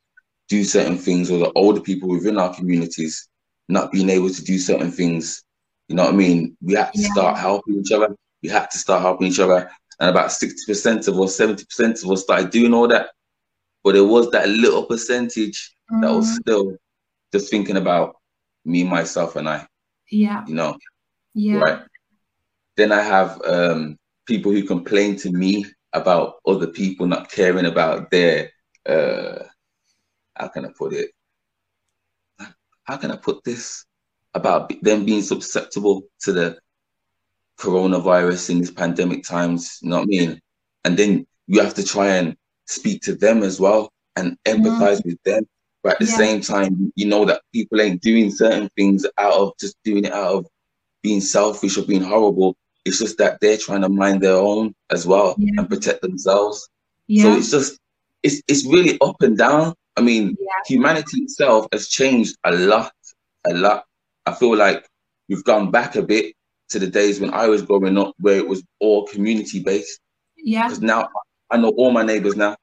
do 0.48 0.64
certain 0.64 0.96
things, 0.96 1.30
or 1.30 1.38
the 1.38 1.52
older 1.52 1.80
people 1.80 2.08
within 2.08 2.38
our 2.38 2.54
communities 2.54 3.28
not 3.68 3.92
being 3.92 4.08
able 4.08 4.30
to 4.30 4.42
do 4.42 4.58
certain 4.58 4.90
things, 4.90 5.44
you 5.88 5.96
know 5.96 6.04
what 6.04 6.14
I 6.14 6.16
mean? 6.16 6.56
We 6.62 6.74
had 6.74 6.92
to 6.94 7.00
yeah. 7.00 7.12
start 7.12 7.38
helping 7.38 7.80
each 7.80 7.92
other. 7.92 8.16
We 8.42 8.48
had 8.48 8.70
to 8.70 8.78
start 8.78 9.02
helping 9.02 9.28
each 9.28 9.40
other. 9.40 9.70
And 10.00 10.10
about 10.10 10.30
60% 10.30 11.08
of 11.08 11.20
us, 11.20 11.38
70% 11.38 12.04
of 12.04 12.10
us 12.10 12.22
started 12.22 12.50
doing 12.50 12.72
all 12.72 12.86
that. 12.88 13.10
But 13.82 13.92
there 13.92 14.04
was 14.04 14.30
that 14.30 14.48
little 14.48 14.84
percentage 14.84 15.74
mm. 15.90 16.00
that 16.02 16.12
was 16.12 16.26
mm-hmm. 16.26 16.36
still 16.36 16.76
just 17.32 17.50
thinking 17.50 17.76
about 17.76 18.16
me, 18.64 18.84
myself, 18.84 19.36
and 19.36 19.48
I. 19.48 19.66
Yeah. 20.10 20.44
You 20.46 20.54
know? 20.54 20.78
Yeah. 21.34 21.58
Right. 21.58 21.82
Then 22.76 22.92
I 22.92 23.02
have 23.02 23.40
um, 23.42 23.98
people 24.26 24.52
who 24.52 24.62
complain 24.64 25.16
to 25.16 25.30
me 25.32 25.64
about 25.92 26.36
other 26.46 26.68
people 26.68 27.06
not 27.06 27.30
caring 27.30 27.64
about 27.64 28.10
their 28.10 28.50
uh 28.86 29.42
how 30.38 30.48
can 30.48 30.64
I 30.64 30.68
put 30.76 30.92
it? 30.92 31.10
How 32.84 32.96
can 32.96 33.10
I 33.10 33.16
put 33.16 33.42
this? 33.44 33.84
About 34.34 34.70
them 34.82 35.04
being 35.04 35.22
susceptible 35.22 36.02
to 36.20 36.32
the 36.32 36.58
coronavirus 37.58 38.50
in 38.50 38.58
these 38.58 38.70
pandemic 38.70 39.24
times, 39.24 39.78
you 39.82 39.90
know 39.90 39.98
what 39.98 40.04
I 40.04 40.06
mean? 40.06 40.40
And 40.84 40.96
then 40.96 41.26
you 41.46 41.60
have 41.60 41.74
to 41.74 41.84
try 41.84 42.16
and 42.16 42.36
speak 42.66 43.02
to 43.02 43.14
them 43.14 43.42
as 43.42 43.58
well 43.60 43.90
and 44.16 44.36
empathize 44.44 44.98
mm-hmm. 44.98 45.10
with 45.10 45.22
them. 45.24 45.46
But 45.82 45.94
at 45.94 45.98
the 46.00 46.06
yeah. 46.06 46.16
same 46.16 46.40
time, 46.40 46.92
you 46.96 47.06
know 47.06 47.24
that 47.24 47.42
people 47.52 47.80
ain't 47.80 48.02
doing 48.02 48.30
certain 48.30 48.68
things 48.76 49.06
out 49.18 49.32
of 49.32 49.52
just 49.60 49.76
doing 49.84 50.04
it 50.04 50.12
out 50.12 50.34
of 50.34 50.46
being 51.02 51.20
selfish 51.20 51.78
or 51.78 51.82
being 51.82 52.02
horrible. 52.02 52.56
It's 52.84 52.98
just 52.98 53.18
that 53.18 53.40
they're 53.40 53.56
trying 53.56 53.82
to 53.82 53.88
mind 53.88 54.20
their 54.20 54.36
own 54.36 54.74
as 54.90 55.06
well 55.06 55.34
yeah. 55.38 55.52
and 55.58 55.68
protect 55.68 56.02
themselves. 56.02 56.68
So 57.22 57.36
it's 57.36 57.50
just 57.50 57.78
it's 58.22 58.42
it's 58.48 58.66
really 58.66 58.98
up 59.00 59.22
and 59.22 59.36
down. 59.36 59.74
I 59.96 60.00
mean, 60.00 60.36
humanity 60.66 61.22
itself 61.22 61.66
has 61.72 61.88
changed 61.88 62.36
a 62.44 62.52
lot, 62.52 62.92
a 63.46 63.54
lot. 63.54 63.84
I 64.26 64.34
feel 64.34 64.56
like 64.56 64.86
we've 65.28 65.44
gone 65.44 65.70
back 65.70 65.96
a 65.96 66.02
bit 66.02 66.34
to 66.70 66.78
the 66.78 66.86
days 66.86 67.20
when 67.20 67.32
I 67.32 67.48
was 67.48 67.62
growing 67.62 67.98
up, 67.98 68.14
where 68.18 68.36
it 68.36 68.46
was 68.46 68.62
all 68.80 69.06
community 69.06 69.60
based. 69.60 70.00
Yeah. 70.36 70.68
Because 70.68 70.80
now 70.80 71.08
I 71.50 71.56
know 71.56 71.70
all 71.70 71.90
my 71.90 72.02
neighbors 72.02 72.36
now. 72.36 72.56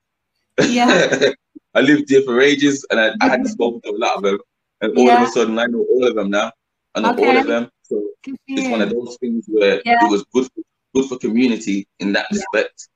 Yeah. 0.61 1.31
I 1.73 1.81
lived 1.81 2.09
here 2.09 2.21
for 2.21 2.39
ages, 2.39 2.85
and 2.89 2.99
I, 2.99 3.11
I 3.19 3.29
hadn't 3.29 3.47
spoken 3.47 3.81
to 3.81 3.89
a 3.89 3.97
lot 3.97 4.15
of 4.15 4.23
them, 4.23 4.39
and 4.79 4.97
all 4.97 5.05
yeah. 5.05 5.23
of 5.23 5.27
a 5.27 5.31
sudden 5.31 5.59
I 5.59 5.65
know 5.65 5.85
all 5.91 6.07
of 6.07 6.15
them 6.15 6.29
now. 6.29 6.51
I 6.95 7.01
know 7.01 7.11
okay. 7.11 7.27
all 7.27 7.37
of 7.37 7.47
them. 7.47 7.69
So 7.83 8.01
it's 8.23 8.69
one 8.69 8.81
of 8.81 8.89
those 8.89 9.17
things 9.19 9.45
where 9.47 9.81
yeah. 9.85 10.05
it 10.05 10.09
was 10.09 10.23
good, 10.33 10.45
for, 10.45 10.61
good 10.93 11.09
for 11.09 11.17
community 11.17 11.87
in 11.99 12.13
that 12.13 12.27
respect. 12.31 12.87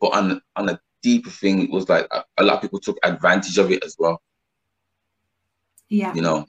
But 0.00 0.14
on 0.14 0.40
on 0.56 0.70
a 0.70 0.80
deeper 1.02 1.30
thing 1.30 1.62
it 1.62 1.70
was 1.70 1.88
like 1.88 2.06
a, 2.10 2.24
a, 2.38 2.42
lot 2.42 2.56
of 2.56 2.62
people 2.62 2.80
took 2.80 2.98
advantage 3.02 3.58
of 3.58 3.70
it 3.70 3.84
as 3.84 3.96
well. 3.98 4.20
Yeah. 5.88 6.14
You 6.14 6.22
know. 6.22 6.46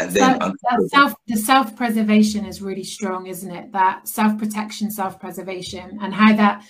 And 0.00 0.10
then 0.10 0.40
so, 0.40 0.86
self 0.88 1.14
the 1.26 1.36
self 1.36 1.76
preservation 1.76 2.44
is 2.44 2.60
really 2.60 2.84
strong, 2.84 3.26
isn't 3.26 3.50
it? 3.50 3.72
That 3.72 4.08
self 4.08 4.38
protection, 4.38 4.90
self 4.90 5.20
preservation, 5.20 5.98
and 6.02 6.14
how 6.14 6.34
that 6.34 6.64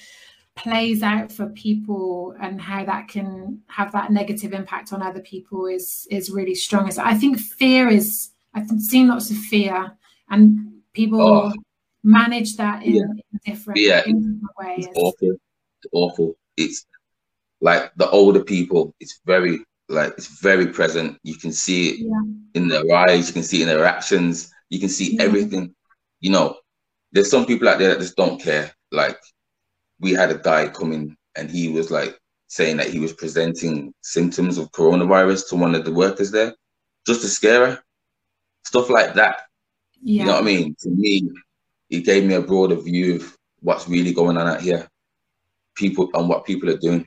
plays 0.57 1.03
out 1.03 1.33
for 1.33 1.47
people 1.49 2.35
and 2.41 2.61
how 2.61 2.85
that 2.85 3.09
can 3.09 3.61
have 3.67 3.91
that 3.91 4.13
negative 4.13 4.53
impact 4.53 4.93
on 4.93 5.03
other 5.03 5.21
people 5.21 5.67
is 5.67 6.07
is 6.11 6.31
really 6.31 6.55
strong. 6.55 6.91
So 6.91 7.03
I 7.05 7.15
think 7.15 7.39
fear 7.39 7.89
is 7.89 8.31
I've 8.55 8.69
seen 8.79 9.09
lots 9.09 9.31
of 9.31 9.37
fear 9.37 9.97
and 10.31 10.81
people 10.93 11.21
oh. 11.21 11.53
manage 12.05 12.57
that 12.57 12.83
in, 12.85 12.95
yeah. 12.95 13.03
in 13.03 13.41
different, 13.45 13.81
yeah. 13.81 14.03
in 14.07 14.21
different 14.21 14.51
ways. 14.59 14.87
It's 14.87 14.99
awful. 14.99 15.31
It's 15.31 15.87
awful 15.93 16.37
it's 16.57 16.87
like 17.61 17.93
the 17.97 18.09
older 18.11 18.45
people, 18.45 18.95
it's 19.01 19.21
very 19.25 19.59
like 19.89 20.15
it's 20.17 20.41
very 20.41 20.67
present. 20.67 21.19
You 21.23 21.37
can 21.37 21.53
see 21.53 21.91
it 21.91 21.97
yeah. 22.01 22.23
in 22.55 22.69
their 22.69 22.85
eyes, 22.95 23.29
you 23.29 23.35
can 23.35 23.43
see 23.43 23.61
it 23.61 23.69
in 23.69 23.69
their 23.69 23.85
actions, 23.85 24.53
you 24.71 24.81
can 24.81 24.89
see 24.89 25.17
yeah. 25.17 25.23
everything. 25.23 25.75
You 26.21 26.31
know, 26.31 26.57
there's 27.13 27.31
some 27.31 27.47
people 27.47 27.69
out 27.69 27.79
there 27.79 27.91
that 27.91 28.01
just 28.01 28.17
don't 28.17 28.41
care. 28.41 28.73
Like 28.91 29.19
we 30.01 30.13
had 30.13 30.31
a 30.31 30.39
guy 30.39 30.69
coming 30.69 31.17
and 31.37 31.51
he 31.51 31.69
was 31.69 31.91
like 31.91 32.19
saying 32.49 32.77
that 32.79 32.91
he 32.91 33.01
was 33.01 33.13
presenting 33.13 33.93
symptoms 34.03 34.59
of 34.59 34.71
coronavirus 34.73 35.49
to 35.49 35.57
one 35.57 35.75
of 35.75 35.85
the 35.85 35.93
workers 35.93 36.31
there 36.31 36.55
just 37.07 37.21
to 37.23 37.29
scare 37.29 37.67
her. 37.67 37.83
Stuff 38.65 38.89
like 38.89 39.15
that. 39.15 39.43
Yeah. 40.01 40.23
You 40.23 40.27
know 40.27 40.33
what 40.35 40.43
I 40.43 40.47
mean? 40.47 40.77
To 40.81 40.91
me, 40.91 41.29
it 41.91 42.01
gave 42.01 42.25
me 42.25 42.35
a 42.35 42.41
broader 42.41 42.77
view 42.77 43.17
of 43.17 43.37
what's 43.61 43.89
really 43.89 44.13
going 44.13 44.37
on 44.37 44.49
out 44.49 44.61
here 44.61 44.89
people 45.75 46.09
and 46.15 46.29
what 46.29 46.45
people 46.45 46.71
are 46.71 46.77
doing. 46.77 47.07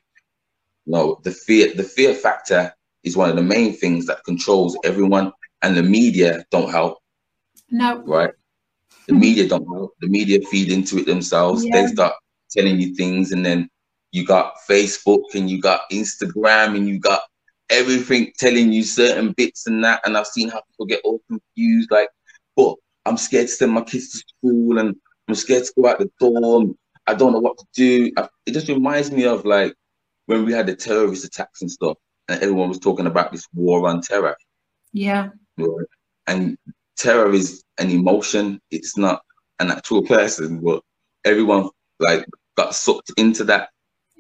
No, 0.88 1.20
the 1.24 1.32
fear, 1.32 1.74
the 1.76 1.84
fear 1.84 2.14
factor 2.16 2.74
is 3.04 3.18
one 3.18 3.30
of 3.30 3.36
the 3.36 3.44
main 3.44 3.74
things 3.74 4.06
that 4.08 4.24
controls 4.24 4.78
everyone, 4.84 5.34
and 5.62 5.76
the 5.76 5.84
media 5.84 6.46
don't 6.50 6.72
help. 6.72 6.98
No, 7.70 8.02
right? 8.06 8.32
The 9.08 9.14
mm-hmm. 9.14 9.20
media 9.20 9.48
don't 9.48 9.68
help. 9.68 9.94
The 10.00 10.08
media 10.08 10.40
feed 10.50 10.72
into 10.72 10.98
it 10.98 11.06
themselves. 11.06 11.66
Yeah. 11.66 11.82
They 11.82 11.88
start 11.88 12.14
telling 12.50 12.80
you 12.80 12.96
things, 12.96 13.34
and 13.34 13.46
then 13.46 13.70
you 14.12 14.26
got 14.26 14.56
Facebook 14.70 15.36
and 15.36 15.50
you 15.50 15.62
got 15.62 15.82
Instagram 15.92 16.76
and 16.76 16.88
you 16.88 17.00
got 17.00 17.22
everything 17.70 18.32
telling 18.38 18.72
you 18.72 18.84
certain 18.84 19.34
bits 19.34 19.68
and 19.68 19.84
that. 19.84 20.02
And 20.06 20.18
I've 20.18 20.28
seen 20.28 20.50
how 20.50 20.62
people 20.72 20.86
get 20.86 21.02
all 21.04 21.22
confused, 21.28 21.92
like, 21.92 22.10
but 22.56 22.76
I'm 23.06 23.18
scared 23.18 23.48
to 23.48 23.54
send 23.54 23.74
my 23.74 23.82
kids 23.82 24.12
to 24.12 24.24
school 24.38 24.80
and 24.80 24.96
I'm 25.28 25.36
scared 25.36 25.66
to 25.66 25.74
go 25.76 25.88
out 25.88 26.00
the 26.00 26.10
door. 26.20 26.74
I 27.06 27.14
don't 27.14 27.34
know 27.34 27.40
what 27.40 27.58
to 27.58 27.66
do. 27.76 28.12
I, 28.18 28.28
it 28.46 28.52
just 28.52 28.70
reminds 28.70 29.12
me 29.12 29.26
of 29.26 29.46
like 29.46 29.74
when 30.28 30.46
we 30.46 30.54
had 30.54 30.68
the 30.68 30.76
terrorist 30.76 31.26
attacks 31.26 31.62
and 31.62 31.72
stuff, 31.72 31.98
and 32.30 32.42
everyone 32.42 32.70
was 32.70 32.80
talking 32.80 33.08
about 33.08 33.32
this 33.32 33.48
war 33.54 33.88
on 33.88 34.02
terror. 34.02 34.36
Yeah. 34.94 35.30
And 36.28 36.58
terror 36.98 37.32
is 37.34 37.64
an 37.78 37.90
emotion. 37.90 38.60
It's 38.70 38.98
not 38.98 39.22
an 39.60 39.72
actual 39.72 40.04
person, 40.04 40.60
but 40.60 40.84
everyone 41.26 41.70
like 42.00 42.26
got 42.56 42.76
sucked 42.76 43.12
into 43.18 43.44
that. 43.46 43.70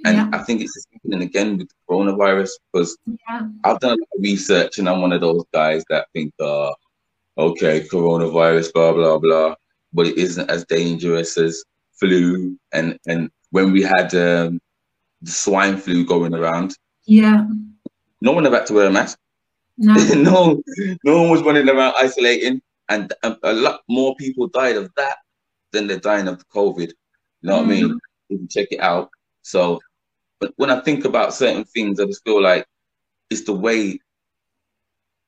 And 0.05 0.17
yeah. 0.17 0.29
I 0.31 0.43
think 0.43 0.61
it's 0.61 0.85
happening 0.93 1.23
again 1.23 1.57
with 1.57 1.69
coronavirus 1.89 2.51
because 2.71 2.97
yeah. 3.05 3.47
I've 3.63 3.79
done 3.79 3.91
a 3.91 3.95
lot 3.95 4.15
of 4.15 4.21
research 4.21 4.77
and 4.77 4.87
I'm 4.87 5.01
one 5.01 5.11
of 5.11 5.21
those 5.21 5.43
guys 5.53 5.83
that 5.89 6.07
think, 6.13 6.33
uh, 6.39 6.71
okay, 7.37 7.81
coronavirus, 7.81 8.73
blah, 8.73 8.93
blah, 8.93 9.17
blah, 9.17 9.55
but 9.93 10.07
it 10.07 10.17
isn't 10.17 10.49
as 10.49 10.65
dangerous 10.65 11.37
as 11.37 11.63
flu 11.99 12.55
and 12.73 12.97
and 13.07 13.31
when 13.49 13.71
we 13.71 13.81
had 13.81 14.13
um, 14.13 14.59
the 15.21 15.31
swine 15.31 15.77
flu 15.77 16.05
going 16.05 16.33
around. 16.33 16.75
Yeah. 17.05 17.45
No 18.21 18.31
one 18.31 18.45
ever 18.45 18.57
had 18.57 18.67
to 18.67 18.73
wear 18.73 18.87
a 18.87 18.91
mask. 18.91 19.17
No. 19.77 19.93
no, 20.15 20.61
no 21.03 21.21
one 21.21 21.29
was 21.29 21.41
running 21.41 21.69
around 21.69 21.93
isolating, 21.97 22.61
and 22.89 23.13
a, 23.23 23.35
a, 23.43 23.53
lot 23.53 23.81
more 23.87 24.15
people 24.15 24.47
died 24.47 24.75
of 24.75 24.91
that 24.97 25.17
than 25.71 25.87
they're 25.87 25.99
dying 25.99 26.27
of 26.27 26.39
the 26.39 26.45
COVID. 26.45 26.87
You 26.87 26.93
know 27.43 27.53
mm. 27.53 27.57
what 27.57 27.65
I 27.65 27.67
mean? 27.67 27.89
Mm. 27.89 27.97
If 28.29 28.41
you 28.41 28.47
check 28.49 28.67
it 28.71 28.79
out. 28.79 29.09
So, 29.43 29.79
but 30.39 30.53
when 30.57 30.71
I 30.71 30.81
think 30.81 31.05
about 31.05 31.33
certain 31.33 31.63
things, 31.63 31.99
I 31.99 32.05
just 32.05 32.23
feel 32.23 32.41
like 32.41 32.65
it's 33.29 33.43
the 33.43 33.53
way 33.53 33.99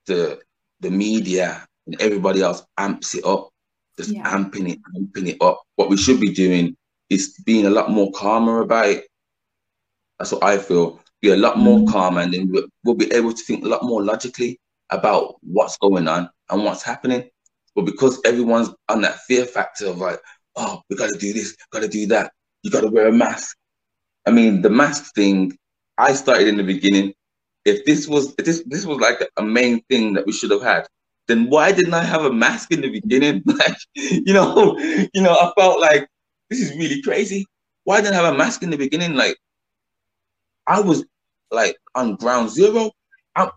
the 0.08 0.40
the 0.80 0.90
media 0.90 1.68
and 1.86 2.02
everybody 2.02 2.42
else 2.42 2.64
amps 2.78 3.14
it 3.14 3.26
up 3.26 3.50
just 4.00 4.12
yeah. 4.12 4.24
amping 4.32 4.70
it, 4.70 4.80
amping 4.96 5.28
it 5.28 5.38
up. 5.42 5.62
What 5.76 5.90
we 5.90 5.98
should 5.98 6.22
be 6.22 6.34
doing 6.34 6.78
is 7.10 7.36
being 7.46 7.66
a 7.66 7.70
lot 7.70 7.92
more 7.92 8.12
calmer 8.14 8.62
about 8.62 8.88
it. 8.88 9.06
That's 10.20 10.32
what 10.32 10.44
I 10.44 10.58
feel. 10.58 11.00
Be 11.22 11.30
a 11.30 11.38
lot 11.38 11.58
more 11.58 11.80
mm. 11.80 11.92
calm, 11.92 12.18
and 12.18 12.34
then 12.34 12.50
we'll, 12.52 12.68
we'll 12.84 12.96
be 12.96 13.12
able 13.14 13.34
to 13.34 13.44
think 13.44 13.66
a 13.66 13.68
lot 13.68 13.84
more 13.84 14.04
logically 14.04 14.60
about 14.90 15.36
what's 15.42 15.78
going 15.78 16.08
on 16.08 16.30
and 16.50 16.64
what's 16.64 16.84
happening. 16.84 17.30
But 17.76 17.86
because 17.86 18.20
everyone's 18.26 18.70
on 18.88 19.02
that 19.02 19.20
fear 19.22 19.46
factor 19.46 19.88
of 19.88 19.98
like, 19.98 20.20
oh, 20.56 20.82
we 20.90 20.96
got 20.96 21.10
to 21.10 21.18
do 21.18 21.34
this, 21.34 21.56
got 21.72 21.82
to 21.82 21.88
do 21.88 22.06
that, 22.08 22.32
you 22.64 22.72
got 22.72 22.82
to 22.82 22.90
wear 22.90 23.08
a 23.08 23.12
mask. 23.12 23.58
I 24.26 24.32
mean, 24.32 24.62
the 24.62 24.70
mask 24.70 25.14
thing, 25.16 25.58
I 25.98 26.14
started 26.14 26.48
in 26.48 26.58
the 26.58 26.64
beginning. 26.64 27.14
If 27.66 27.86
this 27.86 28.08
was 28.08 28.34
if 28.38 28.46
this 28.46 28.64
this 28.66 28.86
was 28.86 29.00
like 29.00 29.20
a 29.38 29.44
main 29.44 29.82
thing 29.90 30.14
that 30.14 30.26
we 30.26 30.32
should 30.32 30.52
have 30.52 30.62
had, 30.62 30.88
then 31.28 31.50
why 31.50 31.72
didn't 31.72 31.94
I 31.94 32.04
have 32.04 32.26
a 32.26 32.34
mask 32.34 32.72
in 32.72 32.82
the 32.82 32.90
beginning? 32.90 33.44
Like, 33.46 33.78
you 33.96 34.34
know, 34.34 34.78
you 35.14 35.22
know, 35.22 35.34
I 35.34 35.52
felt 35.58 35.80
like 35.80 36.08
this 36.50 36.60
is 36.60 36.76
really 36.78 37.02
crazy. 37.02 37.46
Why 37.84 38.02
didn't 38.02 38.14
I 38.14 38.24
have 38.24 38.34
a 38.34 38.38
mask 38.38 38.64
in 38.64 38.70
the 38.70 38.78
beginning? 38.78 39.14
Like, 39.14 39.38
I 40.70 40.80
was 40.80 41.04
like 41.52 41.76
on 41.96 42.16
ground 42.16 42.50
zero. 42.52 42.92
I'm 43.36 43.50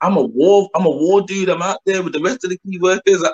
I'm 0.00 0.16
a 0.16 0.22
war 0.22 0.68
I'm 0.74 0.84
a 0.84 0.90
war 0.90 1.22
dude. 1.22 1.48
I'm 1.48 1.62
out 1.62 1.78
there 1.86 2.02
with 2.02 2.12
the 2.12 2.20
rest 2.20 2.44
of 2.44 2.50
the 2.50 2.58
key 2.58 2.78
workers. 2.78 3.24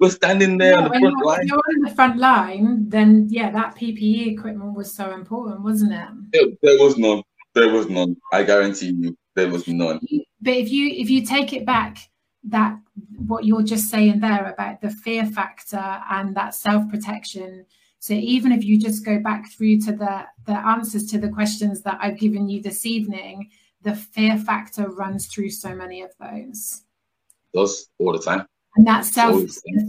We're 0.00 0.10
standing 0.10 0.58
there 0.58 0.74
yeah, 0.74 0.78
on 0.78 0.84
the 0.84 0.98
front 1.00 1.26
line. 1.26 1.46
You're 1.48 1.58
on 1.58 1.82
the 1.82 1.94
front 1.94 2.18
line, 2.18 2.88
then 2.88 3.26
yeah, 3.30 3.50
that 3.50 3.74
PPE 3.74 4.32
equipment 4.32 4.76
was 4.76 4.94
so 4.94 5.12
important, 5.12 5.62
wasn't 5.62 5.92
it? 5.92 6.08
There, 6.32 6.46
there 6.62 6.78
was 6.78 6.96
none. 6.96 7.24
There 7.54 7.68
was 7.70 7.88
none. 7.88 8.16
I 8.32 8.44
guarantee 8.44 8.94
you, 8.96 9.18
there 9.34 9.48
was 9.48 9.66
none. 9.66 9.98
But 10.40 10.54
if 10.54 10.70
you 10.70 10.88
if 10.88 11.10
you 11.10 11.26
take 11.26 11.52
it 11.52 11.66
back, 11.66 11.98
that 12.44 12.78
what 13.16 13.44
you're 13.44 13.64
just 13.64 13.90
saying 13.90 14.20
there 14.20 14.46
about 14.46 14.80
the 14.80 14.90
fear 14.90 15.26
factor 15.26 16.00
and 16.10 16.36
that 16.36 16.54
self 16.54 16.88
protection. 16.88 17.66
So 18.00 18.14
even 18.14 18.52
if 18.52 18.64
you 18.64 18.78
just 18.78 19.04
go 19.04 19.18
back 19.18 19.50
through 19.50 19.80
to 19.80 19.92
the 19.92 20.24
the 20.46 20.66
answers 20.66 21.04
to 21.06 21.18
the 21.18 21.28
questions 21.28 21.82
that 21.82 21.98
I've 22.00 22.18
given 22.18 22.48
you 22.48 22.62
this 22.62 22.86
evening, 22.86 23.50
the 23.82 23.94
fear 23.94 24.36
factor 24.36 24.88
runs 24.88 25.26
through 25.26 25.50
so 25.50 25.74
many 25.74 26.02
of 26.02 26.12
those. 26.20 26.82
Does 27.54 27.88
all 27.98 28.12
the 28.12 28.18
time. 28.18 28.46
And 28.76 28.86
that 28.86 29.04
self 29.04 29.42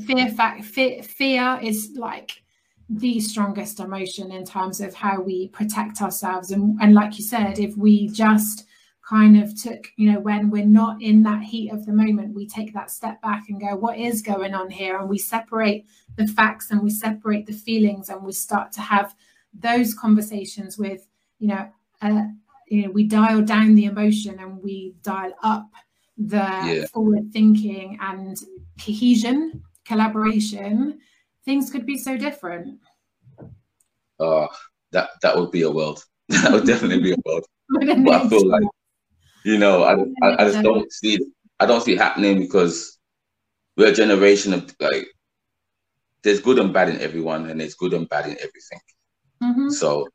fear 0.08 0.30
fact 0.30 0.66
fear, 0.66 1.04
fear 1.04 1.60
is 1.62 1.92
like 1.96 2.42
the 2.90 3.20
strongest 3.20 3.80
emotion 3.80 4.32
in 4.32 4.44
terms 4.44 4.82
of 4.82 4.96
how 4.96 5.22
we 5.22 5.50
protect 5.50 6.02
ourselves. 6.02 6.50
And, 6.52 6.80
and 6.82 6.96
like 6.96 7.20
you 7.20 7.24
said, 7.24 7.60
if 7.60 7.78
we 7.78 8.08
just 8.08 8.66
kind 9.10 9.42
of 9.42 9.60
took, 9.60 9.88
you 9.96 10.12
know, 10.12 10.20
when 10.20 10.52
we're 10.52 10.66
not 10.66 11.02
in 11.02 11.24
that 11.24 11.42
heat 11.42 11.72
of 11.72 11.86
the 11.86 11.92
moment, 11.92 12.36
we 12.36 12.48
take 12.48 12.74
that 12.74 12.92
step 12.92 13.20
back 13.22 13.50
and 13.50 13.60
go, 13.60 13.76
what 13.76 13.98
is 13.98 14.22
going 14.22 14.54
on 14.54 14.70
here? 14.70 14.98
And 14.98 15.10
we 15.10 15.18
separate 15.18 15.88
the 16.16 16.28
facts 16.28 16.70
and 16.70 16.82
we 16.82 16.92
separate 16.92 17.48
the 17.48 17.54
feelings 17.54 18.10
and 18.10 18.24
we 18.24 18.32
start 18.32 18.72
to 18.74 18.82
have 18.82 19.16
those 19.54 19.96
conversations 19.96 20.78
with, 20.78 21.08
you 21.40 21.48
know, 21.48 21.68
uh, 22.04 22.24
you 22.68 22.84
know, 22.84 22.92
we 22.92 23.04
dial 23.04 23.42
down 23.42 23.74
the 23.74 23.86
emotion 23.86 24.38
and 24.40 24.62
we 24.62 24.94
dial 25.02 25.34
up 25.42 25.68
the 26.18 26.36
yeah. 26.38 26.86
forward 26.86 27.32
thinking 27.34 27.98
and 28.02 28.38
cohesion, 28.80 29.64
collaboration, 29.86 31.00
things 31.46 31.72
could 31.72 31.86
be 31.86 31.98
so 31.98 32.16
different. 32.16 32.78
Uh, 34.20 34.46
that 34.92 35.10
that 35.24 35.36
would 35.36 35.50
be 35.50 35.64
a 35.64 35.72
world. 35.72 36.04
that 36.30 36.52
would 36.52 36.66
definitely 36.66 37.02
be 37.02 37.14
a 37.14 37.18
world. 37.26 37.46
I 37.82 38.28
feel 38.28 38.48
like 38.48 38.64
you 39.44 39.58
know, 39.58 39.84
I, 39.84 39.94
I, 40.26 40.44
I 40.44 40.50
just 40.50 40.64
don't 40.64 40.92
see 40.92 41.16
it. 41.16 41.22
I 41.60 41.66
don't 41.66 41.82
see 41.82 41.94
it 41.94 42.00
happening 42.00 42.40
because 42.40 42.98
we're 43.78 43.90
a 43.90 43.94
generation 43.94 44.54
of 44.54 44.74
like 44.80 45.08
there's 46.24 46.42
good 46.42 46.60
and 46.60 46.74
bad 46.74 46.90
in 46.90 47.00
everyone, 47.00 47.50
and 47.50 47.60
there's 47.60 47.76
good 47.76 47.94
and 47.94 48.08
bad 48.10 48.26
in 48.26 48.38
everything. 48.38 48.80
Mm-hmm. 49.42 49.70
So 49.70 50.08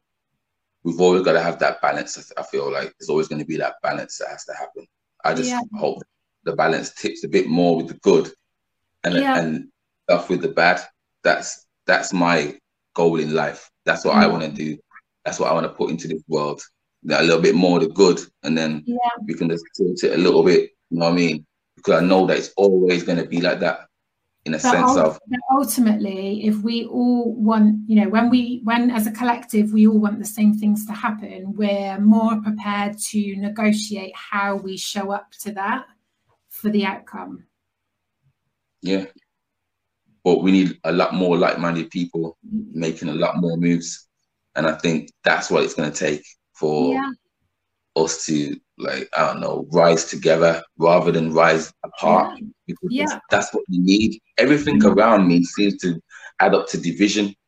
we've 0.83 1.01
always 1.01 1.23
got 1.23 1.33
to 1.33 1.43
have 1.43 1.59
that 1.61 1.81
balance. 1.81 2.33
I 2.37 2.43
feel 2.43 2.71
like 2.71 2.93
there's 2.99 3.09
always 3.09 3.29
going 3.29 3.41
to 3.41 3.47
be 3.47 3.57
that 3.57 3.77
balance 3.83 4.19
that 4.19 4.29
has 4.29 4.45
to 4.47 4.55
happen. 4.55 4.87
I 5.25 5.35
just 5.35 5.49
yeah. 5.49 5.61
hope 5.75 6.03
the 6.45 6.55
balance 6.55 6.93
tips 6.93 7.25
a 7.25 7.29
bit 7.29 7.49
more 7.49 7.77
with 7.77 7.89
the 7.89 7.95
good, 7.95 8.31
and 9.03 9.15
yeah. 9.15 9.39
and 9.39 9.69
stuff 10.05 10.29
with 10.29 10.43
the 10.43 10.49
bad. 10.49 10.81
That's 11.23 11.67
that's 11.87 12.13
my 12.13 12.59
goal 12.95 13.19
in 13.19 13.35
life. 13.35 13.71
That's 13.85 14.05
what 14.05 14.15
mm-hmm. 14.15 14.25
I 14.25 14.27
want 14.27 14.43
to 14.45 14.51
do. 14.51 14.79
That's 15.25 15.41
what 15.41 15.51
I 15.51 15.55
want 15.55 15.65
to 15.65 15.73
put 15.73 15.91
into 15.91 16.09
this 16.09 16.23
world 16.29 16.63
a 17.11 17.23
little 17.23 17.41
bit 17.41 17.55
more 17.55 17.79
the 17.79 17.89
good, 17.89 18.21
and 18.43 18.57
then 18.57 18.83
yeah. 18.87 18.97
we 19.27 19.35
can 19.35 19.49
just 19.49 19.65
tilt 19.77 20.03
it 20.05 20.15
a 20.15 20.23
little 20.23 20.43
bit. 20.43 20.71
You 20.91 20.99
know 20.99 21.07
what 21.07 21.13
I 21.13 21.17
mean? 21.17 21.47
Because 21.77 22.03
I 22.03 22.05
know 22.05 22.27
that 22.27 22.39
it's 22.39 22.53
always 22.57 23.03
going 23.03 23.19
to 23.19 23.27
be 23.27 23.41
like 23.41 23.61
that 23.61 23.89
in 24.45 24.55
a 24.55 24.59
but 24.59 24.63
sense 24.63 24.97
of 24.97 25.19
ultimately 25.53 26.47
if 26.47 26.57
we 26.59 26.85
all 26.87 27.35
want 27.35 27.79
you 27.87 27.97
know 27.97 28.09
when 28.09 28.29
we 28.29 28.61
when 28.65 28.91
as 28.91 29.07
a 29.07 29.11
collective 29.11 29.73
we 29.73 29.87
all 29.87 29.99
want 29.99 30.19
the 30.19 30.25
same 30.25 30.53
things 30.53 30.87
to 30.87 30.93
happen 30.93 31.55
we're 31.55 31.99
more 31.99 32.41
prepared 32.43 32.99
to 32.99 33.37
negotiate 33.37 34.13
how 34.15 34.57
we 34.57 34.77
show 34.77 35.11
up 35.11 35.31
to 35.33 35.53
that 35.53 35.87
for 36.51 36.69
the 36.71 36.85
outcome 36.85 37.45
yeah 38.83 39.07
but 40.25 40.43
we 40.43 40.53
need 40.53 40.79
a 40.85 40.93
lot 40.93 41.15
more 41.15 41.37
like-minded 41.37 41.91
people 41.91 42.37
making 42.73 43.09
a 43.09 43.15
lot 43.15 43.39
more 43.39 43.57
moves 43.57 44.09
and 44.57 44.67
i 44.67 44.75
think 44.77 45.11
that's 45.23 45.51
what 45.51 45.65
it's 45.65 45.75
going 45.75 45.91
to 45.91 45.99
take 45.99 46.25
for 46.55 46.95
yeah. 46.95 47.11
us 47.97 48.25
to 48.27 48.57
like 48.79 49.09
I 49.17 49.27
don't 49.27 49.41
know 49.41 49.67
rise 49.73 50.05
together 50.07 50.63
rather 50.79 51.13
than 51.13 51.33
rise 51.33 51.73
apart 51.85 52.39
yeah. 52.39 52.47
because 52.67 52.89
yeah. 52.91 53.19
that's 53.31 53.53
what 53.53 53.65
we 53.71 53.79
need. 53.79 54.21
Everything 54.39 54.81
mm-hmm. 54.81 54.99
around 54.99 55.29
me 55.29 55.45
seems 55.45 55.77
to 55.79 56.01
add 56.41 56.55
up 56.55 56.69
to 56.69 56.81
division. 56.81 57.35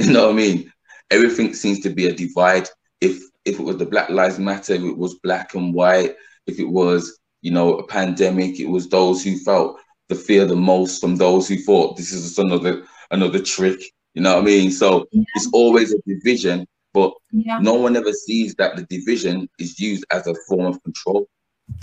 You 0.00 0.12
know 0.12 0.26
what 0.26 0.34
I 0.34 0.36
mean? 0.36 0.72
Everything 1.10 1.52
seems 1.54 1.80
to 1.80 1.90
be 1.90 2.06
a 2.06 2.12
divide. 2.12 2.68
If 3.00 3.20
if 3.44 3.58
it 3.58 3.62
was 3.64 3.78
the 3.78 3.86
Black 3.86 4.10
Lives 4.10 4.38
Matter, 4.38 4.74
if 4.74 4.82
it 4.82 4.96
was 4.96 5.18
black 5.24 5.54
and 5.54 5.74
white. 5.74 6.14
If 6.46 6.60
it 6.60 6.68
was 6.68 7.18
you 7.42 7.50
know 7.50 7.78
a 7.78 7.86
pandemic, 7.86 8.60
it 8.60 8.68
was 8.68 8.88
those 8.88 9.24
who 9.24 9.36
felt 9.38 9.76
the 10.08 10.14
fear 10.14 10.44
the 10.44 10.54
most 10.54 11.00
from 11.00 11.16
those 11.16 11.48
who 11.48 11.56
thought 11.56 11.96
this 11.96 12.12
is 12.12 12.38
another 12.38 12.84
another 13.10 13.40
trick. 13.40 13.80
You 14.14 14.22
know 14.22 14.36
what 14.36 14.42
I 14.42 14.46
mean? 14.46 14.70
So 14.70 15.06
yeah. 15.10 15.24
it's 15.34 15.48
always 15.52 15.92
a 15.92 15.98
division 16.06 16.66
but 16.92 17.12
yeah. 17.30 17.58
no 17.58 17.74
one 17.74 17.96
ever 17.96 18.12
sees 18.12 18.54
that 18.56 18.76
the 18.76 18.84
division 18.84 19.48
is 19.58 19.78
used 19.78 20.04
as 20.10 20.26
a 20.26 20.34
form 20.48 20.66
of 20.66 20.82
control. 20.82 21.28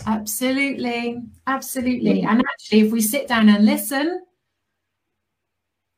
Absolutely, 0.06 1.22
absolutely. 1.48 2.24
And 2.24 2.42
actually, 2.42 2.82
if 2.82 2.92
we 2.92 3.02
sit 3.02 3.28
down 3.28 3.50
and 3.50 3.66
listen, 3.66 4.22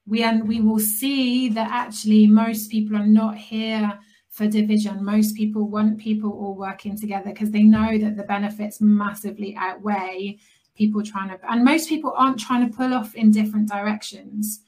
we 0.05 0.23
and 0.23 0.47
we 0.47 0.61
will 0.61 0.79
see 0.79 1.49
that 1.49 1.69
actually 1.71 2.27
most 2.27 2.69
people 2.69 2.97
are 2.97 3.05
not 3.05 3.37
here 3.37 3.97
for 4.29 4.47
division. 4.47 5.03
Most 5.03 5.35
people 5.35 5.67
want 5.67 5.97
people 5.97 6.31
all 6.31 6.55
working 6.55 6.97
together 6.97 7.31
because 7.31 7.51
they 7.51 7.63
know 7.63 7.97
that 7.97 8.15
the 8.15 8.23
benefits 8.23 8.79
massively 8.79 9.55
outweigh 9.57 10.37
people 10.75 11.03
trying 11.03 11.29
to. 11.29 11.39
And 11.49 11.65
most 11.65 11.89
people 11.89 12.13
aren't 12.15 12.39
trying 12.39 12.69
to 12.69 12.75
pull 12.75 12.93
off 12.93 13.15
in 13.15 13.31
different 13.31 13.67
directions. 13.67 14.61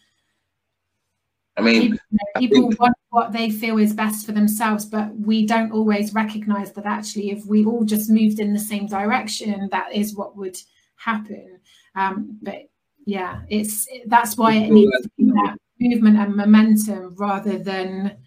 I 1.56 1.62
mean, 1.62 1.82
people, 1.82 1.98
people 2.38 2.58
I 2.58 2.70
think, 2.70 2.80
want 2.80 2.96
what 3.10 3.32
they 3.32 3.50
feel 3.50 3.78
is 3.78 3.94
best 3.94 4.26
for 4.26 4.34
themselves, 4.34 4.86
but 4.86 5.16
we 5.16 5.46
don't 5.46 5.72
always 5.72 6.14
recognize 6.14 6.72
that 6.74 6.86
actually, 6.86 7.32
if 7.32 7.46
we 7.46 7.66
all 7.66 7.84
just 7.84 8.10
moved 8.10 8.40
in 8.40 8.54
the 8.54 8.60
same 8.60 8.86
direction, 8.86 9.68
that 9.72 9.94
is 9.94 10.16
what 10.16 10.38
would 10.38 10.58
happen. 10.96 11.60
Um, 11.96 12.38
but 12.42 12.70
yeah, 13.06 13.42
it's 13.50 13.88
that's 14.06 14.38
why 14.38 14.54
it 14.54 14.72
needs 14.72 14.92
to 15.02 15.10
be 15.18 15.26
that 15.26 15.58
movement 15.80 16.18
and 16.18 16.36
momentum 16.36 17.16
rather 17.18 17.58
than 17.58 18.18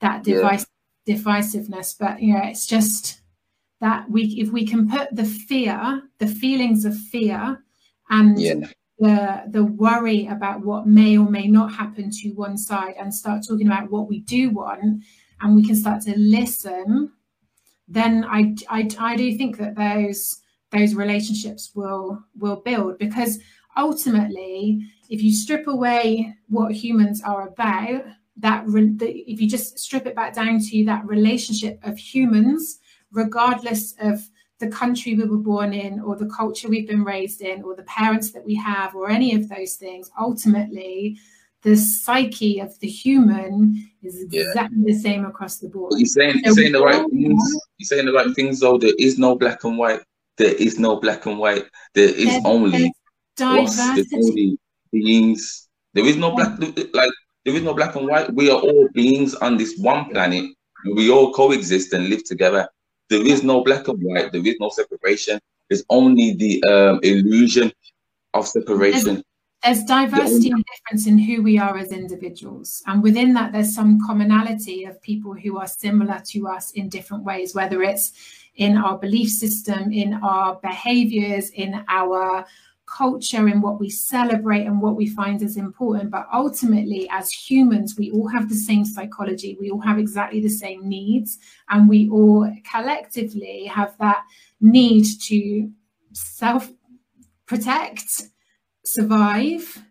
that 0.00 0.24
device 0.24 0.64
yeah. 1.04 1.16
divisiveness. 1.16 1.94
But 1.98 2.22
you 2.22 2.34
know, 2.34 2.44
it's 2.44 2.66
just 2.66 3.20
that 3.80 4.10
we 4.10 4.22
if 4.38 4.50
we 4.50 4.66
can 4.66 4.88
put 4.88 5.14
the 5.14 5.26
fear, 5.26 6.02
the 6.18 6.26
feelings 6.26 6.86
of 6.86 6.96
fear, 6.96 7.62
and 8.08 8.40
yeah 8.40 8.54
the 9.02 9.42
the 9.48 9.64
worry 9.64 10.28
about 10.28 10.60
what 10.64 10.86
may 10.86 11.18
or 11.18 11.28
may 11.28 11.48
not 11.48 11.72
happen 11.72 12.08
to 12.08 12.28
one 12.30 12.56
side 12.56 12.94
and 13.00 13.12
start 13.12 13.42
talking 13.46 13.66
about 13.66 13.90
what 13.90 14.08
we 14.08 14.20
do 14.20 14.50
want 14.50 15.02
and 15.40 15.56
we 15.56 15.64
can 15.64 15.74
start 15.74 16.00
to 16.00 16.16
listen 16.16 17.10
then 17.88 18.24
I, 18.24 18.54
I 18.68 18.88
i 19.00 19.16
do 19.16 19.36
think 19.36 19.58
that 19.58 19.74
those 19.74 20.40
those 20.70 20.94
relationships 20.94 21.72
will 21.74 22.22
will 22.38 22.62
build 22.64 22.98
because 22.98 23.40
ultimately 23.76 24.86
if 25.10 25.20
you 25.20 25.34
strip 25.34 25.66
away 25.66 26.36
what 26.48 26.72
humans 26.72 27.22
are 27.22 27.48
about 27.48 28.04
that 28.36 28.64
if 28.68 29.40
you 29.40 29.48
just 29.48 29.80
strip 29.80 30.06
it 30.06 30.14
back 30.14 30.32
down 30.32 30.60
to 30.60 30.84
that 30.84 31.04
relationship 31.06 31.80
of 31.82 31.98
humans 31.98 32.78
regardless 33.10 33.94
of 33.98 34.30
the 34.62 34.68
country 34.68 35.14
we 35.14 35.24
were 35.24 35.44
born 35.52 35.72
in 35.72 36.00
or 36.00 36.14
the 36.16 36.30
culture 36.40 36.68
we've 36.68 36.88
been 36.88 37.04
raised 37.04 37.40
in 37.42 37.62
or 37.64 37.74
the 37.74 37.82
parents 38.00 38.30
that 38.32 38.44
we 38.44 38.54
have 38.54 38.94
or 38.94 39.10
any 39.10 39.34
of 39.34 39.48
those 39.48 39.74
things 39.74 40.10
ultimately 40.18 41.18
the 41.62 41.76
psyche 41.76 42.60
of 42.60 42.78
the 42.80 42.88
human 42.88 43.88
is 44.02 44.22
exactly 44.22 44.78
yeah. 44.84 44.92
the 44.92 44.98
same 44.98 45.24
across 45.24 45.58
the 45.58 45.68
board. 45.68 45.92
you're 45.96 46.06
saying, 46.06 46.40
you're 46.44 46.54
saying 46.54 46.72
the 46.72 46.82
right 46.82 47.06
things. 47.08 47.60
You're 47.78 47.86
saying 47.86 48.06
the 48.06 48.12
right 48.12 48.34
things, 48.34 48.60
though. 48.60 48.78
There 48.78 48.94
is 48.98 49.16
no 49.18 49.36
black 49.36 49.62
and 49.62 49.78
white. 49.78 50.00
There 50.38 50.54
is 50.54 50.78
no 50.78 50.96
black 50.96 51.26
and 51.26 51.38
white. 51.38 51.64
There 51.94 52.08
is 52.08 52.26
there's, 52.26 52.44
only 52.44 52.92
diversity. 53.36 54.02
There's 54.10 54.28
only 54.28 54.58
beings. 54.90 55.68
There 55.94 56.04
is 56.04 56.16
no 56.16 56.34
black. 56.34 56.58
Like 56.58 57.12
there 57.44 57.54
is 57.54 57.62
no 57.62 57.74
black 57.74 57.94
and 57.94 58.08
white. 58.08 58.32
We 58.34 58.50
are 58.50 58.58
all 58.58 58.88
beings 58.92 59.34
on 59.36 59.56
this 59.56 59.78
one 59.78 60.10
planet. 60.10 60.50
We 60.96 61.10
all 61.10 61.32
coexist 61.32 61.92
and 61.92 62.08
live 62.08 62.24
together. 62.24 62.68
There 63.12 63.26
is 63.26 63.42
no 63.42 63.62
black 63.62 63.88
and 63.88 64.02
white. 64.02 64.32
There 64.32 64.46
is 64.46 64.56
no 64.58 64.70
separation. 64.70 65.38
There's 65.68 65.84
only 65.90 66.32
the 66.32 66.64
um, 66.64 66.98
illusion 67.02 67.70
of 68.32 68.48
separation. 68.48 69.22
There's, 69.62 69.84
there's 69.84 69.84
diversity 69.84 70.50
and 70.50 70.64
difference 70.64 71.06
in 71.06 71.18
who 71.18 71.42
we 71.42 71.58
are 71.58 71.76
as 71.76 71.92
individuals. 71.92 72.82
And 72.86 73.02
within 73.02 73.34
that, 73.34 73.52
there's 73.52 73.74
some 73.74 73.98
commonality 74.06 74.86
of 74.86 75.02
people 75.02 75.34
who 75.34 75.58
are 75.58 75.66
similar 75.66 76.22
to 76.28 76.48
us 76.48 76.70
in 76.70 76.88
different 76.88 77.22
ways, 77.22 77.54
whether 77.54 77.82
it's 77.82 78.14
in 78.54 78.78
our 78.78 78.96
belief 78.96 79.28
system, 79.28 79.92
in 79.92 80.14
our 80.14 80.58
behaviors, 80.62 81.50
in 81.50 81.84
our 81.88 82.46
culture 82.92 83.46
and 83.48 83.62
what 83.62 83.80
we 83.80 83.88
celebrate 83.88 84.66
and 84.66 84.80
what 84.80 84.96
we 84.96 85.08
find 85.08 85.42
is 85.42 85.56
important. 85.56 86.10
But 86.10 86.26
ultimately, 86.32 87.08
as 87.10 87.30
humans, 87.30 87.96
we 87.98 88.10
all 88.10 88.28
have 88.28 88.48
the 88.48 88.54
same 88.54 88.84
psychology, 88.84 89.56
we 89.58 89.70
all 89.70 89.80
have 89.80 89.98
exactly 89.98 90.40
the 90.40 90.48
same 90.48 90.88
needs, 90.88 91.38
and 91.70 91.88
we 91.88 92.08
all 92.10 92.50
collectively 92.70 93.64
have 93.64 93.96
that 93.98 94.22
need 94.60 95.06
to 95.28 95.70
self 96.12 96.70
protect, 97.46 98.24
survive, 98.84 99.82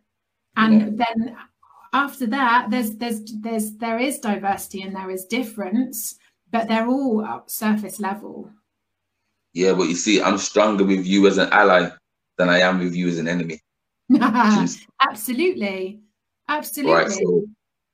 and 0.56 0.98
yeah. 0.98 1.06
then 1.06 1.38
after 1.94 2.26
that 2.26 2.68
there's 2.70 2.96
there's 2.98 3.22
there's 3.42 3.76
there 3.78 4.00
is 4.00 4.20
diversity 4.20 4.82
and 4.82 4.96
there 4.96 5.10
is 5.10 5.26
difference 5.26 6.16
but 6.50 6.68
they're 6.68 6.88
all 6.88 7.26
at 7.26 7.50
surface 7.52 8.00
level. 8.00 8.50
Yeah 9.54 9.74
but 9.74 9.90
you 9.90 9.96
see 9.96 10.22
i'm 10.22 10.38
stronger 10.38 10.86
with 10.86 11.06
you 11.06 11.28
as 11.28 11.38
an 11.38 11.50
ally 11.52 11.90
than 12.42 12.50
i 12.50 12.60
am 12.60 12.80
with 12.80 12.96
you 12.96 13.08
as 13.08 13.18
an 13.18 13.28
enemy 13.28 13.60
absolutely 15.02 16.02
absolutely 16.50 16.94
right 16.94 17.12
so 17.12 17.46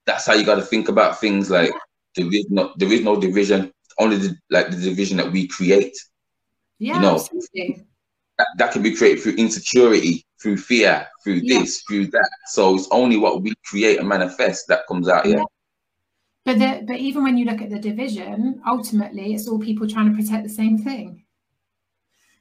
that's 0.06 0.26
how 0.26 0.34
you 0.34 0.46
got 0.46 0.56
to 0.56 0.62
think 0.62 0.90
about 0.90 1.20
things 1.20 1.50
like 1.50 1.70
yeah. 1.70 1.78
there 2.16 2.34
is 2.34 2.46
no 2.50 2.74
there 2.78 2.92
is 2.92 3.02
no 3.02 3.20
division 3.20 3.72
only 4.00 4.18
the, 4.18 4.36
like 4.50 4.70
the 4.72 4.78
division 4.78 5.18
that 5.18 5.32
we 5.32 5.48
create 5.48 5.96
yeah 6.80 6.96
you 6.96 7.02
know 7.02 7.16
absolutely. 7.16 7.86
that, 8.38 8.48
that 8.58 8.72
can 8.72 8.82
be 8.82 8.96
created 8.96 9.22
through 9.22 9.36
insecurity 9.36 10.26
through 10.42 10.58
fear, 10.58 11.08
through 11.24 11.42
yeah. 11.44 11.60
this, 11.60 11.84
through 11.88 12.08
that. 12.08 12.30
So 12.48 12.76
it's 12.76 12.88
only 12.92 13.18
what 13.18 13.42
we 13.42 13.54
create 13.66 14.00
and 14.00 14.08
manifest 14.08 14.68
that 14.68 14.88
comes 14.88 15.10
out 15.10 15.26
here. 15.26 15.38
Yeah. 15.38 15.44
But 16.46 16.60
the, 16.60 16.86
but 16.88 16.98
even 16.98 17.24
when 17.24 17.38
you 17.38 17.46
look 17.46 17.62
at 17.62 17.70
the 17.70 17.80
division, 17.80 18.62
ultimately 18.66 19.34
it's 19.34 19.48
all 19.48 19.60
people 19.60 19.88
trying 19.88 20.10
to 20.10 20.22
protect 20.22 20.44
the 20.44 20.54
same 20.54 20.78
thing. 20.78 21.26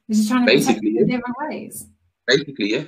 They're 0.07 0.15
just 0.15 0.29
trying 0.29 0.45
to 0.45 0.53
Basically, 0.53 0.75
protect 0.75 0.95
it 0.95 1.01
in 1.01 1.07
different 1.07 1.35
ways. 1.41 1.87
Basically, 2.27 2.71
yeah. 2.71 2.83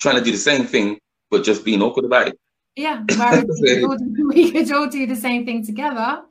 Trying 0.00 0.16
to 0.16 0.22
do 0.22 0.30
the 0.32 0.38
same 0.38 0.66
thing, 0.66 0.98
but 1.30 1.44
just 1.44 1.64
being 1.64 1.82
awkward 1.82 2.04
about 2.04 2.28
it. 2.28 2.38
Yeah. 2.76 3.02
Whereas 3.08 3.44
we, 3.62 3.74
could 3.74 3.84
all, 3.84 3.98
we 4.28 4.52
could 4.52 4.72
all 4.72 4.86
do 4.86 5.06
the 5.06 5.16
same 5.16 5.46
thing 5.46 5.64
together. 5.64 6.22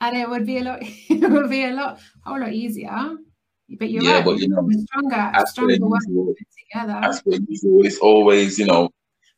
And 0.00 0.16
it 0.16 0.28
would 0.28 0.46
be 0.46 0.58
a 0.58 0.64
lot 0.64 0.78
it 0.82 1.30
would 1.30 1.50
be 1.50 1.64
a 1.64 1.72
lot 1.72 1.98
a 2.24 2.28
whole 2.28 2.40
lot 2.40 2.52
easier. 2.52 3.16
But 3.78 3.90
you're 3.90 4.02
yeah, 4.02 4.16
right. 4.16 4.24
but 4.24 4.38
you 4.38 4.48
know, 4.48 4.68
stronger, 4.70 5.32
stronger 5.46 5.72
usual, 5.72 6.34
together. 6.70 7.18
What 7.24 7.40
usual. 7.48 7.86
It's 7.86 7.98
always, 7.98 8.58
you 8.58 8.66
know, 8.66 8.90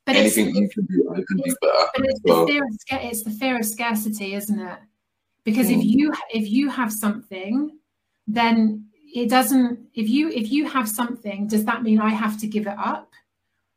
but 0.04 0.16
anything 0.16 0.54
you 0.54 0.68
can 0.68 0.84
do, 0.86 1.10
I 1.12 1.22
can 1.26 1.36
do 1.38 1.54
better. 1.60 1.90
But 1.96 2.06
it's, 2.06 2.20
so, 2.26 2.40
the 2.40 2.52
fear 2.52 2.64
of, 2.64 3.04
it's 3.04 3.22
the 3.22 3.30
fear 3.30 3.56
of 3.58 3.64
scarcity, 3.64 4.34
isn't 4.34 4.58
it? 4.58 4.78
Because 5.44 5.68
mm. 5.68 5.78
if 5.78 5.84
you 5.84 6.12
if 6.30 6.48
you 6.48 6.68
have 6.70 6.92
something, 6.92 7.78
then 8.26 8.85
it 9.16 9.30
doesn't. 9.30 9.78
If 9.94 10.08
you 10.08 10.28
if 10.28 10.52
you 10.52 10.68
have 10.68 10.88
something, 10.88 11.46
does 11.46 11.64
that 11.64 11.82
mean 11.82 12.00
I 12.00 12.10
have 12.10 12.38
to 12.40 12.46
give 12.46 12.66
it 12.66 12.78
up, 12.78 13.12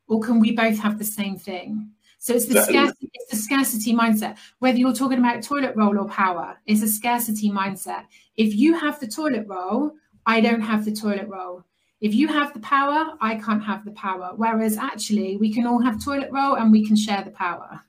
or 0.08 0.20
can 0.20 0.40
we 0.40 0.52
both 0.52 0.78
have 0.80 0.98
the 0.98 1.06
same 1.06 1.38
thing? 1.38 1.92
So 2.18 2.34
it's 2.34 2.48
the 2.48 2.62
scarcity, 2.62 3.10
it's 3.14 3.32
the 3.32 3.38
scarcity 3.38 3.94
mindset. 3.94 4.38
Whether 4.60 4.80
you're 4.80 4.94
talking 4.94 5.20
about 5.20 5.42
toilet 5.42 5.78
roll 5.78 5.98
or 5.98 6.10
power, 6.10 6.58
it's 6.66 6.82
a 6.82 6.88
scarcity 6.90 7.50
mindset. 7.50 8.04
If 8.36 8.54
you 8.54 8.78
have 8.78 9.00
the 9.00 9.08
toilet 9.08 9.46
roll, 9.48 9.94
I 10.26 10.42
don't 10.42 10.60
have 10.60 10.84
the 10.84 10.92
toilet 10.92 11.30
roll. 11.30 11.64
If 12.02 12.14
you 12.14 12.28
have 12.28 12.54
the 12.54 12.60
power, 12.60 13.14
I 13.22 13.36
can't 13.36 13.64
have 13.64 13.86
the 13.86 13.92
power. 13.92 14.34
Whereas 14.36 14.78
actually, 14.78 15.38
we 15.38 15.54
can 15.54 15.66
all 15.66 15.82
have 15.82 16.04
toilet 16.04 16.30
roll 16.32 16.56
and 16.56 16.70
we 16.70 16.86
can 16.86 16.98
share 16.98 17.24
the 17.24 17.32
power. 17.32 17.82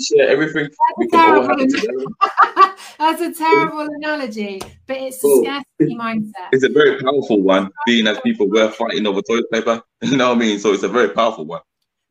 Share 0.00 0.28
everything. 0.28 0.68
That's, 0.98 1.14
a 1.14 1.16
terrible, 1.16 1.56
That's 2.98 3.20
a 3.20 3.34
terrible 3.34 3.80
analogy, 3.80 4.60
but 4.86 4.96
it's 4.96 5.24
a 5.24 5.36
scarcity 5.42 5.96
mindset. 5.96 6.48
It's 6.52 6.64
a 6.64 6.68
very 6.68 7.00
powerful 7.00 7.42
one, 7.42 7.70
being 7.84 8.06
as 8.06 8.20
people 8.20 8.48
were 8.48 8.70
fighting 8.70 9.06
over 9.06 9.22
toilet 9.22 9.50
paper. 9.50 9.82
You 10.02 10.16
know 10.16 10.28
what 10.28 10.36
I 10.36 10.40
mean? 10.40 10.60
So 10.60 10.72
it's 10.72 10.84
a 10.84 10.88
very 10.88 11.10
powerful 11.10 11.44
one. 11.44 11.62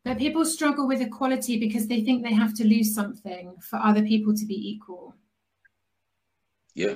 But 0.04 0.18
people 0.18 0.44
struggle 0.44 0.86
with 0.86 1.00
equality 1.00 1.58
because 1.58 1.86
they 1.86 2.02
think 2.02 2.22
they 2.22 2.34
have 2.34 2.54
to 2.54 2.64
lose 2.64 2.94
something 2.94 3.56
for 3.62 3.76
other 3.76 4.02
people 4.02 4.34
to 4.34 4.44
be 4.44 4.54
equal. 4.54 5.14
Yeah 6.74 6.94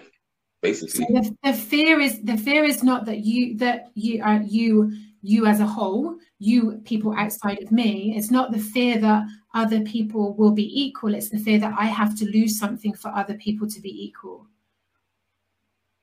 basically. 0.62 1.04
So 1.04 1.12
the, 1.12 1.36
the, 1.42 1.52
fear 1.52 2.00
is 2.00 2.22
the 2.22 2.36
fear 2.36 2.64
is 2.64 2.82
not 2.82 3.04
that 3.06 3.18
you 3.18 3.56
that 3.58 3.90
you 3.94 4.22
are 4.22 4.40
you 4.42 4.92
you 5.20 5.46
as 5.46 5.60
a 5.60 5.66
whole, 5.66 6.16
you 6.38 6.80
people 6.84 7.14
outside 7.16 7.62
of 7.62 7.70
me. 7.70 8.14
It's 8.16 8.30
not 8.30 8.50
the 8.50 8.58
fear 8.58 8.98
that 9.00 9.24
other 9.54 9.80
people 9.80 10.34
will 10.34 10.52
be 10.52 10.68
equal. 10.82 11.14
It's 11.14 11.28
the 11.28 11.38
fear 11.38 11.58
that 11.58 11.74
I 11.78 11.86
have 11.86 12.16
to 12.18 12.24
lose 12.24 12.58
something 12.58 12.94
for 12.94 13.08
other 13.08 13.34
people 13.34 13.68
to 13.68 13.80
be 13.80 14.04
equal. 14.04 14.46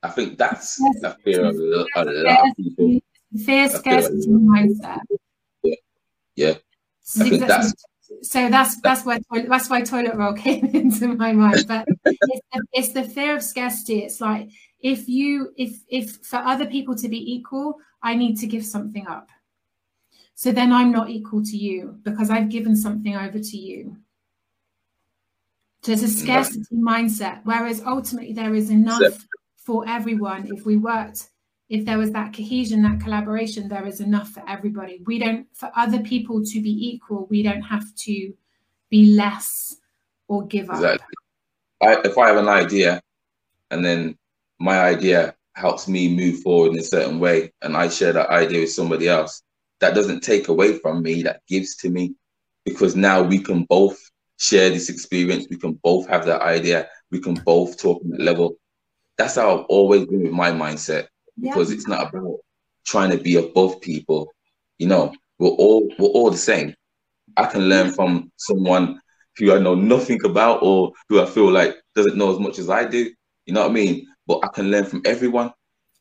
I 0.02 0.10
think 0.10 0.38
that's 0.38 0.76
the 0.76 1.16
fear 1.24 1.44
of 1.44 1.56
a, 1.56 1.86
a 1.96 2.04
lot 2.04 2.48
of 2.48 2.56
people. 2.56 3.00
Fear 3.44 3.68
scarcity 3.68 4.28
mindset. 4.28 5.00
Yeah, 5.62 5.74
yeah. 6.36 6.54
I 7.20 7.28
think 7.28 7.46
that's 7.46 7.74
so 8.22 8.48
that's 8.48 8.80
that's 8.80 9.04
where 9.04 9.20
that's 9.48 9.70
why 9.70 9.82
toilet 9.82 10.14
roll 10.14 10.32
came 10.46 10.66
into 10.66 11.08
my 11.08 11.32
mind 11.32 11.64
but 11.66 11.86
it's 12.04 12.42
the, 12.52 12.62
it's 12.72 12.92
the 12.92 13.04
fear 13.04 13.36
of 13.36 13.42
scarcity 13.42 14.00
it's 14.00 14.20
like 14.20 14.48
if 14.80 15.08
you 15.08 15.52
if 15.56 15.80
if 15.88 16.16
for 16.22 16.36
other 16.36 16.66
people 16.66 16.94
to 16.94 17.08
be 17.08 17.34
equal 17.34 17.78
i 18.02 18.14
need 18.14 18.36
to 18.36 18.46
give 18.46 18.64
something 18.64 19.06
up 19.06 19.28
so 20.40 20.52
then 20.52 20.72
i'm 20.72 20.90
not 20.90 21.10
equal 21.10 21.42
to 21.42 21.56
you 21.56 21.98
because 22.02 22.30
i've 22.30 22.48
given 22.48 22.74
something 22.74 23.14
over 23.16 23.38
to 23.38 23.56
you 23.56 23.96
so 25.82 25.92
it's 25.92 26.02
a 26.02 26.08
scarcity 26.08 26.76
mindset 26.76 27.40
whereas 27.44 27.82
ultimately 27.86 28.32
there 28.32 28.54
is 28.54 28.70
enough 28.70 29.26
for 29.56 29.84
everyone 29.86 30.48
if 30.54 30.64
we 30.64 30.76
worked 30.76 31.30
if 31.70 31.84
there 31.84 31.98
was 31.98 32.10
that 32.10 32.34
cohesion, 32.34 32.82
that 32.82 33.00
collaboration, 33.00 33.68
there 33.68 33.86
is 33.86 34.00
enough 34.00 34.28
for 34.28 34.42
everybody. 34.48 35.02
We 35.06 35.20
don't, 35.20 35.46
for 35.54 35.70
other 35.76 36.00
people 36.00 36.44
to 36.44 36.60
be 36.60 36.88
equal, 36.88 37.28
we 37.30 37.44
don't 37.44 37.62
have 37.62 37.94
to 38.06 38.34
be 38.90 39.14
less 39.14 39.76
or 40.26 40.46
give 40.48 40.68
up. 40.68 40.76
Exactly. 40.76 41.14
I, 41.80 42.00
if 42.04 42.18
I 42.18 42.26
have 42.26 42.38
an 42.38 42.48
idea 42.48 43.00
and 43.70 43.84
then 43.84 44.18
my 44.58 44.80
idea 44.80 45.36
helps 45.54 45.86
me 45.86 46.14
move 46.14 46.40
forward 46.40 46.72
in 46.72 46.80
a 46.80 46.82
certain 46.82 47.20
way 47.20 47.52
and 47.62 47.76
I 47.76 47.88
share 47.88 48.12
that 48.14 48.30
idea 48.30 48.62
with 48.62 48.72
somebody 48.72 49.08
else, 49.08 49.40
that 49.80 49.94
doesn't 49.94 50.20
take 50.20 50.48
away 50.48 50.78
from 50.78 51.02
me, 51.02 51.22
that 51.22 51.42
gives 51.48 51.76
to 51.76 51.90
me 51.90 52.14
because 52.64 52.94
now 52.94 53.22
we 53.22 53.38
can 53.38 53.64
both 53.64 53.98
share 54.38 54.70
this 54.70 54.88
experience. 54.88 55.46
We 55.50 55.56
can 55.56 55.74
both 55.82 56.08
have 56.08 56.26
that 56.26 56.42
idea. 56.42 56.88
We 57.10 57.20
can 57.20 57.34
both 57.34 57.78
talk 57.78 58.02
on 58.02 58.10
that 58.10 58.20
level. 58.20 58.56
That's 59.18 59.36
how 59.36 59.58
I've 59.58 59.66
always 59.66 60.06
been 60.06 60.22
with 60.22 60.32
my 60.32 60.50
mindset 60.50 61.08
because 61.40 61.70
yeah. 61.70 61.76
it's 61.76 61.88
not 61.88 62.08
about 62.08 62.38
trying 62.86 63.10
to 63.10 63.18
be 63.18 63.36
above 63.36 63.80
people. 63.80 64.32
You 64.78 64.88
know, 64.88 65.14
we're 65.38 65.48
all 65.48 65.88
we're 65.98 66.08
all 66.08 66.30
the 66.30 66.38
same. 66.38 66.74
I 67.36 67.46
can 67.46 67.62
learn 67.68 67.92
from 67.92 68.32
someone 68.36 69.00
who 69.36 69.54
I 69.54 69.58
know 69.58 69.74
nothing 69.74 70.20
about 70.24 70.62
or 70.62 70.92
who 71.08 71.20
I 71.20 71.26
feel 71.26 71.50
like 71.50 71.76
doesn't 71.94 72.16
know 72.16 72.32
as 72.32 72.38
much 72.38 72.58
as 72.58 72.68
I 72.68 72.84
do. 72.84 73.10
You 73.46 73.54
know 73.54 73.62
what 73.62 73.70
I 73.70 73.74
mean? 73.74 74.06
But 74.26 74.40
I 74.42 74.48
can 74.48 74.70
learn 74.70 74.84
from 74.84 75.02
everyone. 75.04 75.52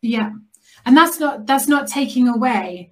Yeah. 0.02 0.32
And 0.86 0.96
that's 0.96 1.20
not 1.20 1.46
that's 1.46 1.68
not 1.68 1.88
taking 1.88 2.28
away 2.28 2.92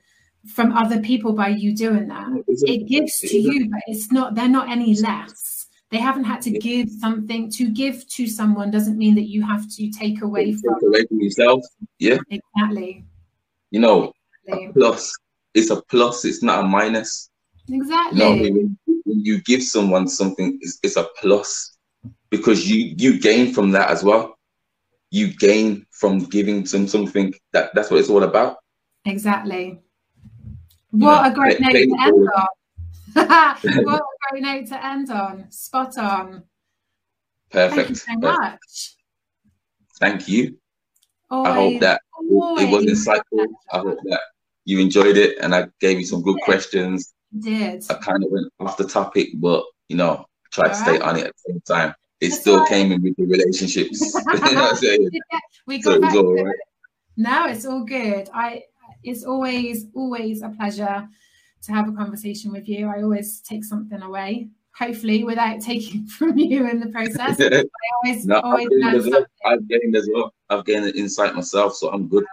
from 0.50 0.74
other 0.74 1.00
people 1.00 1.34
by 1.34 1.50
you 1.50 1.76
doing 1.76 2.08
that. 2.08 2.28
It 2.48 2.88
gives 2.88 3.20
to 3.20 3.38
you, 3.38 3.70
but 3.70 3.82
it's 3.88 4.12
not 4.12 4.36
they're 4.36 4.48
not 4.48 4.70
any 4.70 4.94
less. 4.96 5.68
They 5.90 6.00
haven't 6.00 6.26
had 6.26 6.42
to 6.42 6.52
give 6.52 6.90
something. 6.90 7.50
To 7.52 7.70
give 7.70 8.08
to 8.10 8.28
someone 8.28 8.72
doesn't 8.72 8.98
mean 8.98 9.16
that 9.16 9.30
you 9.30 9.46
have 9.46 9.70
to 9.76 9.90
take 9.90 10.22
away 10.22 10.52
take 10.52 10.62
from, 10.62 10.76
away 10.86 11.06
from 11.06 11.22
yourself. 11.22 11.64
Yeah. 12.00 12.18
Exactly. 12.30 13.06
You 13.72 13.80
know, 13.80 14.14
exactly. 14.46 14.74
plus. 14.74 15.14
It's 15.54 15.70
a 15.70 15.82
plus. 15.84 16.26
It's 16.26 16.44
not 16.44 16.66
a 16.66 16.68
minus. 16.68 17.30
Exactly. 17.70 18.20
You 18.20 18.26
know 18.26 18.32
I 18.32 18.40
mean? 18.40 18.78
When 18.86 19.26
you 19.26 19.42
give 19.42 19.64
someone 19.64 20.08
something, 20.08 20.58
it's, 20.62 20.80
it's 20.84 20.98
a 20.98 21.08
plus 21.20 21.78
because 22.30 22.70
you 22.70 22.94
you 22.98 23.20
gain 23.20 23.54
from 23.54 23.72
that 23.72 23.90
as 23.90 24.04
well. 24.04 24.38
You 25.10 25.34
gain 25.34 25.86
from 25.92 26.20
giving 26.20 26.66
some 26.66 26.88
something 26.88 27.34
that 27.54 27.74
that's 27.74 27.90
what 27.90 28.00
it's 28.00 28.10
all 28.10 28.24
about. 28.24 28.58
Exactly. 29.06 29.80
What 30.92 31.32
a 31.32 31.36
great 31.36 31.60
note 31.60 31.72
to 31.72 31.98
end 32.02 32.30
on. 32.36 32.48
what 33.84 34.02
a 34.02 34.32
great 34.32 34.44
note 34.44 34.68
to 34.68 34.86
end 34.86 35.12
on. 35.12 35.52
Spot 35.52 35.98
on. 35.98 36.44
Perfect. 37.50 37.76
Thank 37.76 37.90
you 37.90 37.96
so 37.96 38.14
much. 38.20 38.96
Thank 40.00 40.28
you. 40.28 40.58
Always, 41.30 41.52
I 41.52 41.56
hope 41.56 41.80
that 41.82 42.02
it 42.22 42.72
was 42.72 42.86
insightful. 42.86 43.46
I 43.72 43.80
hope 43.80 44.00
that 44.06 44.22
you 44.66 44.80
enjoyed 44.80 45.18
it 45.18 45.38
and 45.40 45.54
I 45.54 45.68
gave 45.80 46.00
you 46.00 46.06
some 46.06 46.22
good 46.22 46.38
questions. 46.44 47.14
did. 47.38 47.84
I 47.90 47.96
kind 47.96 48.24
of 48.24 48.32
went 48.32 48.48
off 48.60 48.78
the 48.78 48.88
topic, 48.88 49.30
but 49.36 49.64
you 49.90 49.98
know, 49.98 50.26
tried 50.52 50.70
All 50.70 50.74
to 50.74 50.76
stay 50.76 51.00
on 51.00 51.18
it 51.18 51.26
at 51.26 51.34
the 51.36 51.52
same 51.52 51.62
time. 51.62 51.96
It 52.20 52.30
That's 52.30 52.42
still 52.42 52.60
right. 52.60 52.70
came 52.70 52.92
in 52.92 53.02
with 53.02 53.16
the 53.18 53.26
relationships. 53.26 54.02
you 54.34 54.56
know 54.56 54.74
we 55.68 55.82
got 55.82 55.94
so 55.94 56.02
back 56.02 56.14
to 56.14 56.44
right. 56.44 56.56
No, 57.16 57.48
it's 57.48 57.66
all 57.66 57.84
good. 57.84 58.30
I 58.34 58.64
it's 59.04 59.24
always, 59.24 59.86
always 59.94 60.42
a 60.42 60.50
pleasure 60.50 61.08
to 61.64 61.72
have 61.72 61.90
a 61.90 61.92
conversation 61.92 62.52
with 62.52 62.68
you. 62.68 62.88
I 62.88 63.02
always 63.04 63.42
take 63.42 63.64
something 63.64 64.02
away, 64.02 64.50
hopefully 64.78 65.24
without 65.24 65.62
taking 65.62 66.08
from 66.18 66.38
you 66.38 66.70
in 66.70 66.80
the 66.80 66.90
process. 66.90 67.40
I 67.42 67.64
always, 68.04 68.26
no, 68.26 68.40
always 68.42 68.68
I've, 68.84 68.94
gained 68.94 69.12
well. 69.12 69.26
I've 69.46 69.68
gained 69.68 69.96
as 69.96 70.10
well. 70.14 70.34
I've 70.50 70.66
gained 70.66 70.96
insight 70.96 71.36
myself, 71.36 71.76
so 71.76 71.90
I'm 71.90 72.08
good. 72.08 72.26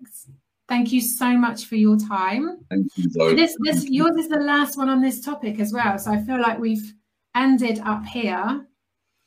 Perfect. 0.00 0.38
Thank 0.68 0.92
you 0.92 1.00
so 1.00 1.30
much 1.36 1.64
for 1.64 1.76
your 1.76 1.96
time. 1.96 2.58
Thank 2.68 2.88
you, 2.96 3.10
Zoe. 3.10 3.34
This, 3.34 3.56
this, 3.60 3.88
yours 3.88 4.16
is 4.16 4.28
the 4.28 4.40
last 4.40 4.76
one 4.76 4.90
on 4.90 5.00
this 5.00 5.24
topic 5.24 5.60
as 5.60 5.72
well. 5.72 5.98
So 5.98 6.12
I 6.12 6.20
feel 6.22 6.40
like 6.40 6.58
we've 6.58 6.92
ended 7.34 7.80
up 7.84 8.04
here. 8.04 8.66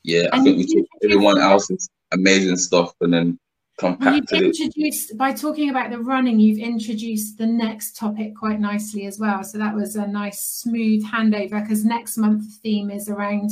Yeah, 0.03 0.27
I 0.31 0.37
And 0.37 0.45
think 0.45 0.57
we 0.57 0.65
took 0.67 0.85
everyone 1.03 1.39
else's 1.39 1.89
amazing 2.11 2.57
stuff 2.57 2.93
and 3.01 3.11
then 3.11 3.39
Well, 3.81 3.95
compacted 3.95 4.41
you've 4.41 4.45
introduced 4.45 5.17
by 5.17 5.33
talking 5.33 5.69
about 5.69 5.89
the 5.89 5.99
running, 5.99 6.39
you've 6.39 6.59
introduced 6.59 7.37
the 7.37 7.47
next 7.47 7.95
topic 7.95 8.35
quite 8.35 8.59
nicely 8.59 9.05
as 9.05 9.19
well. 9.19 9.43
So 9.43 9.57
that 9.57 9.75
was 9.75 9.95
a 9.95 10.07
nice 10.07 10.43
smooth 10.43 11.03
handover 11.05 11.61
because 11.61 11.83
next 11.83 12.17
month's 12.17 12.57
theme 12.57 12.91
is 12.91 13.09
around 13.09 13.51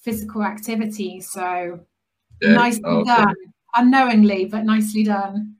physical 0.00 0.42
activity. 0.42 1.20
So 1.20 1.80
Yeah, 2.40 2.54
nicely 2.54 2.82
oh, 2.84 3.00
okay. 3.00 3.16
done, 3.16 3.34
unknowingly, 3.74 4.46
but 4.46 4.64
nicely 4.64 5.04
done. 5.04 5.56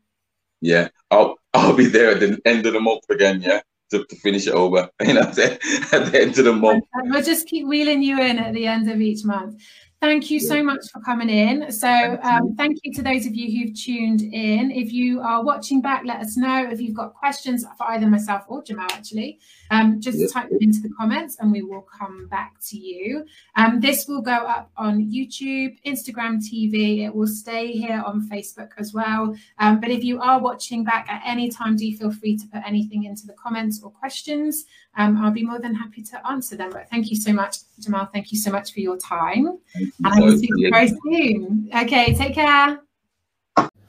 Yeah, 0.61 0.89
I'll 1.11 1.37
I'll 1.55 1.77
be 1.77 1.87
there 1.87 2.11
at 2.11 2.21
the 2.21 2.41
end 2.45 2.67
of 2.67 2.75
the 2.75 2.81
month 2.81 3.09
again. 3.09 3.41
Yeah, 3.41 3.63
to, 3.91 4.05
to 4.05 4.17
finish 4.17 4.47
it 4.47 4.55
over. 4.55 4.89
You 5.01 5.15
know, 5.15 5.23
at 5.23 5.35
the 5.35 6.21
end 6.21 6.39
of 6.39 6.45
the 6.45 6.53
month. 6.53 6.85
And 6.95 7.11
We'll 7.11 7.23
just 7.23 7.47
keep 7.47 7.67
wheeling 7.67 8.03
you 8.03 8.21
in 8.21 8.39
at 8.39 8.55
the 8.55 8.67
end 8.67 8.91
of 8.91 9.01
each 9.01 9.25
month. 9.25 9.63
Thank 10.01 10.31
you 10.31 10.41
so 10.41 10.63
much 10.63 10.91
for 10.91 11.01
coming 11.01 11.29
in. 11.29 11.71
So, 11.71 12.19
um, 12.23 12.55
thank 12.57 12.79
you 12.85 12.93
to 12.95 13.03
those 13.03 13.27
of 13.27 13.35
you 13.35 13.67
who've 13.67 13.79
tuned 13.79 14.23
in. 14.23 14.71
If 14.71 14.95
you 14.95 15.21
are 15.21 15.45
watching 15.45 15.83
back, 15.83 16.05
let 16.07 16.21
us 16.21 16.39
know. 16.39 16.67
If 16.71 16.81
you've 16.81 16.97
got 16.97 17.13
questions 17.13 17.67
for 17.77 17.85
either 17.91 18.07
myself 18.07 18.45
or 18.49 18.63
Jamel, 18.63 18.91
actually, 18.93 19.39
um, 19.71 20.01
just 20.01 20.19
Yeah. 20.19 20.29
type 20.29 20.49
them 20.49 20.57
into 20.63 20.81
the 20.81 20.89
comments 20.99 21.37
and 21.39 21.53
we 21.53 21.61
will 21.61 21.83
come 21.83 22.29
back 22.29 22.55
to 22.69 22.79
you. 22.79 23.27
Um, 23.57 23.81
this 23.81 24.09
will 24.09 24.23
go 24.23 24.33
up 24.33 24.71
on 24.79 25.05
YouTube, 25.05 25.77
Instagram 25.85 26.41
TV. 26.41 27.05
It 27.05 27.15
will 27.15 27.27
stay 27.27 27.73
here 27.73 28.03
on 28.07 28.27
Facebook 28.27 28.71
as 28.79 28.95
well. 28.95 29.37
Um, 29.59 29.81
but 29.81 29.91
if 29.91 30.03
you 30.03 30.19
are 30.23 30.41
watching 30.41 30.83
back 30.83 31.11
at 31.11 31.21
any 31.27 31.51
time, 31.51 31.77
do 31.77 31.95
feel 31.95 32.11
free 32.11 32.39
to 32.39 32.47
put 32.47 32.63
anything 32.67 33.05
into 33.05 33.27
the 33.27 33.35
comments 33.35 33.83
or 33.83 33.91
questions. 33.91 34.65
Um, 34.97 35.19
I'll 35.19 35.31
be 35.31 35.45
more 35.45 35.59
than 35.59 35.75
happy 35.75 36.03
to 36.05 36.27
answer 36.27 36.57
them. 36.57 36.71
But 36.73 36.89
thank 36.89 37.11
you 37.11 37.17
so 37.17 37.35
much, 37.35 37.59
Jamel. 37.81 38.11
Thank 38.13 38.33
you 38.33 38.39
so 38.39 38.51
much 38.51 38.73
for 38.73 38.81
your 38.81 38.97
time. 38.97 39.59
Thank 39.75 39.87
you, 39.87 39.93
And 40.05 40.15
I 40.15 40.21
will 40.21 40.37
see 40.37 40.49
you 40.57 40.71
very 40.71 40.89
soon. 40.89 41.71
Okay, 41.75 42.15
take 42.15 42.35
care. 42.35 42.81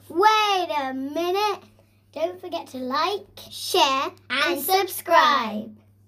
Wait 0.08 0.68
a 0.80 0.92
minute. 0.92 1.60
Don't 2.12 2.40
forget 2.40 2.66
to 2.68 2.78
like, 2.78 3.26
share, 3.50 4.10
and 4.28 4.60
subscribe. 4.60 5.74